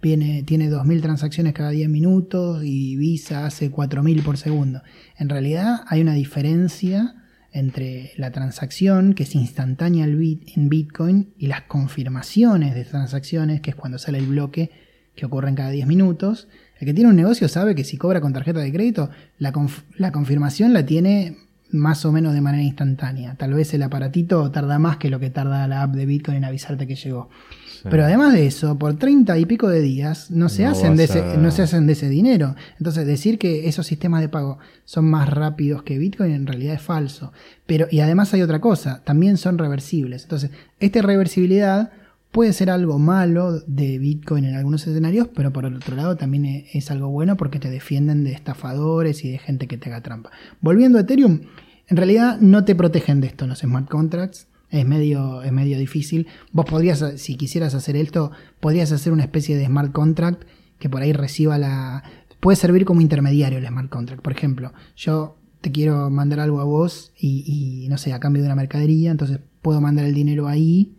[0.00, 4.82] viene, tiene 2.000 transacciones cada 10 minutos y Visa hace 4.000 por segundo.
[5.16, 7.16] En realidad hay una diferencia
[7.50, 13.76] entre la transacción, que es instantánea en Bitcoin, y las confirmaciones de transacciones, que es
[13.76, 14.70] cuando sale el bloque,
[15.18, 16.48] que ocurren cada 10 minutos.
[16.78, 19.82] El que tiene un negocio sabe que si cobra con tarjeta de crédito, la, conf-
[19.96, 21.36] la confirmación la tiene
[21.70, 23.34] más o menos de manera instantánea.
[23.34, 26.44] Tal vez el aparatito tarda más que lo que tarda la app de Bitcoin en
[26.44, 27.28] avisarte que llegó.
[27.82, 27.88] Sí.
[27.90, 31.04] Pero además de eso, por 30 y pico de días no se, No hacen, de
[31.04, 32.54] ese, a- no se hacen de ese dinero.
[32.78, 36.82] Entonces decir que esos sistemas de pago son más rápidos que Bitcoin en realidad es
[36.82, 37.32] falso.
[37.66, 40.22] Pero, y además hay otra cosa, también son reversibles.
[40.22, 40.50] Entonces,
[40.80, 41.90] esta reversibilidad
[42.30, 46.44] puede ser algo malo de Bitcoin en algunos escenarios, pero por el otro lado también
[46.44, 50.02] e- es algo bueno porque te defienden de estafadores y de gente que te haga
[50.02, 50.30] trampa.
[50.60, 51.40] Volviendo a Ethereum,
[51.88, 54.46] en realidad no te protegen de esto los smart contracts.
[54.70, 56.26] Es medio, es medio difícil.
[56.52, 60.44] Vos podrías, si quisieras hacer esto, podrías hacer una especie de smart contract
[60.78, 62.02] que por ahí reciba la...
[62.40, 64.22] Puede servir como intermediario el smart contract.
[64.22, 68.42] Por ejemplo, yo te quiero mandar algo a vos y, y, no sé, a cambio
[68.42, 70.97] de una mercadería, entonces puedo mandar el dinero ahí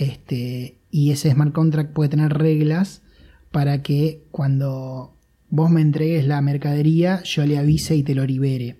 [0.00, 3.02] este, y ese smart contract puede tener reglas
[3.50, 5.14] para que cuando
[5.50, 8.78] vos me entregues la mercadería, yo le avise y te lo libere.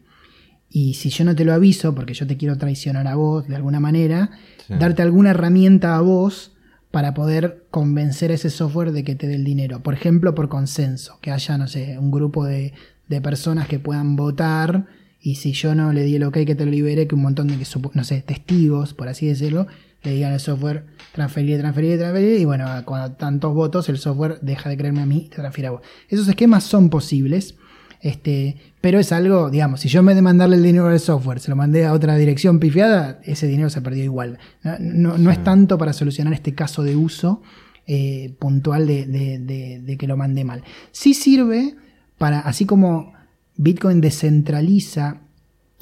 [0.70, 3.56] Y si yo no te lo aviso, porque yo te quiero traicionar a vos de
[3.56, 4.30] alguna manera,
[4.66, 4.74] Sí.
[4.78, 6.52] darte alguna herramienta a vos
[6.92, 9.82] para poder convencer a ese software de que te dé el dinero.
[9.82, 12.72] Por ejemplo, por consenso, que haya, no sé, un grupo de,
[13.08, 14.86] de personas que puedan votar
[15.20, 17.48] y si yo no le di el ok que te lo libere, que un montón
[17.48, 17.56] de,
[17.94, 19.66] no sé, testigos, por así decirlo,
[20.02, 24.70] le digan al software transferir, transferir, transferir y bueno, cuando tantos votos el software deja
[24.70, 25.82] de creerme a mí y te transfiere a vos.
[26.08, 27.56] Esos esquemas son posibles.
[28.02, 31.38] Este, pero es algo, digamos, si yo en vez de mandarle el dinero al software,
[31.38, 34.38] se lo mandé a otra dirección pifiada, ese dinero se perdió igual.
[34.62, 37.42] No, no, es tanto para solucionar este caso de uso
[37.86, 40.64] eh, puntual de, que lo mandé mal.
[40.92, 41.76] Sí sirve
[42.16, 43.12] para, así como
[43.56, 45.20] Bitcoin descentraliza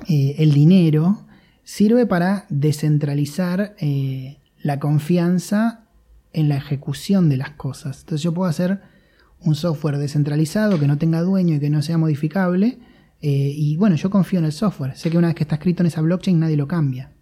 [0.09, 1.27] eh, el dinero,
[1.69, 5.85] sirve para descentralizar eh, la confianza
[6.32, 8.01] en la ejecución de las cosas.
[8.01, 8.81] Entonces yo puedo hacer
[9.40, 12.78] un software descentralizado que no tenga dueño y que no sea modificable.
[13.20, 14.97] Eh, y bueno, yo confío en el software.
[14.97, 17.12] Sé que una vez que está escrito en esa blockchain nadie lo cambia.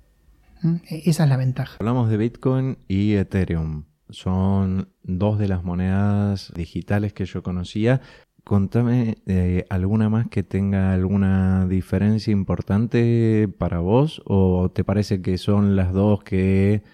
[0.62, 0.76] ¿Mm?
[0.90, 1.78] E-, esa es la ventaja.
[1.80, 3.86] Hablamos de Bitcoin y Ethereum.
[4.10, 8.00] Son dos de las monedas digitales que yo conocía.
[8.46, 15.36] Contame eh, alguna más que tenga alguna diferencia importante para vos o te parece que
[15.36, 16.84] son las dos que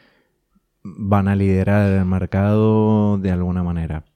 [0.82, 4.06] van a liderar el mercado de alguna manera?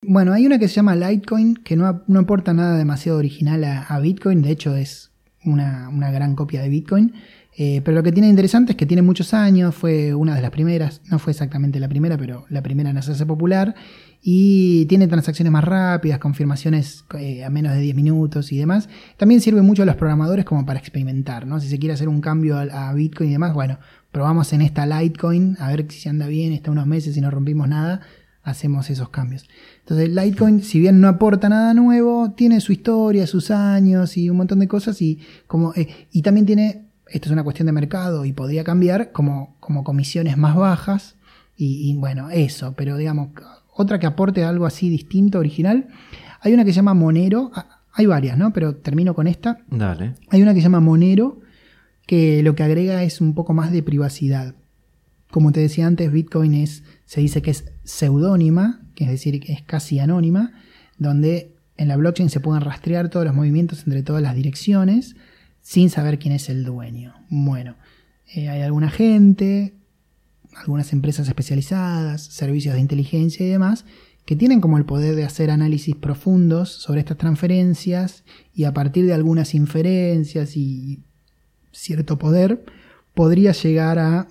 [0.00, 4.40] Bueno, hay una que se llama Litecoin, que no, aporta nada demasiado original a, Bitcoin,
[4.40, 5.10] de hecho es
[5.44, 7.12] una, gran copia de Bitcoin.
[7.58, 10.50] Eh, pero lo que tiene interesante es que tiene muchos años, fue una de las
[10.50, 13.74] primeras, no fue exactamente la primera, pero la primera en hacerse popular.
[14.28, 18.88] Y tiene transacciones más rápidas, confirmaciones eh, a menos de 10 minutos y demás.
[19.18, 21.60] También sirve mucho a los programadores como para experimentar, ¿no?
[21.60, 23.78] Si se quiere hacer un cambio a, Bitcoin y demás, bueno,
[24.10, 27.30] probamos en esta Litecoin a ver si se anda bien, está unos meses y no
[27.30, 28.00] rompimos nada
[28.42, 29.46] hacemos esos cambios.
[29.78, 34.38] Entonces Litecoin, si bien no aporta nada nuevo, tiene su historia, sus años y un
[34.38, 38.24] montón de cosas y, como, eh, y también tiene, esto es una cuestión de mercado
[38.24, 41.14] y podría cambiar, como, como comisiones más bajas
[41.58, 43.28] y, bueno, eso, pero digamos,
[43.76, 45.88] otra que aporte algo así distinto, original,
[46.40, 48.52] hay una que se llama Monero, ah, hay varias, ¿no?
[48.52, 49.58] Pero termino con esta.
[49.70, 50.14] Dale.
[50.28, 51.40] Hay una que se llama Monero,
[52.06, 54.54] que lo que agrega es un poco más de privacidad.
[55.30, 59.52] Como te decía antes, Bitcoin es, se dice que es seudónima, que es decir, que
[59.52, 60.52] es casi anónima,
[60.98, 65.16] donde en la blockchain se pueden rastrear todos los movimientos entre todas las direcciones
[65.60, 67.14] sin saber quién es el dueño.
[67.28, 67.74] Bueno,
[68.34, 69.74] eh, hay alguna gente,
[70.56, 73.84] algunas empresas especializadas, servicios de inteligencia y demás,
[74.24, 79.06] que tienen como el poder de hacer análisis profundos sobre estas transferencias y a partir
[79.06, 81.04] de algunas inferencias y
[81.70, 82.64] cierto poder,
[83.14, 84.28] podría llegar a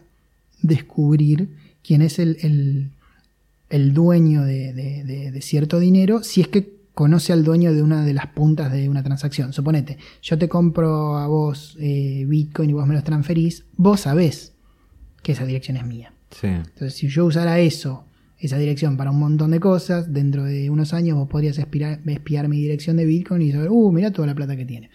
[0.62, 2.92] descubrir quién es el,
[3.70, 8.28] el, dueño de, cierto dinero si es que conoce al dueño de una de las
[8.28, 9.54] puntas de una transacción.
[9.54, 14.54] Suponete, yo te compro a vos eh, Bitcoin y vos me los transferís, vos sabés
[15.22, 16.15] que esa dirección es mía.
[16.42, 18.06] Entonces, si yo usara eso,
[18.38, 22.60] esa dirección para un montón de cosas, dentro de unos años vos podrías espiar, mi
[22.60, 24.90] dirección de Bitcoin y saber, uh, mira toda la plata que tiene.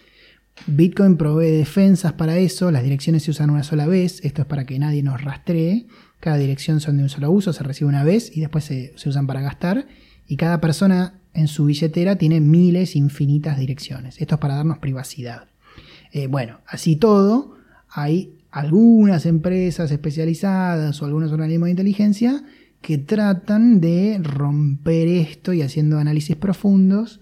[0.67, 4.65] Bitcoin provee defensas para eso, las direcciones se usan una sola vez, esto es para
[4.65, 5.87] que nadie nos rastree,
[6.19, 9.25] cada dirección son de un solo uso, se recibe una vez y después se, usan
[9.27, 9.87] para gastar,
[10.27, 15.47] y cada persona en su billetera tiene miles infinitas direcciones, esto es para darnos privacidad.
[16.11, 17.55] Eh, bueno, así todo,
[17.89, 22.43] hay algunas empresas especializadas o algunos organismos de inteligencia
[22.81, 27.21] que tratan de romper esto y haciendo análisis profundos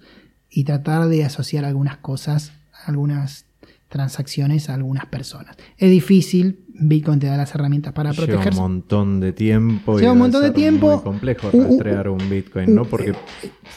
[0.50, 2.54] y tratar de asociar algunas cosas
[2.86, 3.46] algunas
[3.90, 5.58] transacciones a algunas personas.
[5.78, 8.52] Es difícil, Bitcoin te da las herramientas para protegerse.
[8.52, 10.00] Lleva un montón de tiempo.
[10.00, 10.96] Lleva un montón de tiempo.
[10.96, 12.86] Es complejo rastrear un Bitcoin, ¿no?
[12.86, 13.14] Porque...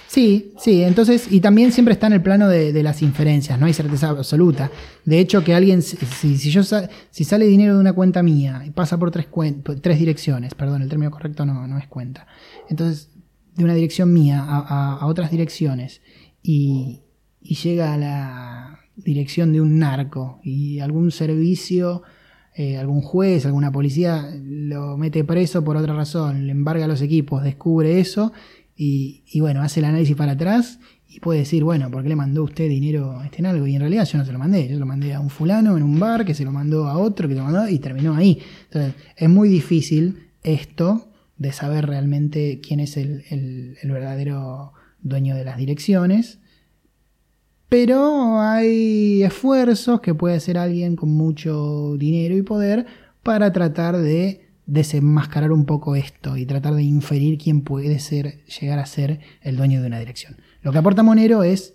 [0.07, 3.73] Sí, sí, entonces, y también siempre está en el plano de, las inferencias, no hay
[3.73, 4.70] certeza absoluta.
[5.05, 5.97] De hecho, que alguien, si,
[6.37, 9.29] si yo si sale dinero de una cuenta mía y pasa por tres,
[9.81, 12.27] tres direcciones, perdón, el término correcto no, no es cuenta.
[12.69, 13.11] Entonces,
[13.55, 16.01] de una dirección mía a otras direcciones
[16.43, 17.03] y,
[17.43, 22.03] y llega a la dirección de un narco y algún servicio,
[22.55, 27.43] eh, algún juez, alguna policía lo mete preso por otra razón, le embarga los equipos,
[27.43, 28.33] descubre eso
[28.77, 32.43] y, bueno, hace el análisis para atrás y puede decir, bueno, ¿por qué le mandó
[32.43, 33.66] usted dinero a este algo?
[33.66, 35.83] Y en realidad yo no se lo mandé, yo lo mandé a un fulano en
[35.83, 38.39] un bar que se lo mandó a otro que lo mandó y terminó ahí.
[38.65, 41.09] Entonces, es muy difícil esto
[41.39, 46.39] de saber realmente quién es el, el verdadero dueño de las direcciones
[47.73, 52.85] pero hay esfuerzos que puede hacer alguien con mucho dinero y poder
[53.23, 58.78] para tratar de desenmascarar un poco esto y tratar de inferir quién puede ser, llegar
[58.78, 60.36] a ser el dueño de una dirección.
[60.61, 61.73] Lo que aporta Monero es,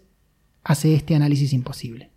[0.63, 2.11] hace este análisis imposible.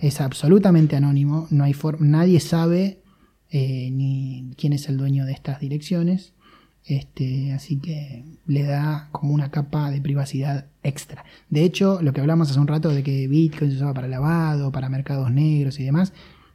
[0.00, 3.02] Es absolutamente anónimo, no hay nadie sabe
[3.50, 6.32] eh, ni quién es el dueño de estas direcciones.
[6.86, 11.24] Este, así que le da como una capa de privacidad extra.
[11.50, 14.70] De hecho, lo que hablamos hace un rato de que Bitcoin se usaba para lavado,
[14.70, 16.12] para mercados negros y demás,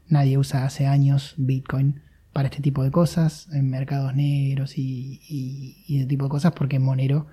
[0.07, 2.01] nadie usa hace años Bitcoin
[2.31, 6.79] para este tipo de cosas, en mercados negros y, y, ese tipo de cosas, porque
[6.79, 7.27] Monero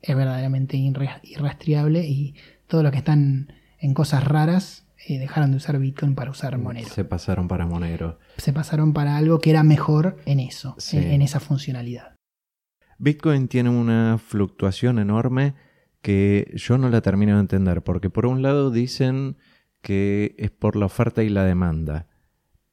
[0.00, 0.78] es verdaderamente
[1.22, 2.34] irrastreable y
[2.66, 6.88] todos los que están en cosas raras, eh, dejaron de usar Bitcoin para usar Monero.
[6.88, 8.18] Se pasaron para Monero.
[8.38, 10.96] Se pasaron para algo que era mejor en eso, Sí.
[10.96, 12.17] en, en esa funcionalidad.
[12.98, 15.54] Bitcoin tiene una fluctuación enorme
[16.02, 19.36] que yo no la termino de entender, porque por un lado dicen
[19.80, 22.08] que es por la oferta y la demanda,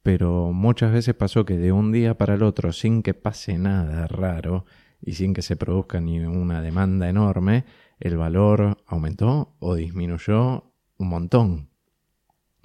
[0.02, 4.06] pero muchas veces pasó que de un día para el otro, sin que pase nada
[4.06, 4.64] raro
[5.00, 7.64] y sin que se produzca ni una demanda enorme,
[8.00, 11.70] el valor aumentó o disminuyó un montón,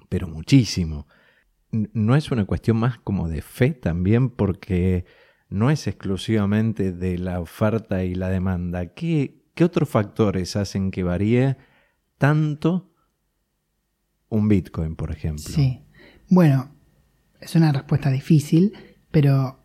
[0.09, 1.07] pero muchísimo.
[1.71, 5.05] No es una cuestión más como de fe también, porque
[5.51, 8.87] no es exclusivamente de la oferta y la demanda.
[8.87, 11.57] ¿Qué, qué otros factores hacen que varíe
[12.17, 12.89] tanto
[14.29, 15.43] un Bitcoin, por ejemplo?
[15.53, 15.81] Sí.
[16.29, 16.71] Bueno,
[17.39, 18.73] es una respuesta difícil,
[19.11, 19.59] pero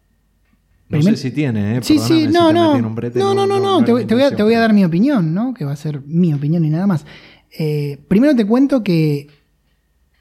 [0.89, 1.81] No Primer- sé si tiene, ¿eh?
[1.83, 2.79] Sí, sí, si no, te no.
[2.81, 5.33] no, no, no, no, Te, voy, te voy a, te voy a dar mi opinión,
[5.35, 5.55] ¿no?
[5.55, 7.07] Que va a ser mi opinión y nada más.
[7.59, 9.29] Eh, primero te cuento que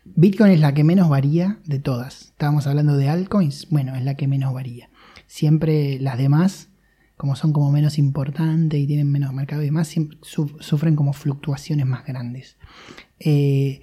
[0.03, 2.21] Bitcoin es la que menos varía de todas.
[2.25, 3.67] Estábamos hablando de altcoins.
[3.69, 4.89] Bueno, es la que menos varía.
[5.35, 6.69] Siempre las demás,
[7.17, 11.11] como son como menos importantes y tienen menos mercado y demás, siempre su- sufren como
[11.11, 12.55] fluctuaciones más grandes.
[13.19, 13.81] Eh,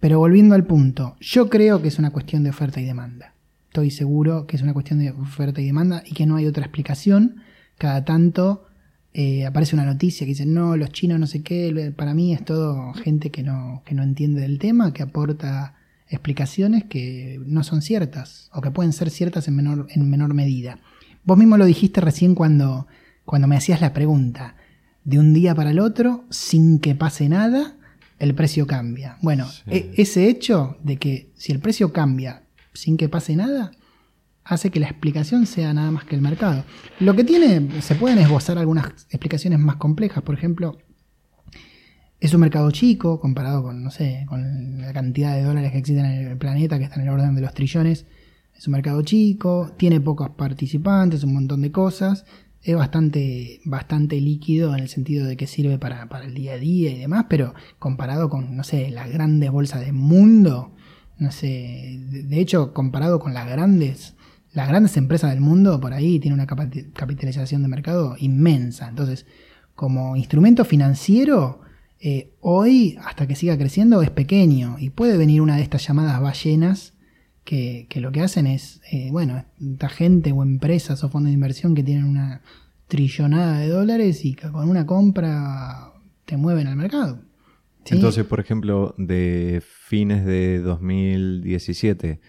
[0.00, 3.34] pero volviendo al punto, yo creo que es una cuestión de oferta y demanda.
[3.68, 6.64] Estoy seguro que es una cuestión de oferta y demanda y que no hay otra
[6.64, 7.42] explicación.
[7.76, 8.64] Cada tanto
[9.12, 11.92] eh, aparece una noticia que dice, no, los chinos no sé qué.
[11.94, 15.74] Para mí es todo gente que no, que no entiende del tema, que aporta
[16.08, 20.78] explicaciones que no son ciertas o que pueden ser ciertas en menor, en menor medida.
[21.24, 22.86] Vos mismo lo dijiste recién cuando,
[23.24, 24.56] cuando me hacías la pregunta.
[25.04, 27.74] De un día para el otro, sin que pase nada,
[28.18, 29.18] el precio cambia.
[29.22, 29.62] Bueno, Sí.
[29.66, 32.42] e- ese hecho de que si el precio cambia
[32.72, 33.72] sin que pase nada,
[34.44, 36.64] hace que la explicación sea nada más que el mercado.
[37.00, 40.78] Lo que tiene, se pueden esbozar algunas explicaciones más complejas, por ejemplo,
[42.20, 46.06] es un mercado chico comparado con, no sé, con la cantidad de dólares que existen
[46.06, 48.06] en el planeta, que está en el orden de los trillones.
[48.56, 52.24] Es un mercado chico, tiene pocos participantes, un montón de cosas.
[52.62, 56.58] Es bastante, bastante líquido en el sentido de que sirve para, para el día a
[56.58, 60.74] día y demás, pero comparado con, no sé, las grandes bolsas del mundo,
[61.18, 64.14] no sé, de, hecho, comparado con las grandes,
[64.52, 68.88] las grandes empresas del mundo, por ahí tiene una capitalización de mercado inmensa.
[68.88, 69.26] Entonces,
[69.74, 71.60] como instrumento financiero,
[72.08, 76.20] eh, hoy, hasta que siga creciendo, es pequeño y puede venir una de estas llamadas
[76.20, 76.94] ballenas
[77.42, 81.34] que, que lo que hacen es, eh, bueno, esta gente o empresas o fondos de
[81.34, 82.42] inversión que tienen una
[82.86, 85.94] trillonada de dólares y que con una compra
[86.26, 87.22] te mueven al mercado.
[87.84, 87.96] ¿sí?
[87.96, 92.20] Entonces, por ejemplo, de fines de 2017,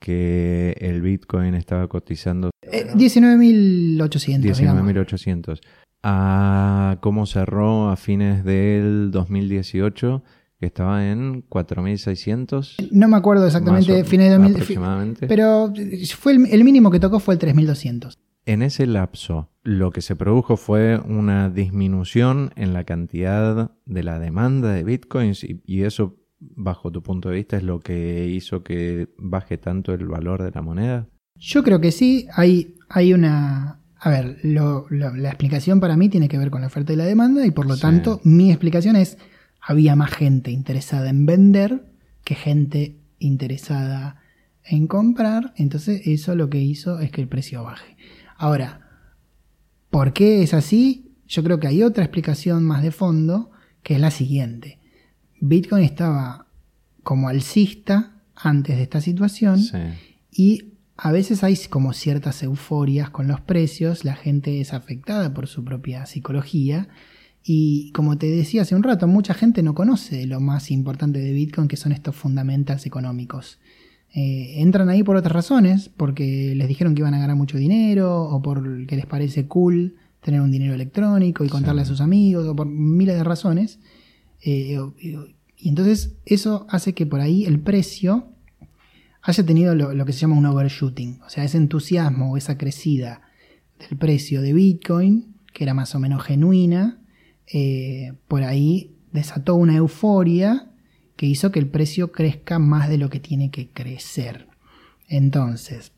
[0.00, 4.40] que el Bitcoin estaba cotizando Eh, 19.800.
[4.58, 4.82] digamos.
[4.84, 5.60] 19.800,
[6.04, 10.22] a cómo cerró a fines del 2018,
[10.60, 12.88] que estaba en 4.600.
[12.92, 15.26] No me acuerdo exactamente, o- fines de 2000, fi- aproximadamente.
[15.26, 15.72] pero
[16.18, 18.18] fue el, el mínimo que tocó fue el 3200.
[18.46, 24.18] En ese lapso, lo que se produjo fue una disminución en la cantidad de la
[24.18, 28.62] demanda de bitcoins y, y eso, bajo tu punto de vista, es lo que hizo
[28.62, 31.08] que baje tanto el valor de la moneda.
[31.36, 33.80] Yo creo que sí, hay, hay una...
[34.06, 36.96] A ver, lo- lo- la explicación para mí tiene que ver con la oferta y
[36.96, 37.80] la demanda y por lo Sí.
[37.80, 39.16] tanto mi explicación es,
[39.62, 41.86] había más gente interesada en vender
[42.22, 44.20] que gente interesada
[44.62, 47.96] en comprar, entonces eso lo que hizo es que el precio baje.
[48.36, 48.80] Ahora,
[49.90, 51.12] ¿por qué es así?
[51.26, 53.50] Yo creo que hay otra explicación más de fondo,
[53.82, 54.80] que es la siguiente.
[55.40, 56.46] Bitcoin estaba
[57.02, 59.78] como alcista antes de esta situación Sí.
[60.30, 65.48] y a veces hay como ciertas euforias con los precios, la gente es afectada por
[65.48, 66.88] su propia psicología
[67.42, 71.32] y como te decía hace un rato, mucha gente no conoce lo más importante de
[71.32, 73.58] Bitcoin que son estos fundamentals económicos.
[74.14, 78.22] Eh, entran ahí por otras razones, porque les dijeron que iban a ganar mucho dinero
[78.22, 82.54] o porque les parece cool tener un dinero electrónico y contarle a sus amigos o
[82.54, 83.80] por miles de razones.
[84.40, 84.78] Eh,
[85.56, 88.28] y entonces eso hace que por ahí el precio
[89.24, 93.22] haya tenido lo, que se llama un overshooting, o sea, ese entusiasmo o esa crecida
[93.78, 97.00] del precio de Bitcoin, que era más o menos genuina,
[97.46, 100.70] eh, por ahí desató una euforia
[101.16, 104.46] que hizo que el precio crezca más de lo que tiene que crecer.
[105.08, 105.92] Entonces,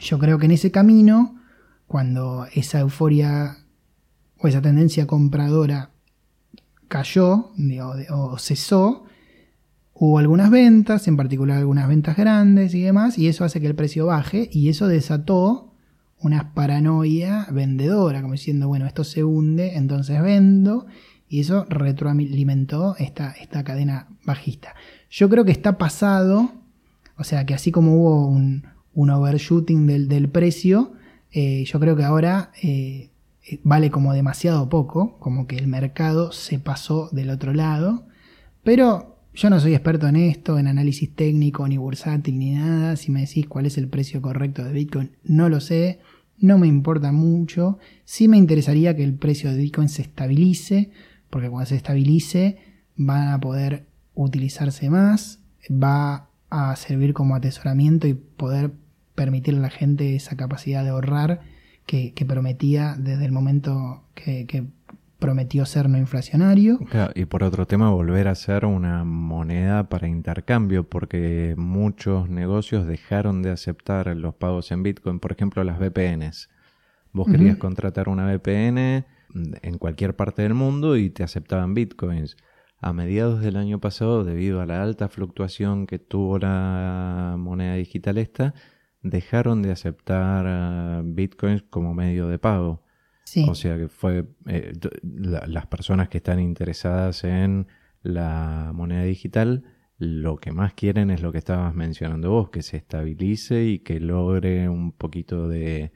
[0.00, 1.40] yo creo que en ese camino,
[1.86, 3.58] cuando esa euforia
[4.36, 5.92] o esa tendencia compradora
[6.88, 9.04] cayó o, o cesó,
[9.98, 13.74] hubo algunas ventas, en particular algunas ventas grandes y demás, y eso hace que el
[13.74, 15.74] precio baje y eso desató
[16.20, 20.86] una paranoia vendedora, como diciendo, bueno, esto se hunde, entonces vendo,
[21.28, 24.74] y eso retroalimentó esta, esta cadena bajista.
[25.10, 26.52] Yo creo que está pasado,
[27.16, 28.64] o sea que así como hubo un,
[28.94, 30.92] overshooting del, precio,
[31.30, 33.10] eh, yo creo que ahora eh,
[33.62, 38.06] vale como demasiado poco, como que el mercado se pasó del otro lado,
[38.64, 42.96] pero yo no soy experto en esto, en análisis técnico, ni bursátil, ni nada.
[42.96, 46.00] Si me decís cuál es el precio correcto de Bitcoin, no lo sé,
[46.38, 47.78] no me importa mucho.
[48.04, 50.90] Sí me interesaría que el precio de Bitcoin se estabilice,
[51.30, 52.58] porque cuando se estabilice
[52.96, 53.86] van a poder
[54.16, 55.38] utilizarse más,
[55.70, 58.72] va a servir como atesoramiento y poder
[59.14, 61.42] permitirle a la gente esa capacidad de ahorrar
[61.86, 64.66] que, prometía desde el momento que
[65.18, 66.78] prometió ser no inflacionario.
[67.14, 73.42] y por otro tema, volver a ser una moneda para intercambio, porque muchos negocios dejaron
[73.42, 76.48] de aceptar los pagos en Bitcoin, por ejemplo, las VPNs.
[77.12, 79.04] Vos querías contratar una VPN
[79.62, 82.36] en cualquier parte del mundo y te aceptaban Bitcoins.
[82.80, 88.18] A mediados del año pasado, debido a la alta fluctuación que tuvo la moneda digital
[88.18, 88.54] esta,
[89.02, 92.84] dejaron de aceptar ah, Bitcoins como medio de pago.
[93.48, 94.72] O sea que fue eh,
[95.02, 97.66] las personas que están interesadas en
[98.02, 99.64] la moneda digital,
[99.98, 104.00] lo que más quieren es lo que estabas mencionando vos, que se estabilice y que
[104.00, 105.92] logre un poquito de,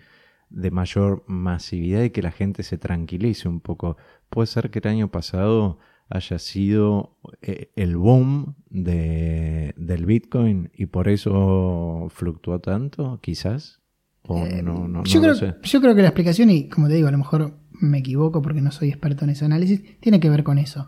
[0.50, 3.96] mayor masividad y que la gente se tranquilice un poco.
[4.28, 5.78] Puede ser que el año pasado
[6.08, 13.81] haya sido eh, el boom de, del Bitcoin y por eso fluctuó tanto, quizás.
[14.28, 14.62] Eh,
[15.04, 17.98] yo, creo, yo creo que la explicación, y como te digo, a lo mejor me
[17.98, 20.86] equivoco porque no soy experto en ese análisis, tiene que ver con eso.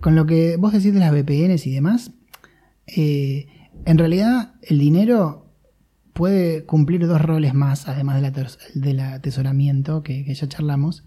[0.00, 2.12] Con lo que vos decís de las VPNs y demás,
[2.86, 3.46] eh,
[3.84, 5.52] en realidad el dinero
[6.12, 8.22] puede cumplir dos roles más, además
[8.74, 11.04] del atesoramiento que, ya charlamos,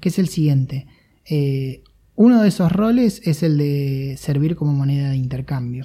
[0.00, 0.86] que es el siguiente.
[1.28, 1.82] Eh,
[2.14, 5.84] uno de esos roles es el de servir como moneda de intercambio.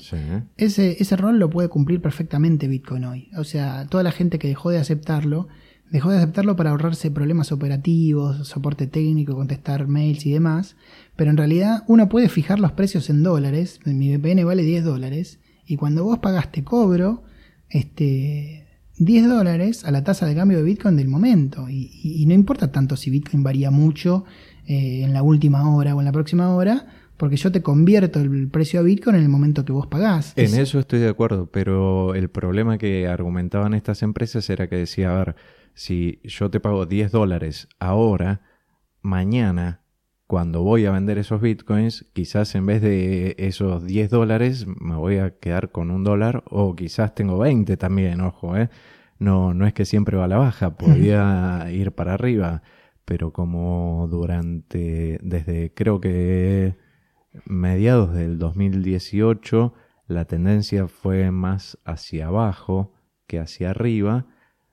[0.58, 3.30] Ese, ese rol lo puede cumplir perfectamente Bitcoin hoy.
[3.38, 5.48] O sea, toda la gente que dejó de aceptarlo,
[5.90, 10.76] dejó de aceptarlo para ahorrarse problemas operativos, soporte técnico, contestar mails y demás.
[11.16, 13.80] Pero en realidad uno puede fijar los precios en dólares.
[13.86, 15.40] Mi VPN vale 10 dólares.
[15.66, 17.24] Y cuando vos pagaste cobro,
[17.70, 18.68] este,
[19.00, 21.70] 10 dólares a la tasa de cambio de Bitcoin del momento.
[21.70, 24.26] Y, y, no importa tanto si Bitcoin varía mucho
[24.68, 26.86] eh, en la última hora o en la próxima hora,
[27.16, 30.34] porque yo te convierto el precio a Bitcoin en el momento que vos pagás.
[30.36, 35.16] En eso estoy de acuerdo, pero el problema que argumentaban estas empresas era que decía,
[35.16, 35.36] a ver,
[35.74, 38.42] si yo te pago 10 dólares ahora,
[39.02, 39.82] mañana,
[40.28, 45.18] cuando voy a vender esos Bitcoins, quizás en vez de esos 10 dólares me voy
[45.18, 48.70] a quedar con un dólar o quizás tengo 20 también, ojo, ¿eh?
[49.18, 52.62] No, no es que siempre va a la baja, podría ir para arriba
[53.08, 56.76] pero como durante, desde creo que
[57.46, 59.74] mediados del 2018,
[60.08, 62.92] la tendencia fue más hacia abajo
[63.26, 64.26] que hacia arriba.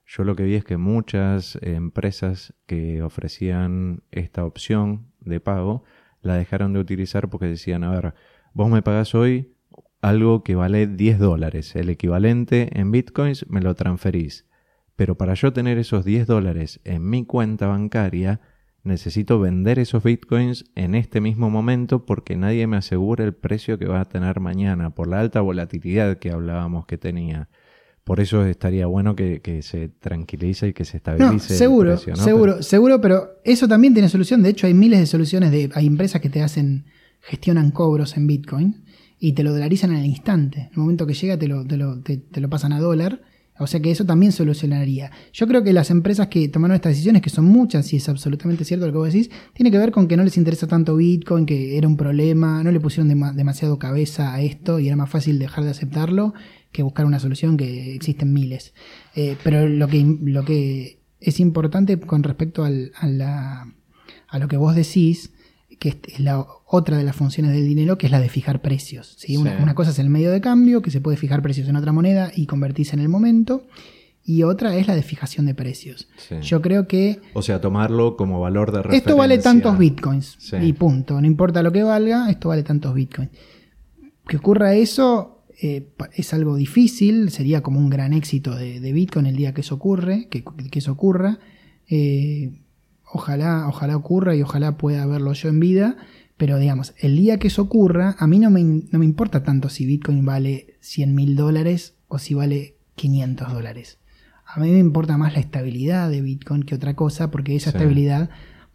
[0.05, 5.85] Yo lo que vi es que muchas empresas que ofrecían esta opción de pago
[6.21, 8.15] la dejaron de utilizar porque decían, a ver,
[8.53, 9.55] vos me pagás hoy
[10.03, 14.45] algo que vale 10 dólares, el equivalente en bitcoins me lo transferís.
[14.97, 18.41] Pero para yo tener esos 10 dólares en mi cuenta bancaria,
[18.85, 23.87] necesito vender esos bitcoins en este mismo momento porque nadie me asegura el precio que
[23.87, 27.49] va a tener mañana por la alta volatilidad que hablábamos que tenía.
[28.05, 31.57] Por eso estaría bueno que, se tranquilice y que se estabilice.
[31.57, 34.43] seguro, el precio, seguro, seguro, pero eso también tiene solución.
[34.43, 35.51] De hecho, hay miles de soluciones.
[35.51, 36.85] De, hay empresas que te hacen,
[37.21, 38.85] gestionan cobros en Bitcoin
[39.19, 40.61] y te lo dolarizan al instante.
[40.61, 43.23] En el momento que llega te lo, te lo, te lo pasan a dólar
[43.59, 45.11] o sea que eso también solucionaría.
[45.33, 48.65] Yo creo que las empresas que tomaron estas decisiones, que son muchas, y es absolutamente
[48.65, 51.47] cierto lo que vos decís, tiene que ver con que no les interesa tanto Bitcoin,
[51.47, 55.39] que era un problema, no le pusieron demasiado cabeza a esto y era más fácil
[55.39, 56.35] dejar de aceptarlo
[56.73, 58.75] que buscar una solución que existen miles.
[59.15, 63.67] Eh, pero lo que, lo que es importante con respecto al, a,
[64.29, 65.31] a lo que vos decís
[65.79, 66.45] que es la
[66.75, 69.15] otra de las funciones del dinero, que es la de fijar precios.
[69.17, 69.37] ¿sí?
[69.37, 72.33] Una, cosa es el medio de cambio, que se puede fijar precios en otra moneda
[72.35, 73.63] y convertirse en el momento.
[74.25, 76.09] Y otra es la de fijación de precios.
[76.41, 77.21] Yo creo que...
[77.35, 78.99] O sea, tomarlo como valor de referencia.
[78.99, 80.39] Esto vale tantos bitcoins.
[80.61, 81.21] Y punto.
[81.21, 83.31] No importa lo que valga, esto vale tantos bitcoins.
[84.27, 87.31] Que ocurra eso eh, es algo difícil.
[87.31, 90.93] Sería como un gran éxito de, Bitcoin el día que eso ocurre, que, que eso
[90.93, 91.39] ocurra.
[91.89, 92.51] Eh,
[93.13, 95.97] ojalá, ojalá ocurra y ojalá pueda verlo yo en vida.
[96.37, 99.69] Pero digamos, el día que eso ocurra, a mí no me, no me importa tanto
[99.69, 103.99] si Bitcoin vale 100 mil dólares o si vale 500 dólares.
[104.47, 108.31] A mí me importa más la estabilidad de Bitcoin que otra cosa, porque esa estabilidad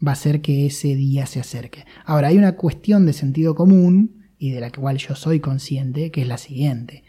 [0.06, 1.86] va a hacer que ese día se acerque.
[2.06, 6.22] Ahora, hay una cuestión de sentido común y de la cual yo soy consciente, que
[6.22, 7.04] es la siguiente.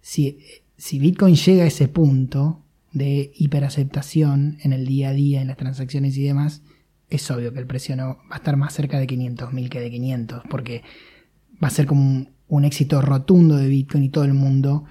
[0.00, 0.38] Si,
[0.76, 2.62] si Bitcoin llega a ese punto
[2.92, 6.62] de hiperaceptación en el día a día, en las transacciones y demás,
[7.10, 9.90] es obvio que el precio no va a estar más cerca de 500.000 que de
[9.90, 10.82] 500, porque
[11.62, 14.84] va a ser como un, éxito rotundo de Bitcoin y todo el mundo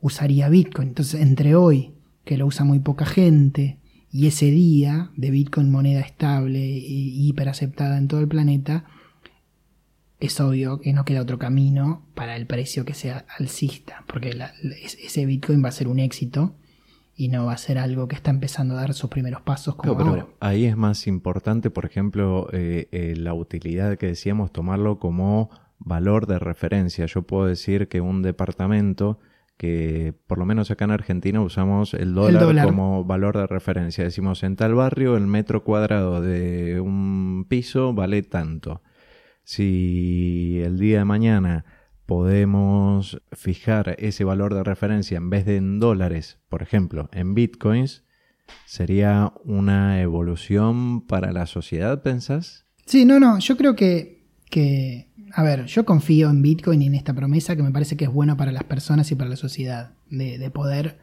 [0.00, 0.88] usaría Bitcoin.
[0.88, 1.94] Entonces, entre hoy,
[2.24, 3.78] que lo usa muy poca gente,
[4.12, 8.84] y ese día de Bitcoin moneda estable y hiper aceptada en todo el planeta,
[10.18, 14.36] es obvio que no queda otro camino para el precio que sea alcista, porque
[14.82, 16.56] ese Bitcoin va a ser un éxito
[17.20, 19.92] y no va a ser algo que está empezando a dar sus primeros pasos como
[19.92, 20.26] ahora.
[20.40, 26.26] Ahí es más importante, por ejemplo, eh, eh, la utilidad que decíamos, tomarlo como valor
[26.26, 27.04] de referencia.
[27.04, 29.18] Yo puedo decir que un departamento
[29.58, 34.02] que por lo menos acá en Argentina usamos el dólar, como valor de referencia.
[34.02, 38.80] Decimos, en tal barrio el metro cuadrado de un piso vale tanto.
[39.44, 41.66] Si el día de mañana
[42.10, 48.02] podemos fijar ese valor de referencia en vez de en dólares, por ejemplo, en bitcoins,
[48.66, 52.66] ¿sería una evolución para la sociedad, pensás?
[52.84, 54.24] Sí, no, no, yo creo que,
[55.34, 58.12] a ver, yo confío en Bitcoin y en esta promesa que me parece que es
[58.12, 60.98] bueno para las personas y para la sociedad, de, poder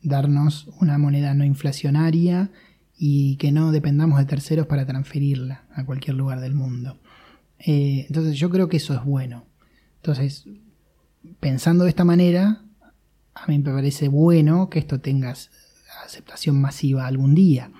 [0.00, 2.52] darnos una moneda no inflacionaria
[2.96, 7.00] y que no dependamos de terceros para transferirla a cualquier lugar del mundo.
[7.58, 9.50] Eh, entonces yo creo que eso es bueno.
[10.02, 10.46] Entonces,
[11.38, 12.64] pensando de esta manera,
[13.34, 15.32] a mí me parece bueno que esto tenga
[16.04, 17.70] aceptación masiva algún día.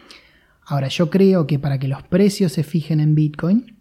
[0.64, 3.76] Ahora, yo creo que para que los precios se fijen en Bitcoin,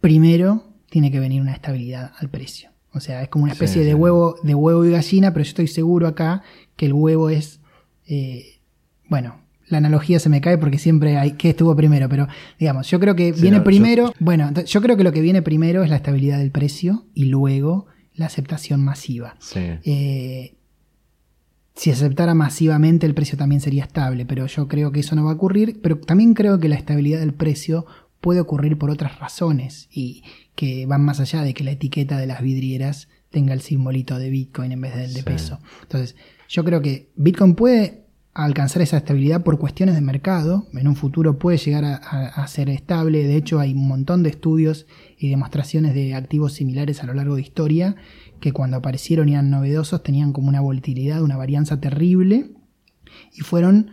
[0.00, 2.70] primero tiene que venir una estabilidad al precio.
[2.92, 5.68] O sea, es como una especie de huevo, de huevo y gallina, pero yo estoy
[5.68, 6.42] seguro acá
[6.74, 7.60] que el huevo es,
[8.06, 8.60] eh,
[9.08, 12.26] bueno, la analogía se me cae porque siempre hay que estuvo primero, pero
[12.58, 15.90] digamos, yo creo que viene primero, bueno, yo creo que lo que viene primero es
[15.90, 19.36] la estabilidad del precio y luego la aceptación masiva.
[19.54, 20.56] Eh,
[21.74, 25.30] si aceptara masivamente el precio también sería estable, pero yo creo que eso no va
[25.30, 27.86] a ocurrir, pero también creo que la estabilidad del precio
[28.20, 30.24] puede ocurrir por otras razones y
[30.56, 34.30] que van más allá de que la etiqueta de las vidrieras tenga el simbolito de
[34.30, 35.60] Bitcoin en vez del de peso.
[35.82, 36.16] Entonces,
[36.48, 38.07] yo creo que Bitcoin puede
[38.44, 43.26] alcanzar esa estabilidad por cuestiones de mercado, en un futuro puede llegar a, ser estable,
[43.26, 44.86] de hecho hay un montón de estudios
[45.18, 47.96] y demostraciones de activos similares a lo largo de historia
[48.40, 52.52] que cuando aparecieron y eran novedosos tenían como una volatilidad, una varianza terrible
[53.32, 53.90] y fueron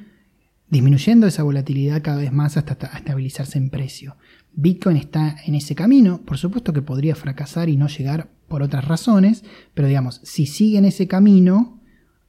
[0.69, 4.15] disminuyendo esa volatilidad cada vez más hasta estabilizarse en precio.
[4.53, 8.85] Bitcoin está en ese camino, por supuesto que podría fracasar y no llegar por otras
[8.87, 9.43] razones,
[9.73, 11.81] pero digamos, si sigue en ese camino,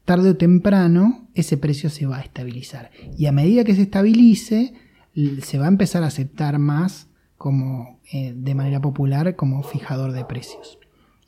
[0.06, 2.90] tarde o temprano ese precio se va a estabilizar.
[3.18, 4.72] Y a medida que se estabilice,
[5.42, 10.24] se va a empezar a aceptar más como eh, de manera popular como fijador de
[10.24, 10.78] precios.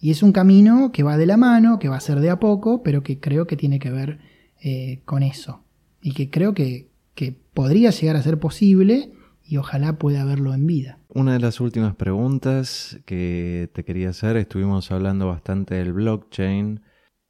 [0.00, 2.38] Y es un camino que va de la mano, que va a ser de a
[2.38, 4.20] poco, pero que creo que tiene que ver
[4.62, 5.64] eh, con eso.
[6.00, 9.12] Y que creo que, que podría llegar a ser posible
[9.44, 10.98] y ojalá pueda verlo en vida.
[11.08, 16.80] Una de las últimas preguntas que te quería hacer, estuvimos hablando bastante del blockchain.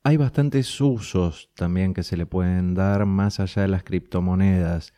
[0.08, 4.94] Hay bastantes usos también que se le pueden dar más allá de las criptomonedas,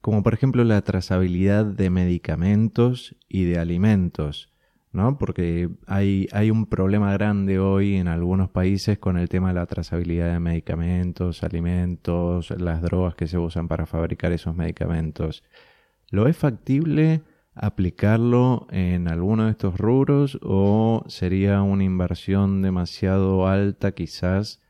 [0.00, 4.54] como por ejemplo la trazabilidad de medicamentos y de alimentos.
[4.90, 5.18] ¿no?
[5.18, 9.66] Porque hay, hay un problema grande hoy en algunos países con el tema de la
[9.66, 15.44] trazabilidad de medicamentos, alimentos, las drogas que se usan para fabricar esos medicamentos.
[16.08, 17.20] ¿Lo es factible
[17.54, 24.60] aplicarlo en alguno de estos rubros o sería una inversión demasiado alta quizás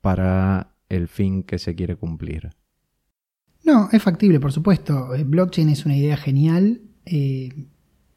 [0.00, 2.50] para el fin que se quiere cumplir?
[3.64, 5.14] No, es factible, por supuesto.
[5.14, 6.80] El blockchain es una idea genial.
[7.04, 7.66] Eh,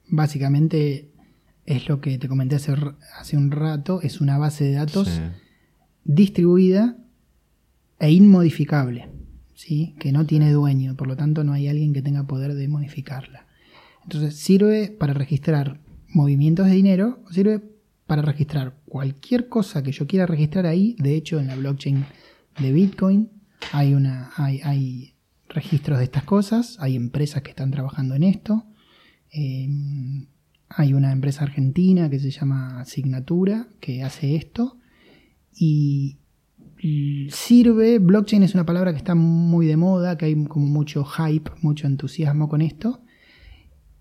[0.08, 1.12] básicamente
[1.66, 2.74] es lo que te comenté hace,
[3.18, 5.22] hace un rato, es una base de datos
[6.04, 6.98] distribuida
[8.00, 9.10] e inmodificable,
[9.54, 9.96] ¿sí?
[10.00, 13.46] que no tiene dueño, por lo tanto no hay alguien que tenga poder de modificarla.
[14.04, 17.62] Entonces sirve para registrar movimientos de dinero, sirve
[18.08, 22.06] para registrar cualquier cosa que yo quiera registrar ahí, de hecho en la blockchain
[22.60, 23.30] de Bitcoin
[23.72, 25.14] hay, una, hay, hay
[25.48, 28.66] registros de estas cosas, hay empresas que están trabajando en esto.
[29.32, 29.70] Eh,
[30.68, 34.78] hay una empresa argentina que se llama Signatura que hace esto.
[35.54, 36.18] Y
[37.30, 41.52] sirve, blockchain es una palabra que está muy de moda, que hay como mucho hype,
[41.62, 43.04] mucho entusiasmo con esto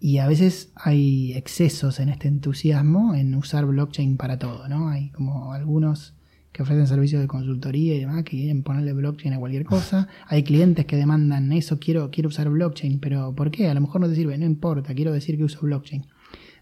[0.00, 4.88] y a veces hay excesos en este entusiasmo en usar blockchain para todo, ¿no?
[4.88, 6.14] Hay como algunos
[6.52, 10.08] que ofrecen servicios de consultoría y demás, que quieren ponerle blockchain a cualquier cosa.
[10.26, 13.68] Hay clientes que demandan eso, quiero, quiero usar blockchain, pero ¿por qué?
[13.68, 16.06] A lo mejor no te sirve, no importa, quiero decir que uso blockchain.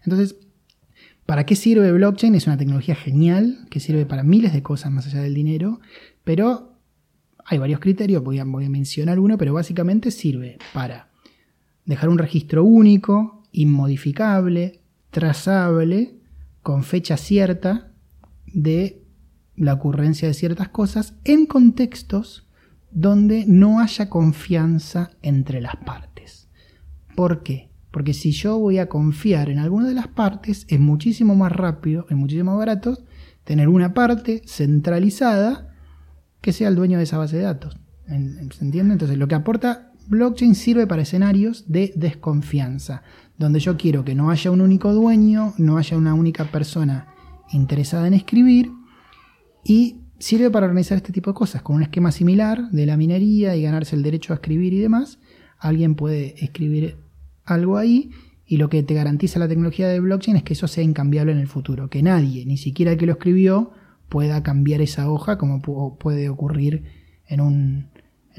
[0.03, 0.35] Entonces,
[1.25, 2.35] ¿para qué sirve blockchain?
[2.35, 5.79] Es una tecnología genial, que sirve para miles de cosas más allá del dinero,
[6.25, 6.73] pero
[7.45, 11.08] hay varios criterios, voy a, voy a mencionar uno, pero básicamente sirve para
[11.89, 16.19] dejar un registro único, inmodificable, trazable,
[16.61, 17.91] con fecha cierta
[18.45, 19.03] de
[19.55, 22.47] la ocurrencia de ciertas cosas en contextos
[22.91, 26.47] donde no haya confianza entre las partes.
[27.15, 27.71] ¿Por qué?
[27.89, 32.05] Porque si yo voy a confiar en alguna de las partes, es muchísimo más rápido,
[32.07, 32.99] es muchísimo más barato
[33.43, 35.73] tener una parte centralizada
[36.39, 37.79] que sea el dueño de esa base de datos.
[38.05, 38.93] ¿Se entiende?
[38.93, 43.03] Entonces lo que aporta blockchain sirve para escenarios de desconfianza,
[43.37, 47.13] donde yo quiero que no haya un único dueño, no haya una única persona
[47.51, 48.71] interesada en escribir,
[49.63, 51.61] y sirve para organizar este tipo de cosas.
[51.61, 55.19] Con un esquema similar de la minería y ganarse el derecho a escribir y demás,
[55.59, 56.97] alguien puede escribir
[57.45, 58.09] algo ahí
[58.45, 61.37] y lo que te garantiza la tecnología de blockchain es que eso sea incambiable en
[61.37, 63.71] el futuro, que nadie, ni siquiera el que lo escribió,
[64.09, 66.83] pueda cambiar esa hoja como puede ocurrir
[67.27, 67.89] en un,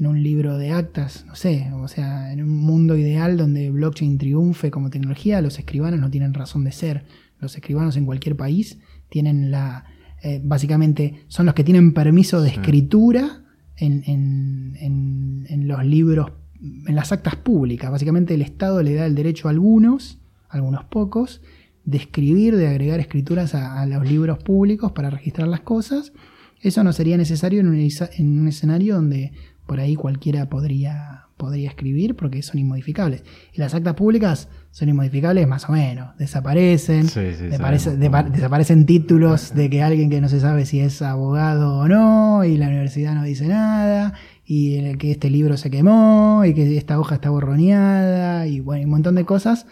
[0.01, 4.17] en un libro de actas, no sé, o sea, en un mundo ideal donde blockchain
[4.17, 7.05] triunfe como tecnología, los escribanos no tienen razón de ser.
[7.39, 8.79] Los escribanos en cualquier país
[9.09, 9.85] tienen la,
[10.23, 13.43] eh, básicamente son los que tienen permiso de escritura
[13.77, 17.91] en, en, los libros, en las actas públicas.
[17.91, 20.17] Básicamente el Estado le da el derecho a algunos,
[20.49, 21.43] algunos pocos,
[21.85, 26.11] de escribir, de agregar escrituras a, los libros públicos para registrar las cosas.
[26.59, 29.31] Eso no sería necesario en un, en un escenario donde
[29.65, 33.23] por ahí cualquiera podría, podría escribir porque son inmodificables.
[33.53, 36.17] Y las actas públicas son inmodificables más o menos.
[36.17, 37.07] Desaparecen.
[37.07, 42.57] desaparecen títulos de que alguien que no se sabe si es abogado o no, y
[42.57, 44.13] la universidad no dice nada,
[44.45, 48.91] y que este libro se quemó, y que esta hoja está borroneada, y bueno, un
[48.91, 49.65] montón de cosas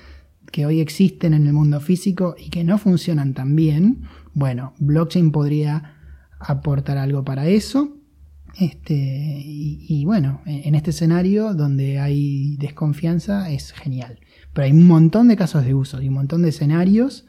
[0.52, 4.04] que hoy existen en el mundo físico y que no funcionan tan bien.
[4.34, 5.96] Bueno, blockchain podría
[6.40, 7.99] aportar algo para eso.
[8.60, 14.20] Este, y, bueno, en este escenario donde hay desconfianza es genial.
[14.54, 17.26] Pero hay un montón de casos de uso y un montón de escenarios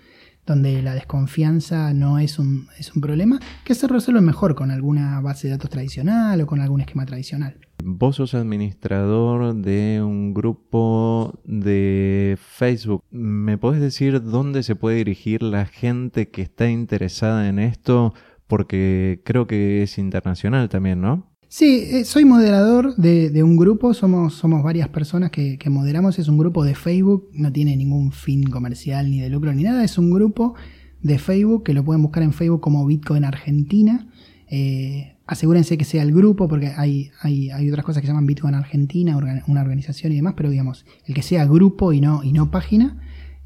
[0.46, 5.20] donde la desconfianza no es un, es un problema, que se resuelve mejor con alguna
[5.20, 7.56] base de datos tradicional o con algún esquema tradicional.
[7.84, 13.04] Vos sos administrador de un grupo de Facebook.
[13.10, 18.12] ¿Me podés decir dónde se puede dirigir la gente que está interesada en esto?
[18.50, 21.30] Porque creo que es internacional también, ¿no?
[21.46, 26.36] Sí, eh, soy moderador de, un grupo, somos, somos varias personas que, moderamos, es un
[26.36, 30.10] grupo de Facebook, no tiene ningún fin comercial ni de lucro ni nada, es un
[30.10, 30.54] grupo
[31.00, 34.08] de Facebook que lo pueden buscar en Facebook como Bitcoin Argentina.
[34.48, 38.26] Eh, asegúrense que sea el grupo, porque hay, hay, hay, otras cosas que se llaman
[38.26, 39.16] Bitcoin Argentina,
[39.46, 42.98] una organización y demás, pero digamos, el que sea grupo y no, y no página.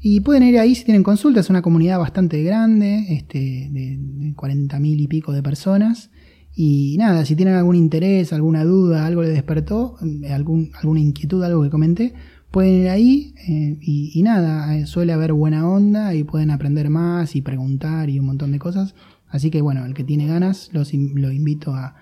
[0.07, 3.39] Y pueden ir ahí si tienen consultas, es una comunidad bastante grande, este,
[3.71, 6.11] de, de 40.000 y pico de personas.
[6.53, 11.43] Y nada, si tienen algún interés, alguna duda, algo les despertó, eh, algún, alguna inquietud,
[11.43, 12.13] algo que comenté,
[12.51, 17.35] pueden ir ahí eh, y, nada, eh, suele haber buena onda y pueden aprender más
[17.35, 18.93] y preguntar y un montón de cosas.
[19.27, 21.95] Así que bueno, el que tiene ganas, los, lo invito a,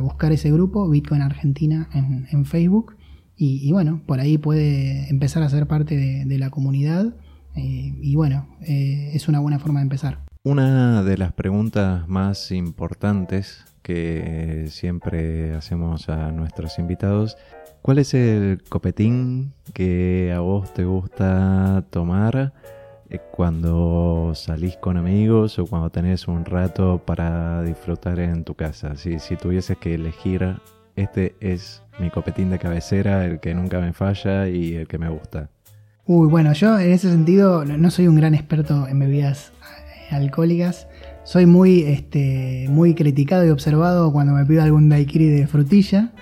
[0.00, 2.96] buscar ese grupo, Bitcoin Argentina, en, Facebook.
[3.36, 7.14] Y, bueno, por ahí puede empezar a ser parte de, la comunidad.
[7.54, 10.18] Y bueno, es una buena forma de empezar.
[10.44, 17.36] Una de las preguntas más importantes que siempre hacemos a nuestros invitados.
[17.82, 22.52] ¿Cuál es el copetín que a vos te gusta tomar
[23.10, 28.96] eh, cuando salís con amigos o cuando tenés un rato para disfrutar en tu casa?
[28.96, 30.56] Si, si tuvieses que elegir,
[30.94, 35.08] este es mi copetín de cabecera, el que nunca me falla y el que me
[35.08, 35.50] gusta.
[36.06, 39.52] Uy, bueno, yo en ese sentido no soy un gran experto en bebidas
[40.10, 40.86] eh, alcohólicas
[41.24, 46.12] soy muy, este, muy criticado y observado cuando me pido algún daiquiri de frutilla.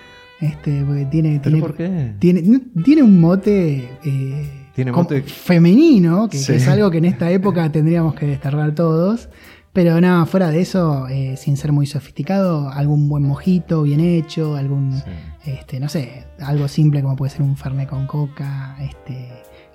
[0.40, 2.14] Este, porque tiene, tiene, por qué?
[2.18, 5.20] tiene, tiene un mote, eh, ¿Tiene mote?
[5.22, 9.28] femenino, que, es algo que en esta época tendríamos que desterrar todos.
[9.72, 14.56] Pero nada, fuera de eso, eh, sin ser muy sofisticado, algún buen mojito bien hecho,
[14.56, 15.00] algún,
[15.44, 19.28] este, no sé, algo simple como puede ser un fernet con coca, este,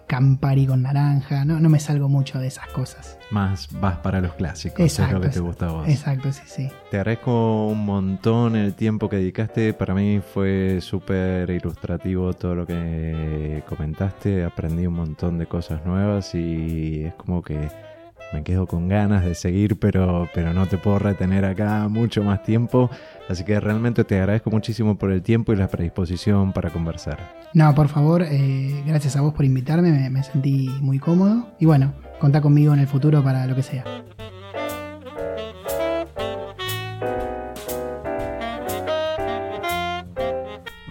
[0.07, 3.18] Campari con naranja, no, no me salgo mucho de esas cosas.
[3.32, 5.88] Más vas para los clásicos, es lo que te gusta a vos.
[5.88, 6.69] Exacto, sí, sí.
[6.91, 12.65] Te agradezco un montón el tiempo que dedicaste, para mí fue súper ilustrativo todo lo
[12.68, 17.69] que comentaste, aprendí un montón de cosas nuevas y es como que
[18.35, 22.43] me quedo con ganas de seguir, pero, pero no te puedo retener acá mucho más
[22.43, 22.89] tiempo.
[23.29, 27.17] Así que realmente te agradezco muchísimo por el tiempo y la predisposición para conversar.
[27.53, 31.47] No, por favor, eh, gracias a vos por invitarme, me, me sentí muy cómodo.
[31.59, 33.85] Y bueno, contá conmigo en el futuro para lo que sea.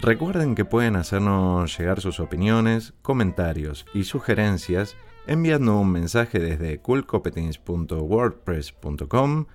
[0.01, 4.95] Recuerden que pueden hacernos llegar sus opiniones, comentarios y sugerencias
[5.27, 9.45] enviando un mensaje desde coolcompetence.wordpress.com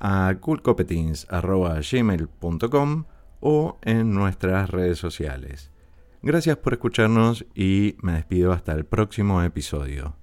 [0.00, 3.04] a coolcompetence.gmail.com
[3.40, 5.70] o en nuestras redes sociales.
[6.22, 10.14] Gracias por escucharnos y me despido hasta el próximo episodio.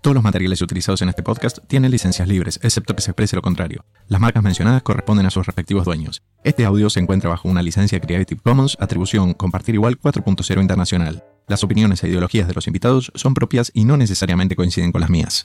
[0.00, 3.42] Todos los materiales utilizados en este podcast tienen licencias libres, excepto que se exprese lo
[3.42, 3.84] contrario.
[4.06, 6.22] Las marcas mencionadas corresponden a sus respectivos dueños.
[6.44, 11.24] Este audio se encuentra bajo una licencia Creative Commons, atribución Compartir Igual 4.0 internacional.
[11.48, 15.10] Las opiniones e ideologías de los invitados son propias y no necesariamente coinciden con las
[15.10, 15.44] mías.